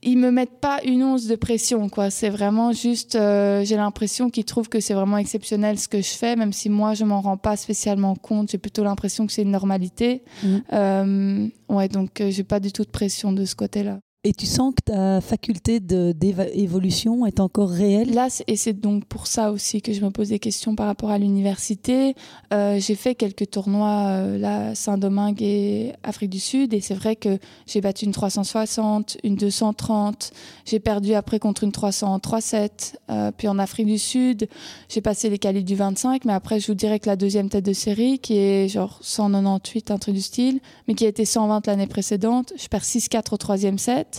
ils 0.01 0.17
me 0.17 0.31
mettent 0.31 0.59
pas 0.59 0.79
une 0.83 1.03
once 1.03 1.27
de 1.27 1.35
pression 1.35 1.89
quoi. 1.89 2.09
C'est 2.09 2.29
vraiment 2.29 2.71
juste 2.71 3.15
euh, 3.15 3.63
j'ai 3.63 3.75
l'impression 3.75 4.29
qu'ils 4.29 4.45
trouvent 4.45 4.69
que 4.69 4.79
c'est 4.79 4.93
vraiment 4.93 5.17
exceptionnel 5.17 5.79
ce 5.79 5.87
que 5.87 6.01
je 6.01 6.09
fais 6.09 6.35
même 6.35 6.53
si 6.53 6.69
moi 6.69 6.93
je 6.93 7.05
m'en 7.05 7.21
rends 7.21 7.37
pas 7.37 7.55
spécialement 7.57 8.15
compte. 8.15 8.51
J'ai 8.51 8.57
plutôt 8.57 8.83
l'impression 8.83 9.27
que 9.27 9.33
c'est 9.33 9.43
une 9.43 9.51
normalité. 9.51 10.23
Mmh. 10.43 10.57
euh, 10.73 11.47
ouais 11.69 11.87
donc 11.87 12.21
euh, 12.21 12.31
j'ai 12.31 12.43
pas 12.43 12.59
du 12.59 12.71
tout 12.71 12.83
de 12.83 12.89
pression 12.89 13.31
de 13.31 13.45
ce 13.45 13.55
côté 13.55 13.83
là 13.83 13.99
et 14.23 14.33
tu 14.33 14.45
sens 14.45 14.75
que 14.75 14.91
ta 14.91 15.19
faculté 15.19 15.79
d'évolution 15.79 17.25
est 17.25 17.39
encore 17.39 17.71
réelle? 17.71 18.13
Là, 18.13 18.27
et 18.45 18.55
c'est 18.55 18.73
donc 18.73 19.05
pour 19.05 19.25
ça 19.25 19.51
aussi 19.51 19.81
que 19.81 19.93
je 19.93 20.05
me 20.05 20.11
pose 20.11 20.29
des 20.29 20.37
questions 20.37 20.75
par 20.75 20.85
rapport 20.85 21.09
à 21.09 21.17
l'université. 21.17 22.15
Euh, 22.53 22.79
j'ai 22.79 22.93
fait 22.93 23.15
quelques 23.15 23.49
tournois, 23.49 24.09
euh, 24.09 24.37
là, 24.37 24.75
Saint-Domingue 24.75 25.41
et 25.41 25.93
Afrique 26.03 26.29
du 26.29 26.39
Sud, 26.39 26.75
et 26.75 26.81
c'est 26.81 26.93
vrai 26.93 27.15
que 27.15 27.39
j'ai 27.65 27.81
battu 27.81 28.05
une 28.05 28.11
360, 28.11 29.17
une 29.23 29.35
230. 29.35 30.31
J'ai 30.65 30.79
perdu 30.79 31.15
après 31.15 31.39
contre 31.39 31.63
une 31.63 31.71
300 31.71 32.19
3-7. 32.19 32.93
Euh, 33.09 33.31
puis 33.35 33.47
en 33.47 33.57
Afrique 33.57 33.87
du 33.87 33.97
Sud, 33.97 34.47
j'ai 34.87 35.01
passé 35.01 35.31
les 35.31 35.39
qualifs 35.39 35.65
du 35.65 35.75
25, 35.75 36.25
mais 36.25 36.33
après, 36.33 36.59
je 36.59 36.67
joue 36.67 36.75
direct 36.75 37.07
la 37.07 37.15
deuxième 37.15 37.49
tête 37.49 37.65
de 37.65 37.73
série, 37.73 38.19
qui 38.19 38.37
est 38.37 38.67
genre 38.67 38.99
198, 39.01 39.89
un 39.89 39.97
truc 39.97 40.13
du 40.13 40.21
style, 40.21 40.59
mais 40.87 40.93
qui 40.93 41.05
a 41.05 41.07
été 41.07 41.25
120 41.25 41.65
l'année 41.65 41.87
précédente. 41.87 42.53
Je 42.55 42.67
perds 42.67 42.83
6-4 42.83 43.33
au 43.33 43.37
troisième 43.37 43.79
set. 43.79 44.10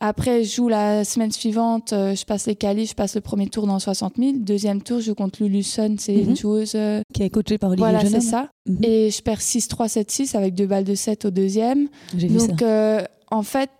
Après, 0.00 0.44
je 0.44 0.54
joue 0.54 0.68
la 0.68 1.04
semaine 1.04 1.32
suivante, 1.32 1.92
euh, 1.92 2.14
je 2.14 2.24
passe 2.24 2.46
les 2.46 2.54
qualifs, 2.54 2.90
je 2.90 2.94
passe 2.94 3.16
le 3.16 3.20
premier 3.20 3.48
tour 3.48 3.66
dans 3.66 3.80
60 3.80 4.14
000. 4.16 4.32
Deuxième 4.36 4.80
tour, 4.80 5.00
je 5.00 5.06
joue 5.06 5.14
contre 5.16 5.42
Lulu 5.42 5.64
Sun, 5.64 5.98
c'est 5.98 6.14
une 6.14 6.30
mhm. 6.30 6.36
joueuse. 6.36 6.72
Euh, 6.76 7.00
qui 7.12 7.24
est 7.24 7.30
coachée 7.30 7.58
par 7.58 7.70
Olivier 7.70 7.90
Voilà, 7.90 8.08
c'est 8.08 8.20
ça. 8.20 8.48
Mhm. 8.68 8.78
Et 8.84 9.10
je 9.10 9.20
perds 9.22 9.40
6-3, 9.40 9.88
7-6 9.88 10.36
avec 10.36 10.54
deux 10.54 10.66
balles 10.66 10.84
de 10.84 10.94
7 10.94 11.24
au 11.24 11.30
deuxième. 11.30 11.88
Donc, 12.14 12.62
euh, 12.62 13.02
en 13.32 13.42
fait, 13.42 13.70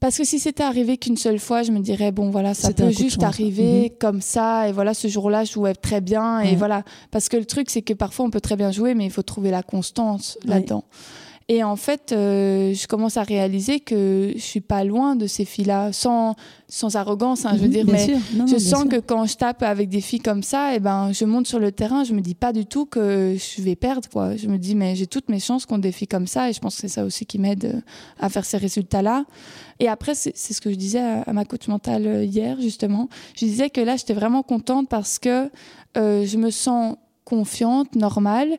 parce 0.00 0.18
que 0.18 0.24
si 0.24 0.40
c'était 0.40 0.64
arrivé 0.64 0.96
qu'une 0.96 1.16
seule 1.16 1.38
fois, 1.38 1.62
je 1.62 1.70
me 1.70 1.78
dirais, 1.78 2.10
bon, 2.10 2.30
voilà, 2.30 2.52
ça 2.54 2.72
peut 2.72 2.90
juste 2.90 3.22
arriver 3.22 3.82
mhm. 3.82 3.98
comme 4.00 4.20
ça. 4.20 4.68
Et 4.68 4.72
voilà, 4.72 4.92
ce 4.92 5.06
jour-là, 5.06 5.44
je 5.44 5.52
jouais 5.52 5.74
très 5.74 6.00
bien. 6.00 6.40
Et 6.40 6.56
voilà. 6.56 6.82
Parce 7.12 7.28
que 7.28 7.36
le 7.36 7.44
truc, 7.44 7.70
c'est 7.70 7.82
que 7.82 7.94
parfois, 7.94 8.26
on 8.26 8.30
peut 8.30 8.40
très 8.40 8.56
bien 8.56 8.72
jouer, 8.72 8.94
mais 8.94 9.04
il 9.04 9.12
faut 9.12 9.22
trouver 9.22 9.52
la 9.52 9.62
constance 9.62 10.36
là-dedans. 10.44 10.82
Et 11.48 11.62
en 11.62 11.76
fait, 11.76 12.10
euh, 12.10 12.74
je 12.74 12.88
commence 12.88 13.16
à 13.16 13.22
réaliser 13.22 13.78
que 13.78 14.32
je 14.34 14.40
suis 14.40 14.60
pas 14.60 14.82
loin 14.82 15.14
de 15.14 15.28
ces 15.28 15.44
filles-là, 15.44 15.92
sans, 15.92 16.34
sans 16.66 16.96
arrogance, 16.96 17.46
hein, 17.46 17.52
je 17.54 17.58
veux 17.58 17.68
mhm, 17.68 17.72
dire, 17.72 17.86
mais 17.86 18.16
je 18.48 18.58
sens 18.58 18.84
que 18.86 18.96
quand 18.96 19.26
je 19.26 19.36
tape 19.36 19.62
avec 19.62 19.88
des 19.88 20.00
filles 20.00 20.18
comme 20.18 20.42
ça, 20.42 20.72
et 20.72 20.76
eh 20.76 20.80
ben, 20.80 21.12
je 21.12 21.24
monte 21.24 21.46
sur 21.46 21.60
le 21.60 21.70
terrain, 21.70 22.02
je 22.02 22.14
me 22.14 22.20
dis 22.20 22.34
pas 22.34 22.52
du 22.52 22.66
tout 22.66 22.84
que 22.84 23.36
je 23.38 23.62
vais 23.62 23.76
perdre, 23.76 24.08
quoi. 24.08 24.34
Je 24.34 24.48
me 24.48 24.58
dis, 24.58 24.74
mais 24.74 24.96
j'ai 24.96 25.06
toutes 25.06 25.28
mes 25.28 25.38
chances 25.38 25.66
contre 25.66 25.82
des 25.82 25.92
filles 25.92 26.08
comme 26.08 26.26
ça, 26.26 26.50
et 26.50 26.52
je 26.52 26.58
pense 26.58 26.74
que 26.74 26.80
c'est 26.80 26.88
ça 26.88 27.04
aussi 27.04 27.26
qui 27.26 27.38
m'aide 27.38 27.64
euh, 27.66 27.80
à 28.18 28.28
faire 28.28 28.44
ces 28.44 28.56
résultats-là. 28.56 29.24
Et 29.78 29.86
après, 29.86 30.16
c'est 30.16 30.34
ce 30.34 30.60
que 30.60 30.70
je 30.70 30.76
disais 30.76 30.98
à, 30.98 31.32
ma 31.32 31.44
coach 31.44 31.68
mentale 31.68 32.08
euh, 32.08 32.24
hier, 32.24 32.60
justement. 32.60 33.08
Je 33.36 33.44
disais 33.44 33.70
que 33.70 33.80
là, 33.80 33.96
j'étais 33.96 34.14
vraiment 34.14 34.42
contente 34.42 34.88
parce 34.88 35.20
que 35.20 35.48
je 35.94 36.36
me 36.36 36.50
sens 36.50 36.96
confiante, 37.24 37.96
normale, 37.96 38.56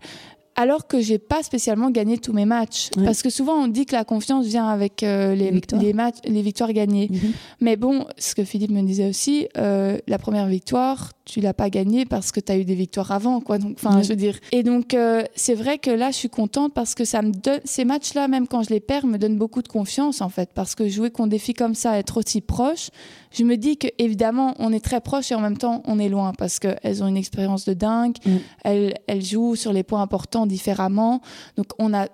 alors 0.58 0.88
que 0.88 1.00
j'ai 1.00 1.20
pas 1.20 1.44
spécialement 1.44 1.92
gagné 1.92 2.18
tous 2.18 2.34
mes 2.34 2.46
matchs. 2.46 2.90
Parce 3.06 3.22
que 3.22 3.30
souvent 3.30 3.54
on 3.54 3.68
dit 3.68 3.86
que 3.86 3.96
la 3.96 4.04
confiance 4.04 4.48
vient 4.48 4.68
avec 4.68 5.04
euh, 5.04 5.36
les, 5.36 5.52
les, 5.80 5.94
matchs, 5.94 6.18
les 6.26 6.42
victoires 6.42 6.74
gagnées. 6.74 7.10
Mhm. 7.12 7.34
Mais 7.62 7.76
bon, 7.78 8.06
ce 8.18 8.34
que 8.34 8.44
Philippe 8.44 8.72
me 8.72 8.82
disait 8.82 9.08
aussi, 9.08 9.48
euh, 9.58 10.00
la 10.08 10.18
première 10.18 10.48
victoire, 10.48 11.12
tu 11.26 11.42
l'as 11.42 11.54
pas 11.54 11.70
gagnée 11.70 12.06
parce 12.06 12.32
que 12.32 12.40
tu 12.40 12.52
as 12.52 12.58
eu 12.58 12.66
des 12.66 12.74
victoires 12.74 13.12
avant, 13.12 13.40
quoi. 13.40 13.60
Donc, 13.60 13.78
enfin, 13.78 14.02
je 14.02 14.10
veux 14.10 14.16
dire. 14.16 14.40
Et 14.52 14.64
donc, 14.64 14.94
euh, 14.94 15.24
c'est 15.36 15.54
vrai 15.54 15.78
que 15.78 15.92
là, 15.92 16.10
je 16.10 16.16
suis 16.16 16.30
contente 16.30 16.74
parce 16.74 16.96
que 16.96 17.06
ça 17.06 17.22
me 17.22 17.32
donne, 17.32 17.60
ces 17.66 17.86
matchs-là, 17.86 18.28
même 18.28 18.48
quand 18.48 18.64
je 18.64 18.70
les 18.70 18.80
perds, 18.80 19.06
me 19.06 19.18
donnent 19.18 19.38
beaucoup 19.38 19.62
de 19.62 19.68
confiance, 19.68 20.22
en 20.22 20.30
fait. 20.30 20.50
Parce 20.56 20.74
que 20.74 20.88
jouer 20.88 21.12
contre 21.12 21.30
des 21.30 21.40
filles 21.40 21.54
comme 21.54 21.76
ça, 21.76 21.98
être 22.00 22.18
aussi 22.18 22.42
proche, 22.42 22.90
je 23.32 23.44
me 23.44 23.56
dis 23.56 23.78
que 23.78 23.88
évidemment, 23.98 24.54
on 24.60 24.72
est 24.72 24.84
très 24.84 25.02
proche 25.02 25.32
et 25.32 25.36
en 25.36 25.42
même 25.42 25.58
temps, 25.58 25.82
on 25.86 26.00
est 26.00 26.10
loin 26.10 26.34
parce 26.34 26.60
qu'elles 26.60 27.04
ont 27.04 27.08
une 27.08 27.18
expérience 27.18 27.66
de 27.66 27.74
dingue. 27.74 28.16
Mm. 28.26 28.36
Elles, 28.64 28.94
elles 29.08 29.24
jouent 29.24 29.56
sur 29.56 29.74
les 29.74 29.84
points 29.84 30.02
importants 30.02 30.46
différemment. 30.46 31.22
Donc, 31.56 31.68
on 31.80 31.94
a 31.94 32.08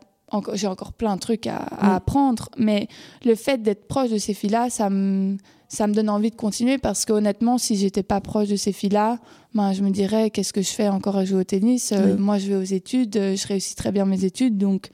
j'ai 0.54 0.66
encore 0.66 0.94
plein 0.94 1.14
de 1.16 1.20
trucs 1.20 1.46
à, 1.46 1.58
à 1.58 1.90
mm. 1.90 1.96
apprendre, 1.96 2.50
mais 2.58 2.88
le 3.24 3.36
fait 3.36 3.62
d'être 3.62 3.88
proche 3.88 4.10
de 4.10 4.18
ces 4.18 4.34
filles-là, 4.34 4.70
ça 4.72 4.90
me, 4.90 5.38
ça 5.68 5.88
me 5.88 5.94
donne 5.94 6.10
envie 6.10 6.30
de 6.30 6.36
continuer 6.36 6.78
parce 6.78 7.06
qu'honnêtement, 7.06 7.58
si 7.58 7.76
j'étais 7.76 8.04
pas 8.04 8.22
proche 8.22 8.48
de 8.48 8.56
ces 8.56 8.72
filles-là, 8.72 9.20
ben, 9.54 9.74
je 9.74 9.82
me 9.82 9.90
dirais 9.90 10.30
qu'est-ce 10.30 10.54
que 10.54 10.62
je 10.62 10.70
fais 10.70 10.88
encore 10.88 11.18
à 11.18 11.26
jouer 11.26 11.42
au 11.42 11.44
tennis? 11.44 11.92
Euh, 11.92 12.18
Moi, 12.18 12.38
je 12.38 12.48
vais 12.48 12.56
aux 12.56 12.62
études, 12.62 13.18
euh, 13.18 13.36
je 13.36 13.48
réussis 13.48 13.76
très 13.76 13.92
bien 13.92 14.06
mes 14.06 14.24
études, 14.24 14.58
donc 14.58 14.92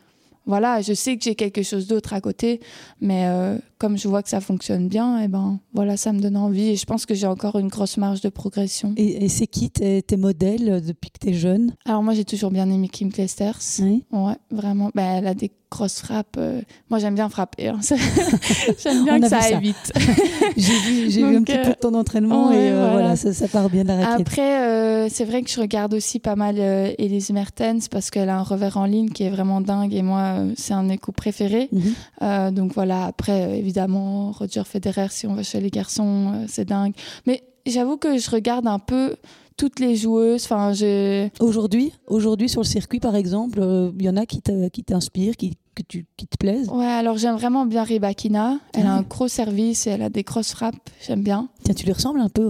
voilà, 0.49 0.81
je 0.81 0.93
sais 0.93 1.15
que 1.15 1.23
j'ai 1.23 1.35
quelque 1.35 1.61
chose 1.61 1.85
d'autre 1.85 2.13
à 2.13 2.21
côté, 2.21 2.59
mais 3.01 3.27
euh, 3.27 3.55
comme 3.77 3.99
je 3.99 4.07
vois 4.07 4.23
que 4.23 4.29
ça 4.29 4.41
fonctionne 4.41 4.87
bien, 4.87 5.21
et 5.21 5.25
eh 5.25 5.27
ben 5.27 5.59
voilà, 5.75 5.95
ça 5.95 6.11
me 6.11 6.19
donne 6.19 6.35
envie 6.35 6.69
et 6.69 6.75
je 6.75 6.85
pense 6.85 7.05
que 7.05 7.13
j'ai 7.13 7.27
encore 7.27 7.59
une 7.59 7.67
grosse 7.67 7.97
marge 7.97 8.21
de 8.21 8.29
progression. 8.29 8.93
Et, 8.97 9.29
c'est 9.29 9.45
qui 9.45 9.69
tes, 9.69 10.03
modèles 10.17 10.83
depuis 10.83 11.11
que 11.11 11.19
tu 11.19 11.29
es 11.29 11.33
jeune? 11.33 11.75
Alors 11.85 12.01
moi, 12.01 12.15
j'ai 12.15 12.25
toujours 12.25 12.49
bien 12.49 12.67
aimé 12.67 12.89
Kim 12.89 13.11
Clijsters. 13.11 13.59
Oui. 13.79 14.03
Ouais, 14.11 14.37
vraiment. 14.49 14.89
Ben, 14.95 15.17
elle 15.17 15.27
a 15.27 15.35
des 15.35 15.51
grosse 15.71 15.99
frappe. 15.99 16.35
Euh, 16.37 16.61
moi, 16.89 16.99
j'aime 16.99 17.15
bien 17.15 17.29
frapper. 17.29 17.67
Hein. 17.67 17.79
j'aime 18.83 19.05
bien 19.05 19.19
que 19.19 19.29
ça 19.29 19.39
aille 19.39 19.59
vite. 19.59 19.91
j'ai 20.57 20.79
vu, 20.79 21.11
j'ai 21.11 21.23
vu 21.23 21.35
un 21.35 21.43
petit 21.43 21.57
peu 21.57 21.69
de 21.69 21.79
ton 21.79 21.93
entraînement 21.93 22.51
et 22.51 22.71
euh, 22.71 22.89
voilà, 22.91 23.15
ça, 23.15 23.47
part 23.47 23.69
bien 23.69 23.83
de 23.83 23.89
la 23.89 23.97
raquette. 23.97 24.27
Après, 24.27 24.63
euh, 24.63 25.07
c'est 25.09 25.25
vrai 25.25 25.41
que 25.41 25.49
je 25.49 25.59
regarde 25.59 25.93
aussi 25.93 26.19
pas 26.19 26.35
mal 26.35 26.57
Elise 26.59 27.31
Mertens 27.31 27.87
parce 27.89 28.09
qu'elle 28.09 28.29
a 28.29 28.37
un 28.37 28.43
revers 28.43 28.77
en 28.77 28.85
ligne 28.85 29.09
qui 29.09 29.23
est 29.23 29.29
vraiment 29.29 29.61
dingue 29.61 29.93
et 29.93 30.01
moi, 30.01 30.37
c'est 30.55 30.73
un 30.73 30.89
écho 30.89 31.11
préféré. 31.11 31.69
Mhm. 31.71 32.51
donc 32.51 32.73
voilà, 32.73 33.05
après, 33.05 33.57
évidemment, 33.57 34.31
Roger 34.31 34.63
Federer, 34.65 35.07
si 35.09 35.27
on 35.27 35.35
va 35.35 35.43
chez 35.43 35.59
les 35.59 35.69
garçons, 35.69 36.45
c'est 36.47 36.65
dingue. 36.65 36.93
Mais 37.25 37.43
j'avoue 37.65 37.97
que 37.97 38.17
je 38.17 38.29
regarde 38.29 38.67
un 38.67 38.79
peu 38.79 39.15
toutes 39.59 39.81
les 39.81 39.97
joueuses. 39.97 40.45
Enfin, 40.45 40.71
j'ai 40.71 41.31
aujourd'hui, 41.41 41.91
aujourd'hui 42.07 42.47
sur 42.47 42.61
le 42.61 42.65
circuit 42.65 43.01
par 43.01 43.15
exemple, 43.15 43.59
il 43.59 43.63
euh, 43.63 43.91
y 43.99 44.09
en 44.09 44.15
a 44.15 44.25
qui 44.25 44.41
t'inspirent, 44.41 45.35
qui, 45.35 45.57
que 45.75 45.83
tu, 45.87 46.05
qui 46.15 46.27
te 46.27 46.37
plaisent? 46.37 46.69
Ouais, 46.69 46.85
alors 46.85 47.17
j'aime 47.17 47.35
vraiment 47.35 47.65
bien 47.65 47.83
Ribakina. 47.83 48.59
Elle 48.73 48.85
a 48.85 48.93
ah. 48.93 48.97
un 48.97 49.01
gros 49.01 49.27
service 49.27 49.85
et 49.85 49.91
elle 49.91 50.01
a 50.01 50.09
des 50.09 50.23
grosses 50.23 50.51
frappes. 50.51 50.75
J'aime 51.05 51.23
bien. 51.23 51.49
Tiens, 51.63 51.73
tu 51.73 51.85
lui 51.85 51.91
ressembles 51.91 52.21
un 52.21 52.29
peu. 52.29 52.47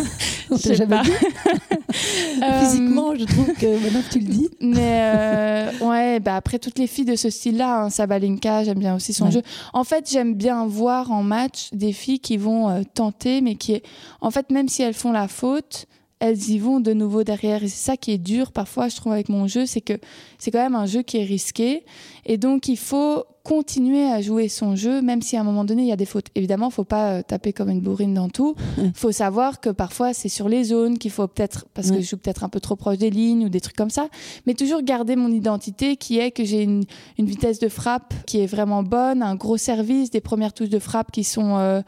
On 0.50 0.56
t'a 0.56 0.74
jamais 0.74 1.02
dit. 1.02 1.10
Physiquement, 1.92 3.14
je 3.16 3.24
trouve 3.24 3.52
que 3.54 3.82
maintenant 3.82 4.02
que 4.02 4.12
tu 4.12 4.20
le 4.20 4.26
dis. 4.26 4.48
Mais 4.60 4.78
euh, 5.14 5.70
ouais, 5.80 6.20
bah 6.20 6.36
après 6.36 6.60
toutes 6.60 6.78
les 6.78 6.86
filles 6.86 7.04
de 7.04 7.16
ce 7.16 7.28
style-là, 7.28 7.84
hein, 7.84 7.90
Sabalenka, 7.90 8.62
j'aime 8.62 8.78
bien 8.78 8.94
aussi 8.94 9.12
son 9.12 9.30
jeu. 9.30 9.42
En 9.72 9.82
fait, 9.82 10.08
j'aime 10.10 10.34
bien 10.34 10.64
voir 10.66 11.10
en 11.10 11.24
match 11.24 11.70
des 11.72 11.92
filles 11.92 12.20
qui 12.20 12.36
vont 12.36 12.68
euh, 12.68 12.82
tenter, 12.94 13.40
mais 13.40 13.56
qui, 13.56 13.82
en 14.20 14.30
fait, 14.30 14.50
même 14.50 14.68
si 14.68 14.82
elles 14.82 14.94
font 14.94 15.12
la 15.12 15.26
faute, 15.26 15.86
elles 16.22 16.50
y 16.50 16.58
vont 16.60 16.78
de 16.78 16.92
nouveau 16.92 17.24
derrière. 17.24 17.64
Et 17.64 17.68
c'est 17.68 17.84
ça 17.84 17.96
qui 17.96 18.12
est 18.12 18.18
dur 18.18 18.52
parfois, 18.52 18.88
je 18.88 18.94
trouve, 18.94 19.12
avec 19.12 19.28
mon 19.28 19.48
jeu, 19.48 19.66
c'est 19.66 19.80
que 19.80 19.94
c'est 20.38 20.52
quand 20.52 20.62
même 20.62 20.76
un 20.76 20.86
jeu 20.86 21.02
qui 21.02 21.18
est 21.18 21.24
risqué. 21.24 21.84
Et 22.26 22.38
donc, 22.38 22.68
il 22.68 22.78
faut 22.78 23.24
continuer 23.42 24.04
à 24.04 24.22
jouer 24.22 24.48
son 24.48 24.76
jeu, 24.76 25.02
même 25.02 25.20
si 25.20 25.36
à 25.36 25.40
un 25.40 25.42
moment 25.42 25.64
donné, 25.64 25.82
il 25.82 25.88
y 25.88 25.92
a 25.92 25.96
des 25.96 26.06
fautes. 26.06 26.28
Évidemment, 26.36 26.68
il 26.68 26.72
faut 26.72 26.84
pas 26.84 27.14
euh, 27.14 27.22
taper 27.22 27.52
comme 27.52 27.70
une 27.70 27.80
bourrine 27.80 28.14
dans 28.14 28.28
tout. 28.28 28.54
Il 28.78 28.92
faut 28.94 29.10
savoir 29.10 29.60
que 29.60 29.70
parfois, 29.70 30.14
c'est 30.14 30.28
sur 30.28 30.48
les 30.48 30.62
zones 30.62 30.96
qu'il 30.96 31.10
faut 31.10 31.26
peut-être, 31.26 31.66
parce 31.74 31.90
que 31.90 32.00
je 32.00 32.06
joue 32.06 32.18
peut-être 32.18 32.44
un 32.44 32.48
peu 32.48 32.60
trop 32.60 32.76
proche 32.76 32.98
des 32.98 33.10
lignes 33.10 33.46
ou 33.46 33.48
des 33.48 33.60
trucs 33.60 33.74
comme 33.74 33.90
ça, 33.90 34.06
mais 34.46 34.54
toujours 34.54 34.82
garder 34.82 35.16
mon 35.16 35.32
identité 35.32 35.96
qui 35.96 36.20
est 36.20 36.30
que 36.30 36.44
j'ai 36.44 36.62
une, 36.62 36.84
une, 37.18 37.26
vitesse 37.26 37.58
de 37.58 37.68
frappe 37.68 38.14
qui 38.26 38.38
est 38.38 38.46
vraiment 38.46 38.84
bonne, 38.84 39.24
un 39.24 39.34
gros 39.34 39.56
service, 39.56 40.10
des 40.10 40.20
premières 40.20 40.52
touches 40.52 40.70
de 40.70 40.78
frappe 40.78 41.10
qui 41.10 41.24
sont... 41.24 41.56
Euh, 41.56 41.82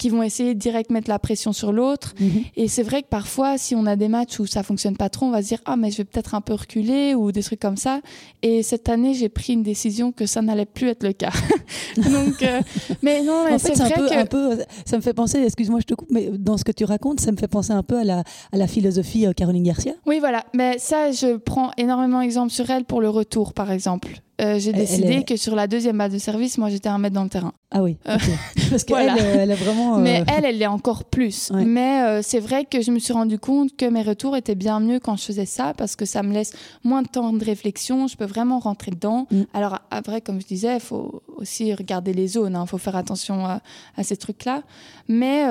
qui 0.00 0.08
vont 0.08 0.22
essayer 0.22 0.54
de 0.54 0.58
direct 0.58 0.90
mettre 0.90 1.10
la 1.10 1.18
pression 1.18 1.52
sur 1.52 1.72
l'autre. 1.72 2.14
Mhm. 2.18 2.44
Et 2.56 2.68
c'est 2.68 2.82
vrai 2.82 3.02
que 3.02 3.08
parfois, 3.08 3.58
si 3.58 3.74
on 3.76 3.84
a 3.84 3.96
des 3.96 4.08
matchs 4.08 4.40
où 4.40 4.46
ça 4.46 4.62
fonctionne 4.62 4.96
pas 4.96 5.10
trop, 5.10 5.26
on 5.26 5.30
va 5.30 5.42
se 5.42 5.48
dire 5.48 5.60
ah 5.66 5.76
mais 5.76 5.90
je 5.90 5.98
vais 5.98 6.04
peut-être 6.04 6.34
un 6.34 6.40
peu 6.40 6.54
reculer 6.54 7.14
ou 7.14 7.32
des 7.32 7.42
trucs 7.42 7.60
comme 7.60 7.76
ça. 7.76 8.00
Et 8.40 8.62
cette 8.62 8.88
année, 8.88 9.12
j'ai 9.12 9.28
pris 9.28 9.52
une 9.52 9.62
décision 9.62 10.10
que 10.10 10.24
ça 10.24 10.40
n'allait 10.40 10.64
plus 10.64 10.88
être 10.88 11.02
le 11.02 11.12
cas. 11.12 11.32
Donc, 11.96 12.42
euh, 12.42 12.60
mais 13.02 13.22
non, 13.22 13.44
fait, 13.58 13.58
c'est 13.58 13.80
un 13.82 13.90
peu, 13.90 14.08
un 14.10 14.26
peu, 14.26 14.58
ça 14.86 14.96
me 14.96 15.02
fait 15.02 15.12
penser, 15.12 15.42
excuse-moi, 15.42 15.80
je 15.80 15.86
te 15.86 15.94
coupe, 15.94 16.08
mais 16.10 16.30
dans 16.30 16.56
ce 16.56 16.64
que 16.64 16.72
tu 16.72 16.84
racontes, 16.84 17.20
ça 17.20 17.30
me 17.30 17.36
fait 17.36 17.48
penser 17.48 17.72
un 17.72 17.82
peu 17.82 17.98
à 17.98 18.04
la, 18.04 18.24
à 18.52 18.56
la 18.56 18.66
philosophie 18.66 19.26
euh, 19.26 19.34
Caroline 19.34 19.64
Garcia. 19.64 19.92
Oui, 20.06 20.18
voilà. 20.18 20.44
Mais 20.54 20.78
ça, 20.78 21.12
je 21.12 21.36
prends 21.36 21.72
énormément 21.76 22.22
exemple 22.22 22.52
sur 22.52 22.70
elle 22.70 22.86
pour 22.86 23.02
le 23.02 23.10
retour, 23.10 23.52
par 23.52 23.70
exemple. 23.70 24.22
Euh, 24.40 24.58
j'ai 24.58 24.72
décidé 24.72 25.24
que 25.24 25.36
sur 25.36 25.54
la 25.54 25.66
deuxième 25.66 25.98
base 25.98 26.12
de 26.12 26.18
service, 26.18 26.56
moi, 26.58 26.70
j'étais 26.70 26.88
un 26.88 26.98
mètre 26.98 27.14
dans 27.14 27.24
le 27.24 27.28
terrain. 27.28 27.52
Ah 27.70 27.82
oui. 27.82 27.98
Euh, 28.08 28.16
Parce 28.70 28.84
qu'elle, 28.84 29.12
elle, 29.18 29.50
a 29.50 29.54
vraiment. 29.54 29.98
Mais 29.98 30.24
elle, 30.26 30.44
elle 30.44 30.58
l'est 30.58 30.66
encore 30.66 31.04
plus. 31.04 31.52
Mais 31.52 32.22
c'est 32.22 32.40
vrai 32.40 32.64
que 32.64 32.80
je 32.80 32.90
me 32.90 32.98
suis 32.98 33.12
rendu 33.12 33.38
compte 33.38 33.76
que 33.76 33.86
mes 33.86 34.02
retours 34.02 34.36
étaient 34.36 34.54
bien 34.54 34.80
mieux 34.80 34.98
quand 34.98 35.16
je 35.16 35.24
faisais 35.24 35.46
ça 35.46 35.74
parce 35.76 35.96
que 35.96 36.04
ça 36.04 36.22
me 36.22 36.32
laisse 36.32 36.52
moins 36.84 37.02
de 37.02 37.08
temps 37.08 37.32
de 37.32 37.44
réflexion. 37.44 38.06
Je 38.06 38.16
peux 38.16 38.24
vraiment 38.24 38.58
rentrer 38.58 38.90
dedans. 38.90 39.26
Mm. 39.30 39.42
Alors, 39.54 39.78
après, 39.90 40.20
comme 40.20 40.40
je 40.40 40.46
disais, 40.46 40.74
il 40.74 40.80
faut 40.80 41.22
aussi 41.36 41.74
regarder 41.74 42.12
les 42.12 42.28
zones. 42.28 42.52
Il 42.52 42.56
hein. 42.56 42.66
faut 42.66 42.78
faire 42.78 42.96
attention 42.96 43.44
à, 43.44 43.60
ces 44.02 44.16
trucs-là. 44.16 44.62
Mais 45.08 45.44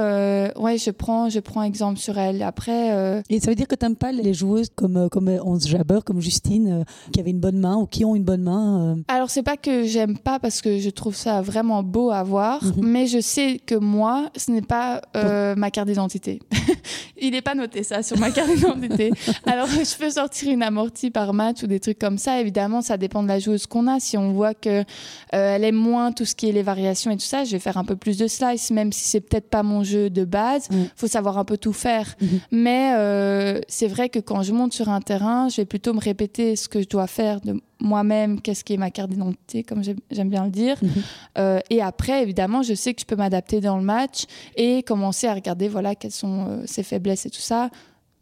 ouais, 0.58 0.78
je 0.78 0.92
prends, 0.92 1.30
je 1.30 1.40
prends 1.40 1.64
exemple 1.64 2.00
sur 2.00 2.18
elle. 2.18 2.42
Après. 2.44 3.22
Et 3.30 3.40
ça 3.40 3.52
veut 3.52 3.56
dire 3.56 3.68
que 3.68 3.76
tu 3.76 3.86
n'aimes 3.86 3.96
pas 3.96 4.12
les 4.12 4.34
joueuses 4.34 4.70
comme, 4.76 5.10
comme 5.10 5.30
Onze 5.44 5.68
Jabber, 5.68 6.00
comme 6.06 6.22
Justine, 6.22 6.86
qui 7.14 7.20
avaient 7.20 7.32
une 7.32 7.40
bonne 7.40 7.60
main 7.60 7.76
ou 7.76 7.86
qui 7.86 8.04
ont 8.04 8.16
une 8.16 8.24
bonne 8.24 8.44
main 8.44 8.79
euh, 8.80 8.96
Alors, 9.08 9.30
c'est 9.30 9.44
pas 9.44 9.58
que 9.58 9.84
j'aime 9.84 10.18
pas 10.18 10.40
parce 10.40 10.62
que 10.62 10.80
je 10.80 10.90
trouve 10.90 11.16
ça 11.16 11.42
vraiment 11.42 11.84
beau 11.84 12.12
à 12.12 12.24
voir, 12.24 12.64
mhm. 12.64 12.74
mais 12.82 13.08
je 13.08 13.20
sais 13.20 13.60
que 13.66 13.76
moi, 13.76 14.30
ce 14.36 14.52
n'est 14.52 14.62
pas 14.62 15.02
euh, 15.16 15.56
ma 15.56 15.72
carte 15.72 15.88
d'identité. 15.88 16.40
Il 17.22 17.32
n'est 17.32 17.42
pas 17.42 17.56
noté 17.56 17.84
ça 17.84 18.02
sur 18.02 18.18
ma 18.18 18.32
carte 18.32 18.50
d'identité. 18.56 19.12
Alors, 19.46 19.68
je 19.68 19.98
peux 19.98 20.10
sortir 20.10 20.52
une 20.52 20.64
amortie 20.64 21.12
par 21.12 21.34
match 21.34 21.64
ou 21.64 21.68
des 21.68 21.80
trucs 21.80 22.00
comme 22.00 22.18
ça. 22.18 22.40
Évidemment, 22.40 22.82
ça 22.82 22.98
dépend 22.98 23.24
de 23.24 23.28
la 23.28 23.40
joueuse 23.40 23.68
qu'on 23.68 23.88
a. 23.88 24.00
Si 24.00 24.18
on 24.18 24.32
voit 24.32 24.54
que 24.54 24.70
euh, 24.70 24.84
elle 25.32 25.64
aime 25.64 25.76
moins 25.76 26.12
tout 26.12 26.26
ce 26.26 26.36
qui 26.36 26.50
est 26.50 26.54
les 26.54 26.64
variations 26.64 27.12
et 27.12 27.18
tout 27.18 27.26
ça, 27.26 27.44
je 27.44 27.52
vais 27.52 27.60
faire 27.60 27.78
un 27.78 27.86
peu 27.86 27.96
plus 27.96 28.18
de 28.18 28.28
slice, 28.28 28.72
même 28.72 28.92
si 28.94 29.10
c'est 29.10 29.22
peut-être 29.22 29.50
pas 29.50 29.64
mon 29.64 29.84
jeu 29.84 30.10
de 30.10 30.24
base. 30.24 30.68
Il 30.72 30.90
faut 30.96 31.08
savoir 31.08 31.38
un 31.38 31.46
peu 31.46 31.58
tout 31.58 31.74
faire. 31.74 32.16
Mhm. 32.22 32.40
Mais 32.52 33.62
c'est 33.68 33.88
vrai 33.88 34.10
que 34.10 34.20
quand 34.20 34.44
je 34.44 34.54
monte 34.54 34.74
sur 34.74 34.90
un 34.90 35.02
terrain, 35.02 35.50
je 35.50 35.58
vais 35.58 35.66
plutôt 35.66 35.94
me 35.94 36.00
répéter 36.00 36.56
ce 36.56 36.70
que 36.70 36.82
je 36.82 36.88
dois 36.88 37.08
faire 37.08 37.42
de 37.42 37.60
moi-même 37.80 38.42
qu'est-ce 38.42 38.64
qui 38.64 38.74
est 38.74 38.78
ma 38.78 38.92
carte 38.92 39.10
d'identité, 39.10 39.64
comme 39.64 39.84
j'aime 39.84 40.30
bien 40.30 40.46
le 40.46 40.52
dire. 40.52 40.78
Mhm. 40.82 40.90
Euh, 41.38 41.60
et 41.70 41.82
après, 41.82 42.24
évidemment, 42.24 42.62
je 42.62 42.74
sais 42.74 42.94
que 42.94 43.02
je 43.02 43.06
peux 43.06 43.16
m'adapter 43.16 43.62
dans 43.62 43.78
le 43.78 43.84
match 43.84 44.26
et 44.56 44.84
commencer 44.84 45.28
à 45.28 45.34
regarder 45.34 45.68
voilà, 45.68 45.96
quelles 45.96 46.12
sont 46.12 46.46
euh, 46.48 46.64
ses 46.66 46.84
faiblesses 46.84 47.26
et 47.26 47.30
tout 47.30 47.42
ça. 47.42 47.70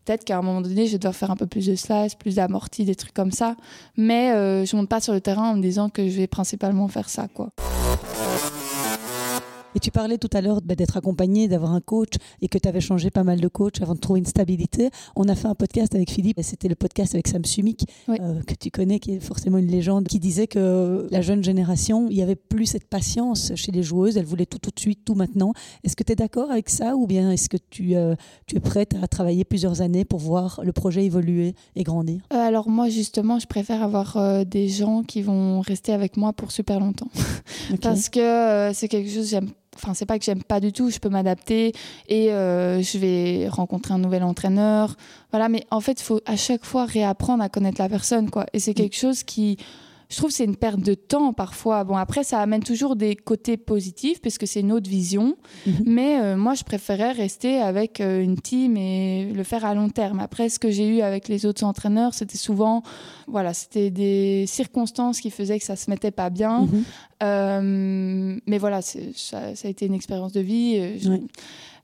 Peut-être 0.05 0.23
qu'à 0.23 0.37
un 0.37 0.41
moment 0.41 0.61
donné, 0.61 0.85
je 0.85 0.93
vais 0.93 0.99
devoir 0.99 1.15
faire 1.15 1.31
un 1.31 1.35
peu 1.35 1.47
plus 1.47 1.65
de 1.65 1.75
slice, 1.75 2.15
plus 2.15 2.35
d'amorti, 2.35 2.85
des 2.85 2.95
trucs 2.95 3.13
comme 3.13 3.31
ça. 3.31 3.55
Mais 3.97 4.31
euh, 4.31 4.63
je 4.65 4.75
ne 4.75 4.81
monte 4.81 4.89
pas 4.89 5.01
sur 5.01 5.13
le 5.13 5.19
terrain 5.19 5.51
en 5.51 5.55
me 5.55 5.61
disant 5.61 5.89
que 5.89 6.07
je 6.07 6.15
vais 6.15 6.27
principalement 6.27 6.87
faire 6.87 7.09
ça. 7.09 7.27
quoi. 7.33 7.49
Et 9.77 9.79
tu 9.79 9.91
parlais 9.91 10.17
tout 10.17 10.29
à 10.33 10.41
l'heure 10.41 10.59
bah, 10.63 10.73
d'être 10.73 10.97
accompagné, 10.97 11.47
d'avoir 11.47 11.71
un 11.71 11.81
coach 11.81 12.13
et 12.41 12.47
que 12.47 12.57
tu 12.57 12.67
avais 12.67 12.81
changé 12.81 13.11
pas 13.11 13.23
mal 13.23 13.39
de 13.39 13.47
coach 13.47 13.79
avant 13.79 13.93
de 13.93 13.99
trouver 13.99 14.17
une 14.17 14.25
stabilité. 14.25 14.89
On 15.15 15.29
a 15.29 15.35
fait 15.35 15.47
un 15.47 15.53
podcast 15.53 15.93
avec 15.93 16.09
Philippe, 16.09 16.39
c'était 16.41 16.67
le 16.67 16.73
podcast 16.73 17.13
avec 17.13 17.27
Sam 17.27 17.45
Sumik, 17.45 17.85
euh, 18.09 18.41
que 18.41 18.55
tu 18.55 18.71
connais, 18.71 18.97
qui 18.97 19.11
est 19.11 19.19
forcément 19.19 19.59
une 19.59 19.67
légende, 19.67 20.07
qui 20.07 20.17
disait 20.17 20.47
que 20.47 21.05
la 21.11 21.21
jeune 21.21 21.43
génération, 21.43 22.07
il 22.09 22.15
n'y 22.15 22.23
avait 22.23 22.35
plus 22.35 22.65
cette 22.65 22.85
patience 22.85 23.53
chez 23.53 23.71
les 23.71 23.83
joueuses, 23.83 24.17
elles 24.17 24.25
voulaient 24.25 24.47
tout 24.47 24.57
tout 24.57 24.71
de 24.71 24.79
suite, 24.79 25.05
tout 25.05 25.13
maintenant. 25.13 25.53
Est-ce 25.83 25.95
que 25.95 26.03
tu 26.03 26.13
es 26.13 26.15
d'accord 26.15 26.49
avec 26.49 26.69
ça 26.69 26.95
ou 26.95 27.05
bien 27.05 27.29
est-ce 27.29 27.47
que 27.47 27.57
tu, 27.69 27.95
euh, 27.95 28.15
tu 28.47 28.55
es 28.55 28.59
prête 28.59 28.95
à 29.03 29.07
travailler 29.07 29.45
plusieurs 29.45 29.81
années 29.81 30.05
pour 30.05 30.17
voir 30.17 30.59
le 30.63 30.71
projet 30.71 31.05
évoluer 31.05 31.53
et 31.75 31.83
grandir? 31.83 32.23
Euh, 32.33 32.35
Alors 32.35 32.67
moi 32.67 32.89
justement, 32.89 33.37
je 33.37 33.45
préfère 33.45 33.83
avoir 33.83 34.43
des 34.43 34.69
gens 34.69 35.03
qui 35.03 35.21
vont 35.21 35.61
rester 35.61 35.93
avec 35.93 36.17
moi 36.17 36.33
pour 36.33 36.51
super 36.51 36.79
longtemps. 36.79 37.11
Parce 37.83 38.09
que 38.09 38.71
c'est 38.73 38.87
quelque 38.87 39.11
chose 39.11 39.25
que 39.25 39.29
j'aime 39.29 39.51
enfin 39.77 39.93
c'est 39.93 40.05
pas 40.05 40.17
que 40.19 40.25
j'aime 40.25 40.43
pas 40.43 40.59
du 40.59 40.73
tout, 40.73 40.89
je 40.89 40.99
peux 40.99 41.09
m'adapter 41.09 41.73
et 42.09 42.31
euh, 42.33 42.81
je 42.81 42.97
vais 42.97 43.47
rencontrer 43.47 43.93
un 43.93 43.99
nouvel 43.99 44.23
entraîneur, 44.23 44.95
voilà. 45.31 45.49
Mais 45.49 45.65
en 45.71 45.81
fait, 45.81 45.99
il 46.01 46.03
faut 46.03 46.21
à 46.25 46.35
chaque 46.35 46.65
fois 46.65 46.85
réapprendre 46.85 47.43
à 47.43 47.49
connaître 47.49 47.81
la 47.81 47.89
personne, 47.89 48.29
quoi. 48.29 48.45
Et 48.53 48.59
c'est 48.59 48.71
mm. 48.71 48.75
quelque 48.75 48.95
chose 48.95 49.23
qui 49.23 49.57
je 50.09 50.15
trouve 50.15 50.29
que 50.29 50.35
c'est 50.35 50.45
une 50.45 50.55
perte 50.55 50.79
de 50.79 50.93
temps 50.93 51.33
parfois. 51.33 51.83
Bon, 51.83 51.97
après, 51.97 52.23
ça 52.23 52.39
amène 52.39 52.63
toujours 52.63 52.95
des 52.95 53.15
côtés 53.15 53.57
positifs 53.57 54.21
puisque 54.21 54.47
c'est 54.47 54.61
une 54.61 54.71
autre 54.71 54.89
vision. 54.89 55.35
Mhm. 55.65 55.83
Mais 55.85 56.21
euh, 56.21 56.37
moi, 56.37 56.53
je 56.53 56.63
préférais 56.63 57.11
rester 57.11 57.59
avec 57.59 57.99
euh, 57.99 58.21
une 58.21 58.39
team 58.39 58.77
et 58.77 59.31
le 59.33 59.43
faire 59.43 59.65
à 59.65 59.73
long 59.75 59.89
terme. 59.89 60.19
Après, 60.19 60.47
ce 60.47 60.59
que 60.59 60.71
j'ai 60.71 60.87
eu 60.87 61.01
avec 61.01 61.27
les 61.27 61.45
autres 61.45 61.65
entraîneurs, 61.65 62.13
c'était 62.13 62.37
souvent, 62.37 62.83
voilà, 63.27 63.53
c'était 63.53 63.89
des 63.89 64.45
circonstances 64.47 65.19
qui 65.19 65.29
faisaient 65.29 65.59
que 65.59 65.65
ça 65.65 65.75
se 65.75 65.89
mettait 65.89 66.11
pas 66.11 66.29
bien. 66.29 66.61
Mhm. 66.61 66.83
Euh, 67.23 68.39
mais 68.45 68.57
voilà, 68.59 68.81
ça, 68.81 68.99
ça, 69.13 69.67
a 69.67 69.69
été 69.69 69.87
une 69.87 69.93
expérience 69.93 70.31
de 70.31 70.41
vie. 70.41 70.99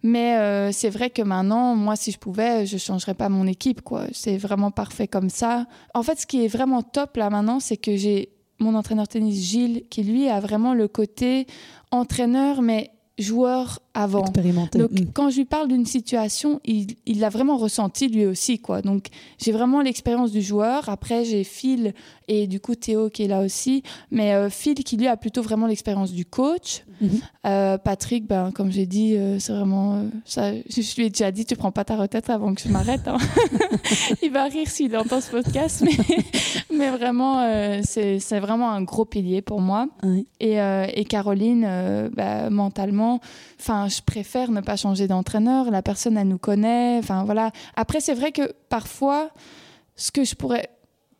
Mais 0.04 0.38
euh, 0.38 0.72
c'est 0.74 0.90
vrai 0.90 1.10
que 1.10 1.22
maintenant, 1.22 1.76
moi, 1.76 1.96
si 1.96 2.12
je 2.12 2.20
pouvais, 2.20 2.66
je 2.66 2.78
changerais 2.78 3.14
pas 3.14 3.30
mon 3.30 3.48
équipe, 3.48 3.82
quoi. 3.82 4.06
C'est 4.12 4.38
vraiment 4.38 4.70
parfait 4.70 5.08
comme 5.08 5.30
ça. 5.30 5.66
En 5.94 6.04
fait, 6.04 6.20
ce 6.20 6.28
qui 6.28 6.44
est 6.44 6.50
vraiment 6.50 6.82
top 6.84 7.16
là 7.16 7.30
maintenant, 7.30 7.62
c'est 7.62 7.78
que 7.78 7.96
j'ai 7.96 8.34
mon 8.60 8.76
entraîneur 8.76 9.08
tennis 9.08 9.42
Gilles, 9.42 9.86
qui 9.90 10.04
lui 10.04 10.30
a 10.30 10.40
vraiment 10.40 10.74
le 10.74 10.88
côté 10.88 11.48
entraîneur, 11.92 12.62
mais 12.62 12.92
joueur 13.20 13.80
avant. 13.94 14.26
Donc, 14.74 14.92
mm. 14.92 15.12
quand 15.14 15.30
je 15.30 15.38
lui 15.38 15.46
parle 15.46 15.68
d'une 15.68 15.86
situation, 15.86 16.60
il 16.66 16.96
l'a 17.20 17.30
vraiment 17.30 17.58
ressenti 17.58 18.08
lui 18.08 18.26
aussi, 18.26 18.60
quoi. 18.60 18.82
Donc, 18.82 19.08
j'ai 19.38 19.52
vraiment 19.52 19.82
l'expérience 19.82 20.32
du 20.32 20.42
joueur. 20.42 20.90
Après, 20.90 21.24
j'ai 21.26 21.44
Phil 21.44 21.94
et 22.28 22.48
du 22.48 22.60
coup 22.60 22.76
Théo 22.76 23.10
qui 23.10 23.24
est 23.24 23.28
là 23.28 23.42
aussi. 23.42 23.84
Mais 24.12 24.34
euh, 24.34 24.50
Phil 24.50 24.76
qui 24.76 24.98
lui 24.98 25.08
a 25.08 25.18
plutôt 25.18 25.42
vraiment 25.42 25.68
l'expérience 25.68 26.12
du 26.12 26.26
coach. 26.26 26.84
Mm-hmm. 27.02 27.22
Euh, 27.46 27.78
Patrick, 27.78 28.28
ben, 28.28 28.52
comme 28.52 28.72
j'ai 28.72 28.86
dit, 28.86 29.16
euh, 29.16 29.40
c'est 29.40 29.54
vraiment 29.54 30.06
ça. 30.26 30.54
Je 30.54 30.96
lui 30.96 31.06
ai 31.06 31.10
déjà 31.10 31.32
dit, 31.32 31.46
tu 31.46 31.56
prends 31.56 31.72
pas 31.72 31.84
ta 31.84 31.96
retraite 31.96 32.30
avant 32.30 32.54
que 32.54 32.62
je 32.62 32.70
m'arrête. 32.70 33.08
Hein. 33.08 33.18
il 34.24 34.32
va 34.32 34.46
rire 34.46 34.68
s'il 34.68 34.96
entend 34.96 35.20
ce 35.20 35.32
podcast, 35.32 35.84
mais, 35.84 35.98
mais 36.78 36.90
vraiment, 36.90 37.82
c'est 37.84 38.40
vraiment 38.40 38.72
un 38.72 38.82
gros 38.82 39.06
pilier 39.06 39.42
pour 39.42 39.60
moi. 39.60 39.88
Et, 40.40 40.58
et, 40.58 41.06
Caroline, 41.06 42.10
ben, 42.16 42.50
mentalement, 42.50 43.03
enfin 43.60 43.88
je 43.88 44.02
préfère 44.02 44.52
ne 44.52 44.62
pas 44.62 44.76
changer 44.76 45.08
d'entraîneur. 45.08 45.72
La 45.72 45.82
personne, 45.82 46.18
elle 46.18 46.28
nous 46.28 46.38
connaît. 46.38 46.98
Enfin, 47.00 47.24
voilà. 47.24 47.52
Après, 47.76 48.00
c'est 48.00 48.14
vrai 48.14 48.32
que 48.32 48.54
parfois, 48.70 49.30
ce 49.96 50.12
que 50.12 50.24
je 50.24 50.36
pourrais 50.36 50.70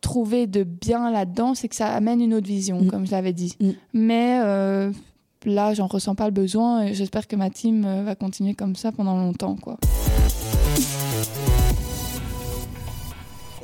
trouver 0.02 0.46
de 0.46 0.64
bien 0.64 1.10
là-dedans, 1.10 1.56
c'est 1.56 1.68
que 1.68 1.76
ça 1.76 1.88
amène 1.88 2.22
une 2.22 2.34
autre 2.34 2.48
vision, 2.48 2.82
mm. 2.82 2.88
comme 2.92 3.08
je 3.08 3.12
l'avais 3.12 3.34
dit. 3.34 3.56
Mm. 3.60 3.70
Mais 3.94 4.40
euh, 4.44 4.92
là, 5.46 5.74
j'en 5.74 5.88
ressens 5.88 6.14
pas 6.14 6.26
le 6.26 6.34
besoin 6.34 6.84
et 6.84 6.94
j'espère 6.94 7.28
que 7.28 7.36
ma 7.36 7.50
team 7.50 7.86
euh, 7.86 8.04
va 8.04 8.16
continuer 8.16 8.54
comme 8.54 8.76
ça 8.76 8.92
pendant 8.92 9.18
longtemps, 9.18 9.56
quoi. 9.56 9.78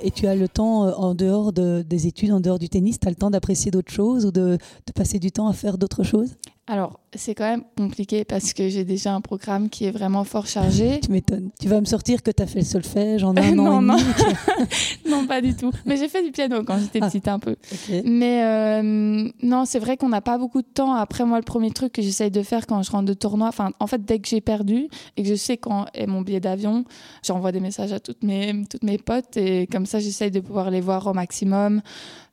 Et 0.02 0.12
tu 0.12 0.28
as 0.28 0.36
le 0.36 0.48
temps, 0.48 0.86
euh, 0.86 0.94
en 0.94 1.14
dehors 1.14 1.52
des 1.52 2.08
études, 2.08 2.32
en 2.32 2.40
dehors 2.40 2.58
du 2.58 2.70
tennis, 2.70 3.00
tu 3.00 3.08
as 3.08 3.12
le 3.12 3.18
temps 3.18 3.30
d'apprécier 3.30 3.70
d'autres 3.70 3.92
choses 3.92 4.26
ou 4.26 4.32
de, 4.32 4.58
de, 4.88 4.94
passer 4.94 5.20
du 5.20 5.32
temps 5.32 5.48
à 5.48 5.54
faire 5.54 5.78
d'autres 5.78 6.04
choses? 6.04 6.36
Alors, 6.70 7.00
c'est 7.16 7.34
quand 7.34 7.50
même 7.50 7.64
compliqué 7.76 8.24
parce 8.24 8.54
que 8.54 8.70
j'ai 8.70 8.84
déjà 8.84 9.16
un 9.16 9.22
programme 9.22 9.70
qui 9.70 9.86
est 9.86 9.92
vraiment 9.92 10.24
fort 10.24 10.46
chargé. 10.46 11.00
tu 11.04 11.12
m'étonnes. 11.12 11.50
Tu 11.60 11.68
vas 11.68 11.80
me 11.80 11.86
sortir 11.86 12.22
que 12.22 12.30
tu 12.30 12.44
as 12.44 12.46
fait 12.46 12.60
le 12.60 12.66
solfège 12.66 13.24
en 13.24 13.30
un 13.38 13.58
an 13.58 13.82
non. 13.82 13.98
et 13.98 14.02
demi. 14.02 14.68
non, 15.10 15.26
pas 15.26 15.42
du 15.42 15.56
tout. 15.56 15.72
Mais 15.88 15.98
j'ai 15.98 16.08
fait 16.08 16.24
du 16.24 16.32
piano 16.32 16.64
quand 16.64 16.78
j'étais 16.78 17.00
ah, 17.02 17.08
petite 17.08 17.28
un 17.28 17.40
peu. 17.40 17.56
Mais 18.06 18.44
euh, 18.44 19.28
non, 19.42 19.66
c'est 19.66 19.80
vrai 19.80 19.98
qu'on 19.98 20.10
n'a 20.10 20.22
pas 20.22 20.38
beaucoup 20.38 20.62
de 20.62 20.68
temps. 20.68 20.94
Après, 20.94 21.26
moi, 21.26 21.40
le 21.40 21.44
premier 21.44 21.72
truc 21.72 21.92
que 21.92 22.04
j'essaye 22.04 22.30
de 22.30 22.44
faire 22.44 22.68
quand 22.68 22.84
je 22.84 22.92
rentre 22.92 23.06
de 23.06 23.14
tournoi, 23.14 23.48
enfin, 23.48 23.72
en 23.80 23.88
fait, 23.88 24.06
dès 24.06 24.20
que 24.20 24.28
j'ai 24.28 24.42
perdu 24.42 24.90
et 25.18 25.24
que 25.24 25.28
je 25.28 25.36
sais 25.36 25.58
quand 25.58 25.88
est 25.96 26.06
mon 26.06 26.22
billet 26.22 26.40
d'avion, 26.40 26.86
j'envoie 27.26 27.52
des 27.52 27.62
messages 27.62 27.94
à 27.94 28.00
toutes 28.00 28.22
mes, 28.22 28.64
toutes 28.70 28.84
mes 28.84 29.00
potes 29.00 29.38
et 29.38 29.66
comme 29.66 29.88
ça, 29.88 29.98
j'essaye 29.98 30.30
de 30.30 30.40
pouvoir 30.40 30.70
les 30.70 30.82
voir 30.82 31.08
au 31.08 31.14
maximum. 31.14 31.82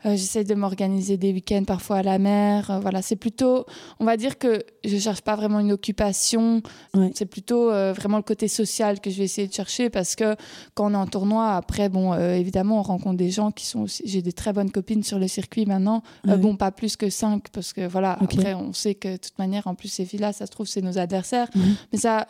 Euh, 0.07 0.11
j'essaye 0.13 0.45
de 0.45 0.55
m'organiser 0.55 1.17
des 1.17 1.33
week-ends 1.33 1.65
parfois 1.65 1.97
à 1.97 2.03
la 2.03 2.19
mer. 2.19 2.71
Euh, 2.71 2.79
voilà, 2.79 3.03
c'est 3.03 3.17
plutôt, 3.17 3.67
on 3.99 4.05
va 4.05 4.17
dire 4.17 4.39
que 4.39 4.65
je 4.85 4.97
cherche 4.99 5.21
pas 5.21 5.35
vraiment 5.35 5.59
une 5.59 5.73
occupation. 5.73 6.63
C'est 7.15 7.27
plutôt 7.27 7.71
euh, 7.71 7.93
vraiment 7.93 8.17
le 8.17 8.23
côté 8.23 8.49
social 8.49 9.01
que 9.01 9.11
je 9.11 9.19
vais 9.19 9.25
essayer 9.25 9.49
de 9.49 9.53
chercher 9.53 9.91
parce 9.91 10.15
que 10.15 10.37
quand 10.75 10.91
on 10.91 10.95
est 10.95 10.97
en 10.97 11.07
tournoi, 11.07 11.55
après, 11.55 11.89
bon, 11.89 12.15
évidemment, 12.15 12.79
on 12.79 12.83
rencontre 12.83 13.17
des 13.17 13.31
gens 13.31 13.51
qui 13.51 13.67
sont 13.67 13.81
aussi. 13.81 14.03
J'ai 14.07 14.23
des 14.23 14.33
très 14.33 14.53
bonnes 14.53 14.71
copines 14.71 15.03
sur 15.03 15.19
le 15.19 15.29
circuit 15.29 15.67
maintenant. 15.67 16.03
bon, 16.25 16.57
pas 16.57 16.71
plus 16.71 16.97
que 16.97 17.11
cinq 17.11 17.49
parce 17.51 17.73
que 17.73 17.87
voilà, 17.87 18.17
après, 18.21 18.55
on 18.55 18.73
sait 18.73 18.95
que 18.95 19.09
de 19.09 19.17
toute 19.17 19.39
manière, 19.39 19.67
en 19.67 19.75
plus, 19.75 19.89
ces 19.89 20.05
filles-là, 20.05 20.33
ça 20.33 20.47
se 20.47 20.51
trouve, 20.51 20.67
c'est 20.67 20.83
nos 20.83 20.99
adversaires. 20.99 21.49
Mhm. 21.55 21.77
Mais 21.93 21.99
ça 21.99 22.27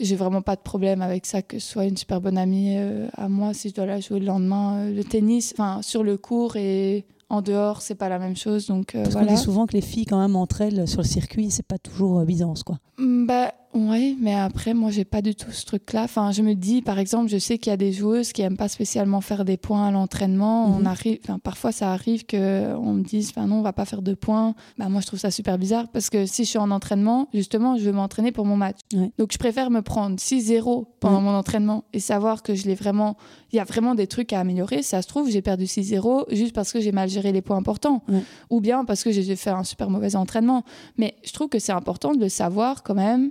j'ai 0.00 0.16
vraiment 0.16 0.42
pas 0.42 0.56
de 0.56 0.60
problème 0.60 1.02
avec 1.02 1.26
ça 1.26 1.42
que 1.42 1.58
ce 1.58 1.68
soit 1.68 1.84
une 1.84 1.96
super 1.96 2.20
bonne 2.20 2.38
amie 2.38 2.76
euh, 2.76 3.08
à 3.16 3.28
moi 3.28 3.54
si 3.54 3.70
je 3.70 3.74
dois 3.74 3.86
la 3.86 4.00
jouer 4.00 4.20
le 4.20 4.26
lendemain. 4.26 4.78
Euh, 4.78 4.94
le 4.94 5.04
tennis, 5.04 5.52
enfin 5.56 5.82
sur 5.82 6.02
le 6.02 6.16
cours 6.16 6.56
et 6.56 7.04
en 7.30 7.42
dehors, 7.42 7.82
c'est 7.82 7.94
pas 7.94 8.08
la 8.08 8.18
même 8.18 8.36
chose. 8.36 8.66
Donc 8.66 8.94
euh, 8.94 9.02
Parce 9.02 9.14
qu'on 9.14 9.26
dit 9.26 9.36
souvent 9.36 9.66
que 9.66 9.74
les 9.74 9.82
filles, 9.82 10.06
quand 10.06 10.20
même, 10.20 10.36
entre 10.36 10.62
elles 10.62 10.88
sur 10.88 11.02
le 11.02 11.06
circuit, 11.06 11.50
c'est 11.50 11.66
pas 11.66 11.78
toujours 11.78 12.24
Byzance, 12.24 12.62
quoi. 12.62 12.78
Mm, 12.98 13.26
bah, 13.26 13.52
Oui, 13.74 14.16
mais 14.18 14.34
après, 14.34 14.72
moi, 14.72 14.90
j'ai 14.90 15.04
pas 15.04 15.20
du 15.20 15.34
tout 15.34 15.50
ce 15.50 15.66
truc-là. 15.66 16.04
Enfin, 16.04 16.32
je 16.32 16.40
me 16.40 16.54
dis, 16.54 16.80
par 16.80 16.98
exemple, 16.98 17.28
je 17.28 17.36
sais 17.36 17.58
qu'il 17.58 17.70
y 17.70 17.74
a 17.74 17.76
des 17.76 17.92
joueuses 17.92 18.32
qui 18.32 18.40
aiment 18.40 18.56
pas 18.56 18.68
spécialement 18.68 19.20
faire 19.20 19.44
des 19.44 19.58
points 19.58 19.88
à 19.88 19.90
l'entraînement. 19.90 20.66
On 20.66 20.80
mhm. 20.80 20.86
arrive, 20.86 21.18
enfin, 21.22 21.38
parfois, 21.38 21.70
ça 21.70 21.92
arrive 21.92 22.24
que 22.24 22.74
on 22.76 22.94
me 22.94 23.02
dise, 23.02 23.30
enfin, 23.30 23.46
non, 23.46 23.56
on 23.56 23.62
va 23.62 23.74
pas 23.74 23.84
faire 23.84 24.00
de 24.00 24.14
points. 24.14 24.54
Bah, 24.78 24.88
moi, 24.88 25.02
je 25.02 25.06
trouve 25.06 25.18
ça 25.18 25.30
super 25.30 25.58
bizarre 25.58 25.88
parce 25.88 26.08
que 26.08 26.24
si 26.24 26.44
je 26.44 26.48
suis 26.48 26.58
en 26.58 26.70
entraînement, 26.70 27.28
justement, 27.34 27.76
je 27.76 27.84
veux 27.84 27.92
m'entraîner 27.92 28.32
pour 28.32 28.46
mon 28.46 28.56
match. 28.56 28.78
Donc, 29.18 29.32
je 29.32 29.38
préfère 29.38 29.70
me 29.70 29.82
prendre 29.82 30.16
6-0 30.16 30.86
pendant 31.00 31.20
mon 31.20 31.34
entraînement 31.34 31.84
et 31.92 32.00
savoir 32.00 32.42
que 32.42 32.54
je 32.54 32.66
l'ai 32.66 32.74
vraiment, 32.74 33.16
il 33.52 33.56
y 33.56 33.60
a 33.60 33.64
vraiment 33.64 33.94
des 33.94 34.06
trucs 34.06 34.32
à 34.32 34.40
améliorer. 34.40 34.82
Ça 34.82 35.02
se 35.02 35.08
trouve, 35.08 35.30
j'ai 35.30 35.42
perdu 35.42 35.64
6-0 35.64 36.34
juste 36.34 36.54
parce 36.54 36.72
que 36.72 36.80
j'ai 36.80 36.92
mal 36.92 37.10
géré 37.10 37.32
les 37.32 37.42
points 37.42 37.58
importants 37.58 38.02
ou 38.48 38.60
bien 38.60 38.86
parce 38.86 39.04
que 39.04 39.10
j'ai 39.12 39.36
fait 39.36 39.50
un 39.50 39.64
super 39.64 39.90
mauvais 39.90 40.16
entraînement. 40.16 40.64
Mais 40.96 41.16
je 41.22 41.32
trouve 41.32 41.48
que 41.48 41.58
c'est 41.58 41.72
important 41.72 42.14
de 42.14 42.20
le 42.20 42.30
savoir 42.30 42.82
quand 42.82 42.94
même. 42.94 43.30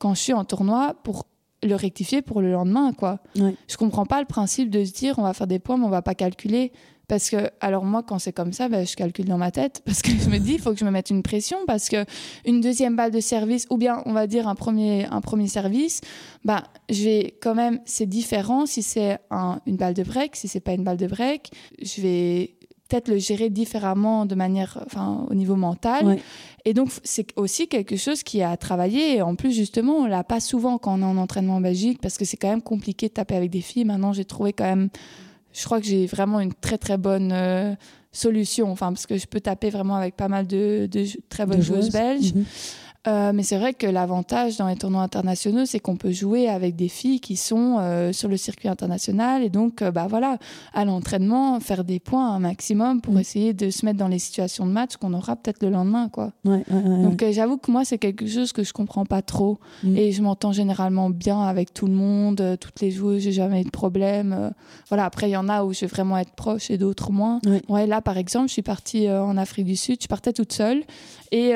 Quand 0.00 0.14
je 0.14 0.20
suis 0.20 0.32
en 0.32 0.44
tournoi 0.44 0.96
pour 1.04 1.26
le 1.62 1.74
rectifier 1.74 2.22
pour 2.22 2.40
le 2.40 2.50
lendemain 2.50 2.92
quoi. 2.92 3.20
Ouais. 3.36 3.54
Je 3.68 3.76
comprends 3.76 4.06
pas 4.06 4.20
le 4.20 4.26
principe 4.26 4.70
de 4.70 4.84
se 4.84 4.92
dire 4.92 5.18
on 5.18 5.22
va 5.22 5.34
faire 5.34 5.46
des 5.46 5.58
points 5.58 5.76
mais 5.76 5.84
on 5.84 5.90
va 5.90 6.02
pas 6.02 6.14
calculer 6.14 6.72
parce 7.06 7.28
que 7.28 7.50
alors 7.60 7.84
moi 7.84 8.02
quand 8.02 8.18
c'est 8.18 8.32
comme 8.32 8.52
ça 8.52 8.68
ben, 8.68 8.86
je 8.86 8.96
calcule 8.96 9.26
dans 9.26 9.36
ma 9.36 9.50
tête 9.50 9.82
parce 9.86 10.00
que 10.00 10.10
je 10.10 10.30
me 10.30 10.38
dis 10.38 10.54
il 10.54 10.60
faut 10.60 10.72
que 10.72 10.78
je 10.78 10.84
me 10.84 10.90
mette 10.90 11.10
une 11.10 11.22
pression 11.22 11.58
parce 11.66 11.88
que 11.88 12.04
une 12.46 12.60
deuxième 12.60 12.96
balle 12.96 13.10
de 13.10 13.20
service 13.20 13.66
ou 13.68 13.76
bien 13.76 14.02
on 14.06 14.12
va 14.12 14.26
dire 14.26 14.48
un 14.48 14.54
premier 14.54 15.06
un 15.06 15.20
premier 15.20 15.48
service 15.48 16.00
bah 16.44 16.64
je 16.88 17.04
vais 17.04 17.34
quand 17.42 17.54
même 17.54 17.80
c'est 17.84 18.06
différent 18.06 18.64
si 18.64 18.82
c'est 18.82 19.18
une 19.66 19.76
balle 19.76 19.94
de 19.94 20.02
break 20.02 20.36
si 20.36 20.48
c'est 20.48 20.60
pas 20.60 20.72
une 20.72 20.84
balle 20.84 20.98
de 20.98 21.06
break 21.06 21.50
je 21.82 22.00
vais 22.00 22.56
peut-être 22.90 23.08
le 23.08 23.18
gérer 23.18 23.50
différemment 23.50 24.26
de 24.26 24.34
manière, 24.34 24.82
enfin, 24.84 25.24
au 25.30 25.34
niveau 25.34 25.56
mental. 25.56 26.18
Et 26.64 26.74
donc, 26.74 26.90
c'est 27.04 27.26
aussi 27.36 27.68
quelque 27.68 27.96
chose 27.96 28.22
qui 28.22 28.42
a 28.42 28.56
travaillé. 28.56 29.16
Et 29.16 29.22
en 29.22 29.34
plus, 29.36 29.52
justement, 29.52 29.94
on 29.98 30.06
l'a 30.06 30.24
pas 30.24 30.40
souvent 30.40 30.76
quand 30.78 30.98
on 30.98 31.02
est 31.02 31.04
en 31.04 31.16
entraînement 31.16 31.56
en 31.56 31.60
Belgique 31.60 32.00
parce 32.02 32.18
que 32.18 32.24
c'est 32.24 32.36
quand 32.36 32.50
même 32.50 32.62
compliqué 32.62 33.08
de 33.08 33.14
taper 33.14 33.36
avec 33.36 33.50
des 33.50 33.60
filles. 33.60 33.84
Maintenant, 33.84 34.12
j'ai 34.12 34.24
trouvé 34.24 34.52
quand 34.52 34.64
même, 34.64 34.90
je 35.52 35.64
crois 35.64 35.80
que 35.80 35.86
j'ai 35.86 36.06
vraiment 36.06 36.40
une 36.40 36.52
très, 36.52 36.78
très 36.78 36.98
bonne 36.98 37.30
euh, 37.32 37.74
solution. 38.12 38.70
Enfin, 38.70 38.88
parce 38.92 39.06
que 39.06 39.16
je 39.16 39.26
peux 39.26 39.40
taper 39.40 39.70
vraiment 39.70 39.94
avec 39.94 40.16
pas 40.16 40.28
mal 40.28 40.46
de, 40.46 40.88
très 41.28 41.46
bonnes 41.46 41.62
joueuses, 41.62 41.90
belges. 41.90 42.34
Mhm. 42.34 42.44
Euh, 43.08 43.32
mais 43.34 43.42
c'est 43.42 43.56
vrai 43.56 43.72
que 43.72 43.86
l'avantage 43.86 44.58
dans 44.58 44.68
les 44.68 44.76
tournois 44.76 45.02
internationaux, 45.02 45.64
c'est 45.64 45.80
qu'on 45.80 45.96
peut 45.96 46.10
jouer 46.10 46.50
avec 46.50 46.76
des 46.76 46.88
filles 46.88 47.20
qui 47.20 47.36
sont 47.36 47.78
euh, 47.78 48.12
sur 48.12 48.28
le 48.28 48.36
circuit 48.36 48.68
international 48.68 49.42
et 49.42 49.48
donc, 49.48 49.80
euh, 49.80 49.90
bah 49.90 50.06
voilà, 50.06 50.36
à 50.74 50.84
l'entraînement, 50.84 51.58
faire 51.60 51.82
des 51.82 51.98
points 51.98 52.30
un 52.30 52.40
maximum 52.40 53.00
pour 53.00 53.14
mm. 53.14 53.18
essayer 53.18 53.54
de 53.54 53.70
se 53.70 53.86
mettre 53.86 53.98
dans 53.98 54.08
les 54.08 54.18
situations 54.18 54.66
de 54.66 54.72
match 54.72 54.98
qu'on 54.98 55.14
aura 55.14 55.36
peut-être 55.36 55.62
le 55.62 55.70
lendemain, 55.70 56.10
quoi. 56.10 56.32
donc 56.44 57.24
j'avoue 57.30 57.56
que 57.56 57.70
moi, 57.70 57.86
c'est 57.86 57.96
quelque 57.96 58.26
chose 58.26 58.52
que 58.52 58.64
je 58.64 58.74
comprends 58.74 59.06
pas 59.06 59.22
trop 59.22 59.58
mm. 59.82 59.96
et 59.96 60.12
je 60.12 60.20
m'entends 60.20 60.52
généralement 60.52 61.08
bien 61.08 61.40
avec 61.40 61.72
tout 61.72 61.86
le 61.86 61.94
monde, 61.94 62.58
toutes 62.60 62.80
les 62.80 62.90
joueuses, 62.90 63.22
j'ai 63.22 63.32
jamais 63.32 63.62
eu 63.62 63.64
de 63.64 63.70
problème. 63.70 64.52
voilà, 64.88 65.06
après 65.06 65.30
il 65.30 65.32
y 65.32 65.36
en 65.38 65.48
a 65.48 65.64
où 65.64 65.72
je 65.72 65.80
vais 65.80 65.86
vraiment 65.86 66.18
être 66.18 66.32
proche 66.32 66.70
et 66.70 66.76
d'autres 66.76 67.12
moins. 67.12 67.40
Ouais, 67.70 67.86
là 67.86 68.02
par 68.02 68.18
exemple, 68.18 68.48
je 68.48 68.52
suis 68.52 68.62
partie 68.62 69.08
en 69.08 69.38
Afrique 69.38 69.64
du 69.64 69.76
Sud, 69.76 70.02
je 70.02 70.06
partais 70.06 70.34
toute 70.34 70.52
seule 70.52 70.82
et 71.32 71.52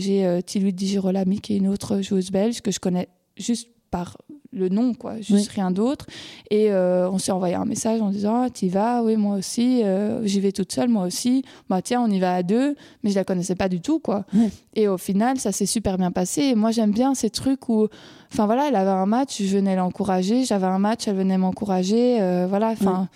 j'ai 0.00 0.42
Di 0.60 0.88
Girolami, 0.88 1.40
qui 1.40 1.54
est 1.54 1.56
une 1.58 1.68
autre 1.68 2.00
joueuse 2.00 2.30
belge 2.30 2.60
que 2.60 2.70
je 2.70 2.80
connais 2.80 3.08
juste 3.36 3.68
par 3.90 4.16
le 4.54 4.68
nom, 4.68 4.94
quoi, 4.94 5.20
juste 5.20 5.50
rien 5.50 5.70
d'autre. 5.70 6.06
Et 6.50 6.70
euh, 6.70 7.10
on 7.10 7.18
s'est 7.18 7.32
envoyé 7.32 7.54
un 7.54 7.64
message 7.64 8.00
en 8.00 8.10
disant 8.10 8.42
ah, 8.42 8.50
Tu 8.50 8.66
y 8.66 8.68
vas? 8.68 9.02
Oui, 9.02 9.16
moi 9.16 9.36
aussi. 9.36 9.82
Euh, 9.82 10.24
j'y 10.24 10.40
vais 10.40 10.52
toute 10.52 10.72
seule, 10.72 10.88
moi 10.88 11.04
aussi. 11.04 11.44
Bah, 11.68 11.82
tiens, 11.82 12.00
on 12.02 12.10
y 12.10 12.18
va 12.18 12.34
à 12.34 12.42
deux. 12.42 12.76
Mais 13.02 13.10
je 13.10 13.14
la 13.16 13.24
connaissais 13.24 13.54
pas 13.54 13.68
du 13.68 13.80
tout, 13.80 13.98
quoi. 13.98 14.24
Et 14.74 14.88
au 14.88 14.98
final, 14.98 15.38
ça 15.38 15.52
s'est 15.52 15.66
super 15.66 15.98
bien 15.98 16.10
passé. 16.10 16.42
Et 16.42 16.54
moi, 16.54 16.70
j'aime 16.70 16.92
bien 16.92 17.14
ces 17.14 17.30
trucs 17.30 17.68
où. 17.68 17.88
Enfin, 18.32 18.46
voilà, 18.46 18.68
elle 18.68 18.76
avait 18.76 18.90
un 18.90 19.06
match, 19.06 19.42
je 19.42 19.56
venais 19.56 19.76
l'encourager. 19.76 20.44
J'avais 20.44 20.66
un 20.66 20.78
match, 20.78 21.06
elle 21.06 21.16
venait 21.16 21.38
m'encourager. 21.38 22.20
Euh, 22.20 22.46
voilà, 22.48 22.70
enfin. 22.70 23.08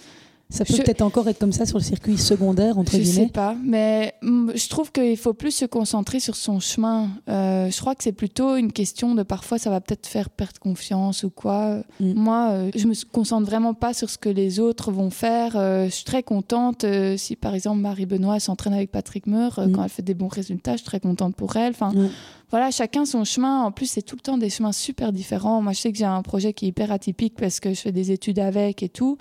Ça 0.51 0.65
peut 0.65 0.75
peut-être 0.75 1.03
encore 1.03 1.29
être 1.29 1.39
comme 1.39 1.53
ça 1.53 1.67
sur 1.67 1.77
le 1.77 1.85
circuit 1.85 2.17
secondaire, 2.17 2.79
entre 2.79 2.93
je 2.93 2.99
guillemets. 2.99 3.21
Je 3.21 3.27
sais 3.27 3.33
pas, 3.33 3.55
mais 3.63 4.15
mm, 4.23 4.53
je 4.55 4.69
trouve 4.71 4.91
qu'il 4.93 5.19
faut 5.19 5.35
plus 5.35 5.51
se 5.51 5.67
concentrer 5.67 6.21
sur 6.21 6.37
son 6.37 6.59
chemin. 6.59 7.11
Euh, 7.29 7.71
je 7.71 7.79
crois 7.79 7.95
que 7.95 8.03
c'est 8.03 8.13
plutôt 8.13 8.57
une 8.57 8.73
question 8.73 9.15
de 9.15 9.23
parfois 9.23 9.59
ça 9.59 9.69
va 9.69 9.83
peut-être 9.83 10.07
faire 10.07 10.31
perdre 10.31 10.59
confiance 10.59 11.23
ou 11.23 11.29
quoi. 11.29 11.83
Mm. 12.01 12.13
Moi, 12.15 12.49
euh, 12.53 12.71
je 12.75 12.87
me 12.87 12.95
concentre 13.13 13.45
vraiment 13.47 13.75
pas 13.75 13.93
sur 13.93 14.09
ce 14.09 14.17
que 14.17 14.31
les 14.31 14.59
autres 14.59 14.91
vont 14.91 15.11
faire. 15.11 15.53
Euh, 15.55 15.85
je 15.85 15.91
suis 15.91 16.05
très 16.05 16.23
contente 16.23 16.87
si 17.19 17.37
par 17.37 17.55
exemple 17.55 17.81
Marie 17.81 18.07
Benoît 18.07 18.41
s'entraîne 18.41 18.73
avec 18.73 18.91
Patrick 18.91 19.27
Meur 19.27 19.61
mm. 19.61 19.73
quand 19.73 19.85
elle 19.85 19.91
fait 19.91 20.03
des 20.03 20.15
bons 20.15 20.29
résultats. 20.29 20.73
Je 20.73 20.79
suis 20.79 20.87
très 20.87 21.01
contente 21.01 21.37
pour 21.37 21.57
elle. 21.57 21.73
Enfin, 21.73 21.93
voilà, 22.51 22.71
chacun 22.71 23.05
son 23.05 23.25
chemin. 23.25 23.65
En 23.65 23.71
plus, 23.71 23.85
c'est 23.85 24.01
tout 24.01 24.17
le 24.17 24.23
temps 24.23 24.39
des 24.39 24.49
chemins 24.49 24.73
super 24.73 25.13
différents. 25.13 25.61
Moi, 25.61 25.75
je 25.75 25.81
sais 25.81 25.93
que 25.93 25.99
j'ai 25.99 26.07
un 26.07 26.23
projet 26.23 26.55
qui 26.55 26.65
est 26.65 26.69
hyper 26.69 26.91
atypique 26.91 27.35
parce 27.39 27.61
que 27.61 27.75
je 27.75 27.81
fais 27.81 27.93
des 27.93 28.13
études 28.13 28.39
avec 28.39 28.83
et 28.83 28.89
tout. 28.89 29.19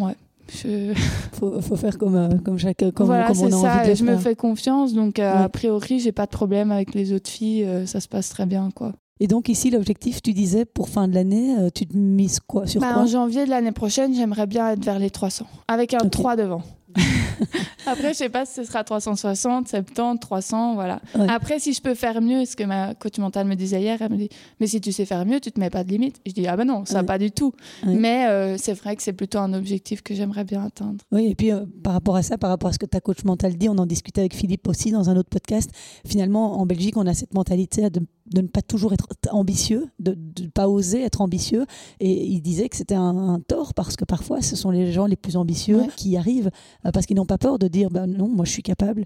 Ouais 0.00 0.16
je... 0.48 0.92
faut, 1.32 1.60
faut, 1.60 1.76
faire 1.76 1.98
comme, 1.98 2.16
euh, 2.16 2.28
comme 2.44 2.58
chaque 2.58 2.84
comme, 2.94 3.06
voilà, 3.06 3.28
comme 3.28 3.40
on 3.40 3.46
a 3.46 3.50
ça. 3.50 3.80
envie 3.80 3.90
de 3.90 3.94
je 3.94 4.04
me 4.04 4.16
fais 4.16 4.36
confiance, 4.36 4.94
donc 4.94 5.18
euh, 5.18 5.44
a 5.44 5.48
priori, 5.48 5.98
j'ai 6.00 6.12
pas 6.12 6.26
de 6.26 6.30
problème 6.30 6.70
avec 6.70 6.94
les 6.94 7.12
autres 7.12 7.30
filles, 7.30 7.64
euh, 7.64 7.86
ça 7.86 8.00
se 8.00 8.08
passe 8.08 8.28
très 8.28 8.46
bien, 8.46 8.70
quoi. 8.74 8.92
Et 9.18 9.28
donc 9.28 9.48
ici, 9.48 9.70
l'objectif, 9.70 10.20
tu 10.20 10.34
disais, 10.34 10.66
pour 10.66 10.90
fin 10.90 11.08
de 11.08 11.14
l'année, 11.14 11.54
tu 11.74 11.86
te 11.86 11.96
mises 11.96 12.38
quoi 12.38 12.66
sur 12.66 12.82
bah, 12.82 12.92
quoi? 12.92 13.02
En 13.02 13.06
janvier 13.06 13.46
de 13.46 13.50
l'année 13.50 13.72
prochaine, 13.72 14.14
j'aimerais 14.14 14.46
bien 14.46 14.70
être 14.70 14.84
vers 14.84 14.98
les 14.98 15.08
300, 15.08 15.46
avec 15.68 15.94
un 15.94 16.06
3 16.06 16.36
devant. 16.36 16.62
Après, 17.86 18.12
je 18.12 18.18
sais 18.18 18.28
pas 18.28 18.44
si 18.44 18.54
ce 18.54 18.64
sera 18.64 18.82
360, 18.84 19.68
70, 19.68 20.18
300, 20.20 20.74
voilà. 20.74 21.00
Après, 21.28 21.58
si 21.58 21.72
je 21.72 21.80
peux 21.80 21.94
faire 21.94 22.20
mieux, 22.20 22.44
ce 22.44 22.56
que 22.56 22.64
ma 22.64 22.94
coach 22.94 23.18
mentale 23.18 23.46
me 23.46 23.54
disait 23.54 23.80
hier, 23.80 24.00
elle 24.00 24.10
me 24.10 24.16
dit, 24.16 24.28
mais 24.60 24.66
si 24.66 24.80
tu 24.80 24.92
sais 24.92 25.04
faire 25.04 25.24
mieux, 25.24 25.40
tu 25.40 25.52
te 25.52 25.60
mets 25.60 25.70
pas 25.70 25.84
de 25.84 25.90
limite. 25.90 26.20
Je 26.26 26.32
dis, 26.32 26.46
ah 26.46 26.56
ben 26.56 26.64
non, 26.64 26.84
ça 26.84 27.04
pas 27.04 27.18
du 27.18 27.30
tout. 27.30 27.52
Mais 27.84 28.26
euh, 28.26 28.56
c'est 28.58 28.74
vrai 28.74 28.96
que 28.96 29.02
c'est 29.02 29.12
plutôt 29.12 29.38
un 29.38 29.54
objectif 29.54 30.02
que 30.02 30.14
j'aimerais 30.14 30.44
bien 30.44 30.64
atteindre. 30.64 31.04
Oui, 31.12 31.30
et 31.30 31.34
puis 31.34 31.52
euh, 31.52 31.64
par 31.82 31.92
rapport 31.92 32.16
à 32.16 32.22
ça, 32.22 32.38
par 32.38 32.50
rapport 32.50 32.70
à 32.70 32.72
ce 32.72 32.78
que 32.78 32.86
ta 32.86 33.00
coach 33.00 33.24
mentale 33.24 33.56
dit, 33.56 33.68
on 33.68 33.78
en 33.78 33.86
discutait 33.86 34.20
avec 34.20 34.34
Philippe 34.34 34.66
aussi 34.68 34.90
dans 34.90 35.08
un 35.08 35.16
autre 35.16 35.30
podcast. 35.30 35.70
Finalement, 36.06 36.60
en 36.60 36.66
Belgique, 36.66 36.96
on 36.96 37.06
a 37.06 37.14
cette 37.14 37.34
mentalité 37.34 37.88
de 37.90 38.00
de 38.32 38.40
ne 38.40 38.46
pas 38.48 38.62
toujours 38.62 38.92
être 38.92 39.08
ambitieux, 39.30 39.88
de 39.98 40.16
ne 40.42 40.48
pas 40.48 40.68
oser 40.68 41.02
être 41.02 41.20
ambitieux. 41.20 41.66
Et 42.00 42.26
il 42.26 42.40
disait 42.40 42.68
que 42.68 42.76
c'était 42.76 42.94
un, 42.94 43.40
tort 43.46 43.74
parce 43.74 43.96
que 43.96 44.04
parfois 44.04 44.40
ce 44.42 44.56
sont 44.56 44.70
les 44.70 44.92
gens 44.92 45.06
les 45.06 45.16
plus 45.16 45.36
ambitieux 45.36 45.82
qui 45.96 46.10
y 46.10 46.16
arrivent 46.16 46.50
euh, 46.84 46.90
parce 46.90 47.06
qu'ils 47.06 47.16
n'ont 47.16 47.26
pas 47.26 47.38
peur 47.38 47.58
de 47.58 47.68
dire 47.68 47.90
ben 47.90 48.06
non, 48.06 48.28
moi 48.28 48.44
je 48.44 48.50
suis 48.50 48.62
capable 48.62 49.04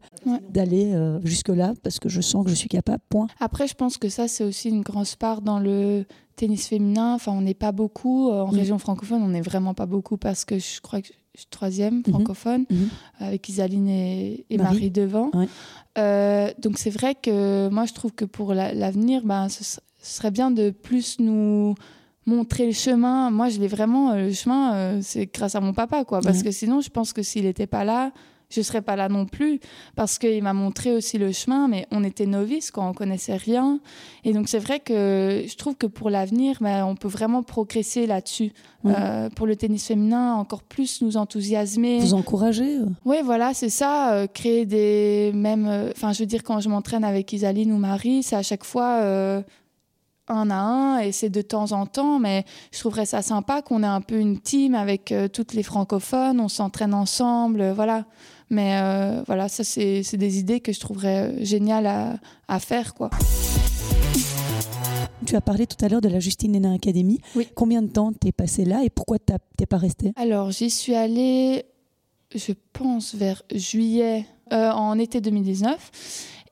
d'aller 0.51 0.93
euh, 0.95 1.21
jusque-là 1.25 1.75
parce 1.83 1.99
que 1.99 2.09
je 2.09 2.21
sens 2.21 2.45
que 2.45 2.51
je 2.51 2.55
suis 2.55 2.69
capable, 2.69 3.03
point. 3.09 3.27
Après, 3.39 3.67
je 3.67 3.75
pense 3.75 3.99
que 3.99 4.09
ça, 4.09 4.29
c'est 4.29 4.45
aussi 4.45 4.69
une 4.69 4.83
grosse 4.83 5.17
part 5.17 5.43
dans 5.43 5.59
le 5.59 6.05
tennis 6.37 6.67
féminin. 6.69 7.15
Enfin, 7.15 7.33
on 7.33 7.43
n'est 7.43 7.55
pas 7.55 7.73
beaucoup. 7.73 8.31
Euh, 8.31 8.41
en 8.43 8.47
région 8.47 8.79
francophone, 8.79 9.23
on 9.23 9.29
n'est 9.29 9.41
vraiment 9.41 9.75
pas 9.75 9.87
beaucoup 9.87 10.17
parce 10.17 10.45
que 10.45 10.59
je 10.59 10.81
crois 10.81 11.03
que 11.03 11.09
je 11.41 11.45
suis 11.45 11.51
troisième 11.51 11.97
mhm. 11.97 12.05
francophone, 12.05 12.67
mhm. 12.69 12.89
avec 13.19 13.49
Isaline 13.49 13.89
et, 13.89 14.45
Marie. 14.59 14.91
devant. 14.91 15.31
Euh, 15.99 16.51
donc 16.59 16.77
c'est 16.77 16.91
vrai 16.91 17.15
que 17.15 17.69
moi 17.71 17.87
je 17.87 17.95
trouve 17.95 18.13
que 18.13 18.27
pour 18.27 18.53
l'avenir, 18.53 19.23
ben, 19.25 19.49
ce, 19.49 19.81
serait 20.03 20.31
bien 20.31 20.51
de 20.51 20.71
plus 20.71 21.19
nous 21.19 21.75
montrer 22.27 22.67
le 22.67 22.73
chemin. 22.73 23.31
Moi 23.31 23.49
je 23.49 23.59
l'ai 23.59 23.69
vraiment, 23.69 24.13
euh, 24.13 24.27
le 24.27 24.33
chemin, 24.33 24.75
euh, 24.75 25.01
c'est 25.03 25.33
grâce 25.33 25.55
à 25.55 25.61
mon 25.61 25.73
papa, 25.73 26.05
quoi. 26.05 26.21
Parce 26.21 26.43
que 26.43 26.51
sinon 26.51 26.83
je 26.83 26.91
pense 26.91 27.15
que 27.15 27.23
s'il 27.23 27.45
n'était 27.45 27.67
pas 27.67 27.85
là, 27.85 28.13
je 28.51 28.61
serais 28.61 28.83
pas 28.83 28.97
là 28.97 29.09
non 29.09 29.27
plus 29.27 29.61
parce 29.97 30.19
qu'il 30.19 30.43
m'a 30.43 30.53
montré 30.53 30.93
aussi 30.93 31.19
le 31.19 31.33
chemin, 31.33 31.69
mais 31.69 31.87
on 31.91 32.05
était 32.05 32.27
novices 32.27 32.71
quand 32.71 32.89
on 32.89 32.93
connaissait 32.93 33.37
rien. 33.37 33.81
Et 34.25 34.33
donc 34.33 34.49
c'est 34.49 34.59
vrai 34.59 34.81
que 34.81 35.45
je 35.47 35.57
trouve 35.57 35.77
que 35.77 35.87
pour 35.87 36.11
l'avenir, 36.11 36.59
ben, 36.61 36.85
on 36.85 36.97
peut 36.97 37.09
vraiment 37.09 37.43
progresser 37.43 38.07
là-dessus. 38.07 38.53
Euh, 38.87 39.29
pour 39.37 39.47
le 39.47 39.57
tennis 39.57 39.87
féminin, 39.87 40.35
encore 40.35 40.63
plus 40.63 41.03
nous 41.03 41.19
enthousiasmer. 41.19 42.01
Vous 42.01 42.15
encourager 42.15 42.79
euh. 42.79 42.87
Oui, 43.05 43.17
voilà, 43.23 43.53
c'est 43.53 43.69
ça. 43.69 44.15
Euh, 44.15 44.27
créer 44.27 44.65
des 44.65 45.33
mêmes. 45.35 45.91
Enfin, 45.95 46.13
je 46.13 46.21
veux 46.21 46.27
dire, 46.27 46.43
quand 46.43 46.61
je 46.61 46.71
m'entraîne 46.71 47.05
avec 47.05 47.31
Isaline 47.33 47.73
ou 47.73 47.77
Marie, 47.77 48.23
c'est 48.23 48.37
à 48.37 48.43
chaque 48.43 48.65
fois 48.65 49.43
un 50.31 50.51
à 50.51 50.57
un 50.59 50.99
et 50.99 51.13
c'est 51.13 51.31
de 51.31 51.43
temps 51.43 51.73
en 51.73 51.87
temps, 51.87 52.19
mais 52.19 52.45
je 52.73 52.79
trouverais 52.79 53.07
ça 53.07 53.23
sympa 53.23 53.63
qu'on 53.63 53.83
ait 53.83 53.87
un 53.87 54.01
peu 54.01 54.19
une 54.19 54.39
team 54.39 54.75
avec 54.75 55.15
toutes 55.33 55.55
les 55.55 55.63
francophones, 55.63 56.41
on 56.41 56.49
s'entraîne 56.49 56.95
ensemble, 56.95 57.73
voilà. 57.73 58.05
Mais 58.51 58.81
euh, 58.83 59.23
voilà, 59.29 59.49
ça, 59.49 59.63
c'est 59.63 60.17
des 60.17 60.39
idées 60.39 60.61
que 60.61 60.73
je 60.73 60.81
trouverais 60.81 61.31
euh, 61.31 61.45
géniales 61.45 61.87
à, 61.87 62.17
à 62.49 62.59
faire. 62.59 62.95
quoi. 62.95 63.11
Tu 65.25 65.37
as 65.37 65.41
parlé 65.41 65.67
tout 65.69 65.83
à 65.85 65.89
l'heure 65.89 66.01
de 66.01 66.09
la 66.09 66.19
Justine 66.19 66.57
Hénin 66.57 66.75
Academy. 66.75 67.21
Oui. 67.37 67.47
Combien 67.55 67.81
de 67.81 67.87
temps 67.89 68.13
t'es 68.13 68.33
passé 68.33 68.65
là 68.65 68.83
et 68.83 68.91
pourquoi 68.91 69.19
t'es 69.19 69.67
pas 69.67 69.77
resté 69.77 70.13
Alors, 70.17 70.51
j'y 70.51 70.69
suis 70.69 70.97
allée, 70.97 71.65
je 72.35 72.53
pense, 72.73 73.15
vers 73.15 73.43
juillet, 73.55 74.27
euh, 74.53 74.71
en 74.73 74.99
été 74.99 75.21
2019. 75.21 75.91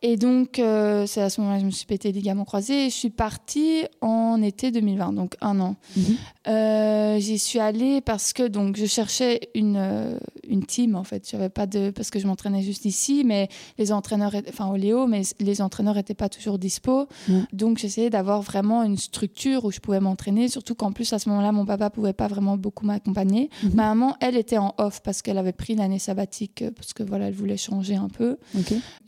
Et 0.00 0.16
donc, 0.16 0.58
euh, 0.58 1.06
c'est 1.06 1.20
à 1.20 1.28
ce 1.28 1.40
moment-là 1.40 1.58
que 1.58 1.62
je 1.62 1.66
me 1.66 1.72
suis 1.72 1.86
pété 1.86 2.12
les 2.12 2.20
ligaments 2.20 2.44
croisés 2.44 2.86
et 2.86 2.90
je 2.90 2.94
suis 2.94 3.10
partie 3.10 3.84
en 4.00 4.40
été 4.42 4.70
2020, 4.70 5.12
donc 5.12 5.34
un 5.40 5.58
an. 5.58 5.76
Mhm. 5.96 6.04
Euh, 6.46 7.18
j'y 7.18 7.38
suis 7.38 7.58
allée 7.58 8.00
parce 8.00 8.32
que 8.32 8.46
donc, 8.46 8.76
je 8.76 8.86
cherchais 8.86 9.40
une, 9.54 9.76
euh, 9.76 10.16
une 10.48 10.64
team 10.64 10.94
en 10.94 11.02
fait. 11.02 11.28
J'avais 11.28 11.48
pas 11.48 11.66
de 11.66 11.90
parce 11.90 12.10
que 12.10 12.20
je 12.20 12.28
m'entraînais 12.28 12.62
juste 12.62 12.84
ici, 12.84 13.24
mais 13.24 13.48
les 13.76 13.90
entraîneurs, 13.90 14.32
enfin 14.48 14.68
au 14.68 14.76
Léo, 14.76 15.08
mais 15.08 15.22
les 15.40 15.60
entraîneurs 15.60 15.96
n'étaient 15.96 16.14
pas 16.14 16.28
toujours 16.28 16.58
dispo. 16.58 17.08
Donc 17.52 17.78
j'essayais 17.78 18.10
d'avoir 18.10 18.42
vraiment 18.42 18.84
une 18.84 18.96
structure 18.96 19.64
où 19.64 19.72
je 19.72 19.80
pouvais 19.80 20.00
m'entraîner. 20.00 20.48
Surtout 20.48 20.76
qu'en 20.76 20.92
plus 20.92 21.12
à 21.12 21.18
ce 21.18 21.28
moment-là, 21.28 21.50
mon 21.50 21.66
papa 21.66 21.90
pouvait 21.90 22.12
pas 22.12 22.28
vraiment 22.28 22.56
beaucoup 22.56 22.86
m'accompagner. 22.86 23.50
Mhm. 23.64 23.70
Ma 23.74 23.88
maman, 23.88 24.16
elle 24.20 24.36
était 24.36 24.58
en 24.58 24.74
off 24.78 25.00
parce 25.02 25.22
qu'elle 25.22 25.38
avait 25.38 25.52
pris 25.52 25.72
une 25.72 25.80
année 25.80 25.98
sabbatique 25.98 26.64
parce 26.76 26.92
que 26.92 27.02
voilà, 27.02 27.28
elle 27.28 27.34
voulait 27.34 27.56
changer 27.56 27.96
un 27.96 28.08
peu. 28.08 28.36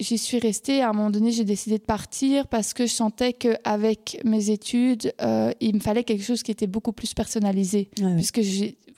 J'y 0.01 0.18
suis 0.18 0.38
restée. 0.38 0.80
À 0.81 0.91
un 0.91 0.93
moment 0.93 1.11
donné, 1.11 1.31
j'ai 1.31 1.45
décidé 1.45 1.78
de 1.78 1.85
partir 1.85 2.47
parce 2.47 2.74
que 2.74 2.87
je 2.87 2.93
sentais 2.93 3.33
qu'avec 3.33 4.20
mes 4.24 4.51
études, 4.51 5.12
euh, 5.22 5.53
il 5.61 5.74
me 5.74 5.81
fallait 5.81 6.05
quelque 6.05 6.24
chose 6.24 6.43
qui 6.43 6.51
était 6.51 6.66
beaucoup 6.66 6.93
plus 6.93 7.14
personnalisé, 7.14 7.91
puisque 8.16 8.41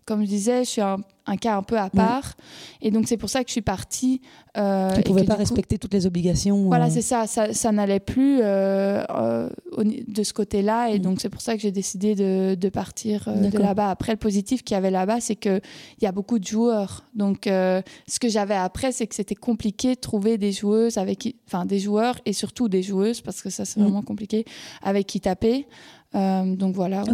comme 0.05 0.23
je 0.23 0.29
disais, 0.29 0.65
je 0.65 0.71
suis 0.71 0.81
un, 0.81 0.99
cas 1.37 1.57
un 1.57 1.63
peu 1.63 1.79
à 1.79 1.91
part. 1.91 2.35
Et 2.81 2.91
donc, 2.91 3.09
c'est 3.09 3.17
pour 3.17 3.31
ça 3.31 3.43
que 3.43 3.49
je 3.49 3.53
suis 3.53 3.63
partie. 3.63 4.21
Euh, 4.57 4.91
tu 4.93 4.99
ne 4.99 5.05
pouvais 5.05 5.25
pas 5.25 5.35
respecter 5.35 5.79
toutes 5.79 5.95
les 5.95 6.07
obligations. 6.07 6.67
Voilà, 6.67 6.87
euh. 6.87 6.91
c'est 6.91 7.03
ça. 7.03 7.27
Ça, 7.27 7.73
n'allait 7.73 8.01
plus 8.01 8.41
euh, 8.43 9.03
euh, 9.11 9.49
de 9.79 10.23
ce 10.23 10.33
côté-là. 10.33 10.91
Et 10.91 10.99
mm. 10.99 11.03
donc, 11.03 11.21
c'est 11.21 11.31
pour 11.31 11.41
ça 11.41 11.55
que 11.55 11.61
j'ai 11.61 11.73
décidé 11.73 12.15
de, 12.15 12.69
partir 12.69 13.29
de 13.29 13.59
là-bas. 13.59 13.91
Après, 13.91 14.13
le 14.13 14.19
positif 14.19 14.63
qu'il 14.63 14.75
y 14.75 14.79
avait 14.79 14.91
là-bas, 14.91 15.21
c'est 15.21 15.37
qu'il 15.37 15.61
y 16.01 16.07
a 16.07 16.13
beaucoup 16.13 16.39
de 16.39 16.47
joueurs. 16.47 17.05
Donc, 17.15 17.43
ce 17.45 18.19
que 18.21 18.29
j'avais 18.29 18.55
après, 18.55 18.93
c'est 18.93 19.07
que 19.07 19.15
c'était 19.15 19.35
compliqué 19.35 19.95
de 19.95 20.01
trouver 20.01 20.39
des 20.39 20.53
joueuses 20.53 20.99
avec 20.99 21.23
Enfin, 21.47 21.67
des 21.67 21.79
joueurs 21.79 22.19
et 22.25 22.33
surtout 22.33 22.69
des 22.69 22.83
joueuses, 22.83 23.21
parce 23.21 23.43
que 23.43 23.51
ça, 23.51 23.65
c'est 23.65 23.79
mm. 23.79 23.83
vraiment 23.83 24.03
compliqué, 24.03 24.45
avec 24.83 25.07
qui 25.07 25.21
taper. 25.21 25.67
Euh, 26.15 26.57
donc 26.57 26.75
voilà. 26.75 27.05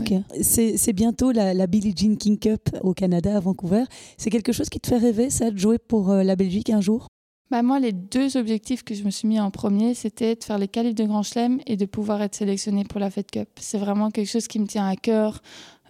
C'est 0.41 0.93
bientôt 0.93 1.33
la, 1.33 1.67
Billie 1.67 1.95
Jean 1.97 2.17
King 2.17 2.39
Cup 2.39 2.71
au 2.83 2.95
Canada, 2.95 3.37
à 3.37 3.41
Vancouver. 3.41 3.85
C'est 4.17 4.31
quelque 4.31 4.53
chose 4.53 4.69
qui 4.69 4.81
te 4.81 4.89
fait 4.89 4.99
rêver, 4.99 5.31
ça, 5.31 5.51
de 5.51 5.59
jouer 5.59 5.79
pour 5.79 6.11
euh, 6.11 6.23
la 6.23 6.37
Belgique 6.37 6.71
un 6.71 6.81
jour? 6.81 7.07
Bah 7.51 7.63
moi, 7.63 7.81
les 7.81 7.93
deux 7.93 8.37
objectifs 8.37 8.83
que 8.83 8.95
je 8.95 9.05
me 9.05 9.11
suis 9.11 9.27
mis 9.27 9.41
en 9.41 9.51
premier, 9.51 9.95
c'était 9.95 10.35
de 10.35 10.45
faire 10.45 10.59
les 10.59 10.69
qualifs 10.69 10.95
de 10.95 11.05
Grand 11.05 11.23
Chelem 11.23 11.61
et 11.67 11.77
de 11.77 11.87
pouvoir 11.87 12.21
être 12.21 12.35
sélectionné 12.35 12.85
pour 12.85 13.01
la 13.01 13.11
Fed 13.11 13.31
Cup. 13.31 13.49
C'est 13.59 13.79
vraiment 13.79 14.11
quelque 14.11 14.29
chose 14.29 14.47
qui 14.49 14.59
me 14.59 14.67
tient 14.67 14.87
à 14.87 14.97
cœur. 14.97 15.41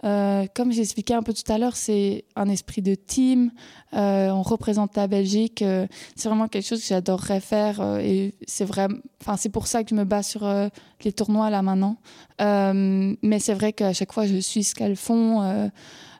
Euh, 0.03 0.45
comme 0.53 0.71
j'ai 0.71 0.81
expliqué 0.81 1.13
un 1.13 1.23
peu 1.23 1.33
tout 1.33 1.49
à 1.51 1.57
l'heure, 1.57 1.75
c'est 1.75 2.25
un 2.35 2.49
esprit 2.49 2.81
de 2.81 2.95
team. 2.95 3.51
Euh, 3.93 4.29
on 4.29 4.41
représente 4.41 4.95
la 4.95 5.07
Belgique. 5.07 5.61
Euh, 5.61 5.87
c'est 6.15 6.29
vraiment 6.29 6.47
quelque 6.47 6.65
chose 6.65 6.81
que 6.81 6.87
j'adorerais 6.87 7.39
faire. 7.39 7.81
et 7.99 8.35
c'est 8.47 8.65
enfin, 9.21 9.37
c'est 9.37 9.49
pour 9.49 9.67
ça 9.67 9.83
que 9.83 9.89
je 9.89 9.95
me 9.95 10.05
bats 10.05 10.23
sur 10.23 10.47
les 11.03 11.11
tournois 11.11 11.49
là 11.49 11.61
maintenant. 11.61 11.97
mais 12.39 13.39
c'est 13.39 13.53
vrai 13.53 13.73
qu'à 13.73 13.93
chaque 13.93 14.13
fois, 14.13 14.25
je 14.25 14.37
suis 14.37 14.63
ce 14.63 14.75
qu'elles 14.75 14.95
font. 14.95 15.69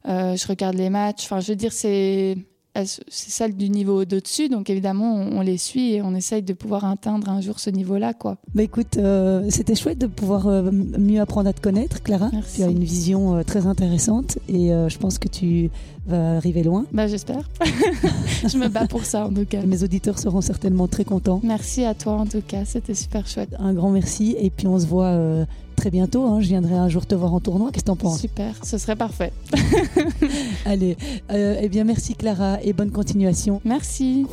je 0.05 0.47
regarde 0.47 0.75
les 0.75 0.89
matchs. 0.89 1.25
Enfin, 1.25 1.39
je 1.39 1.47
veux 1.47 1.55
dire, 1.55 1.73
c'est 1.73 2.37
c'est 2.75 3.29
celle 3.29 3.55
du 3.55 3.69
niveau 3.69 4.01
au-dessus, 4.01 4.49
donc 4.49 4.69
évidemment 4.69 5.15
on, 5.15 5.41
les 5.41 5.57
suit 5.57 5.93
et 5.93 6.01
on 6.01 6.13
essaye 6.15 6.43
de 6.43 6.53
pouvoir 6.53 6.85
atteindre 6.85 7.29
un 7.29 7.41
jour 7.41 7.59
ce 7.59 7.69
niveau-là. 7.69 8.13
quoi. 8.13 8.37
Bah 8.53 8.63
écoute, 8.63 8.97
euh, 8.97 9.45
c'était 9.49 9.75
chouette 9.75 9.97
de 9.97 10.07
pouvoir 10.07 10.47
euh, 10.47 10.71
mieux 10.71 11.19
apprendre 11.19 11.49
à 11.49 11.53
te 11.53 11.61
connaître, 11.61 12.01
Clara. 12.03 12.29
Tu 12.55 12.63
as 12.63 12.67
une 12.67 12.83
vision 12.83 13.35
euh, 13.35 13.43
très 13.43 13.65
intéressante 13.65 14.37
et 14.47 14.69
je 14.69 14.97
pense 14.97 15.17
que 15.19 15.27
tu 15.27 15.69
vas 16.05 16.37
arriver 16.37 16.63
loin. 16.63 16.85
Bah 16.91 17.07
j'espère. 17.07 17.49
je 18.47 18.57
me 18.57 18.67
bats 18.67 18.87
pour 18.87 19.05
ça 19.05 19.25
en 19.25 19.33
tout 19.33 19.45
cas. 19.45 19.61
Mes 19.63 19.83
auditeurs 19.83 20.19
seront 20.19 20.41
certainement 20.41 20.87
très 20.87 21.05
contents. 21.05 21.41
Merci 21.43 21.85
à 21.85 21.93
toi 21.93 22.13
en 22.13 22.25
tout 22.25 22.41
cas, 22.45 22.65
c'était 22.65 22.95
super 22.95 23.27
chouette. 23.27 23.55
Un 23.59 23.73
grand 23.73 23.91
merci 23.91 24.35
et 24.39 24.49
puis 24.49 24.67
on 24.67 24.79
se 24.79 24.85
voit 24.85 25.45
très 25.79 25.89
bientôt. 25.91 26.25
Hein. 26.25 26.41
Je 26.41 26.47
viendrai 26.47 26.75
un 26.75 26.89
jour 26.89 27.05
te 27.05 27.15
voir 27.15 27.33
en 27.33 27.39
tournoi. 27.39 27.71
Qu'est-ce 27.71 27.85
que 27.85 27.87
t'en 27.87 27.95
penses? 27.95 28.19
Super, 28.19 28.53
ce 28.63 28.77
serait 28.77 28.97
parfait. 28.97 29.31
Allez, 30.65 30.97
euh, 31.31 31.57
eh 31.61 31.69
bien 31.69 31.85
merci 31.85 32.15
Clara 32.15 32.57
et 32.61 32.73
bonne 32.73 32.91
continuation. 32.91 33.61
Merci. 33.63 34.25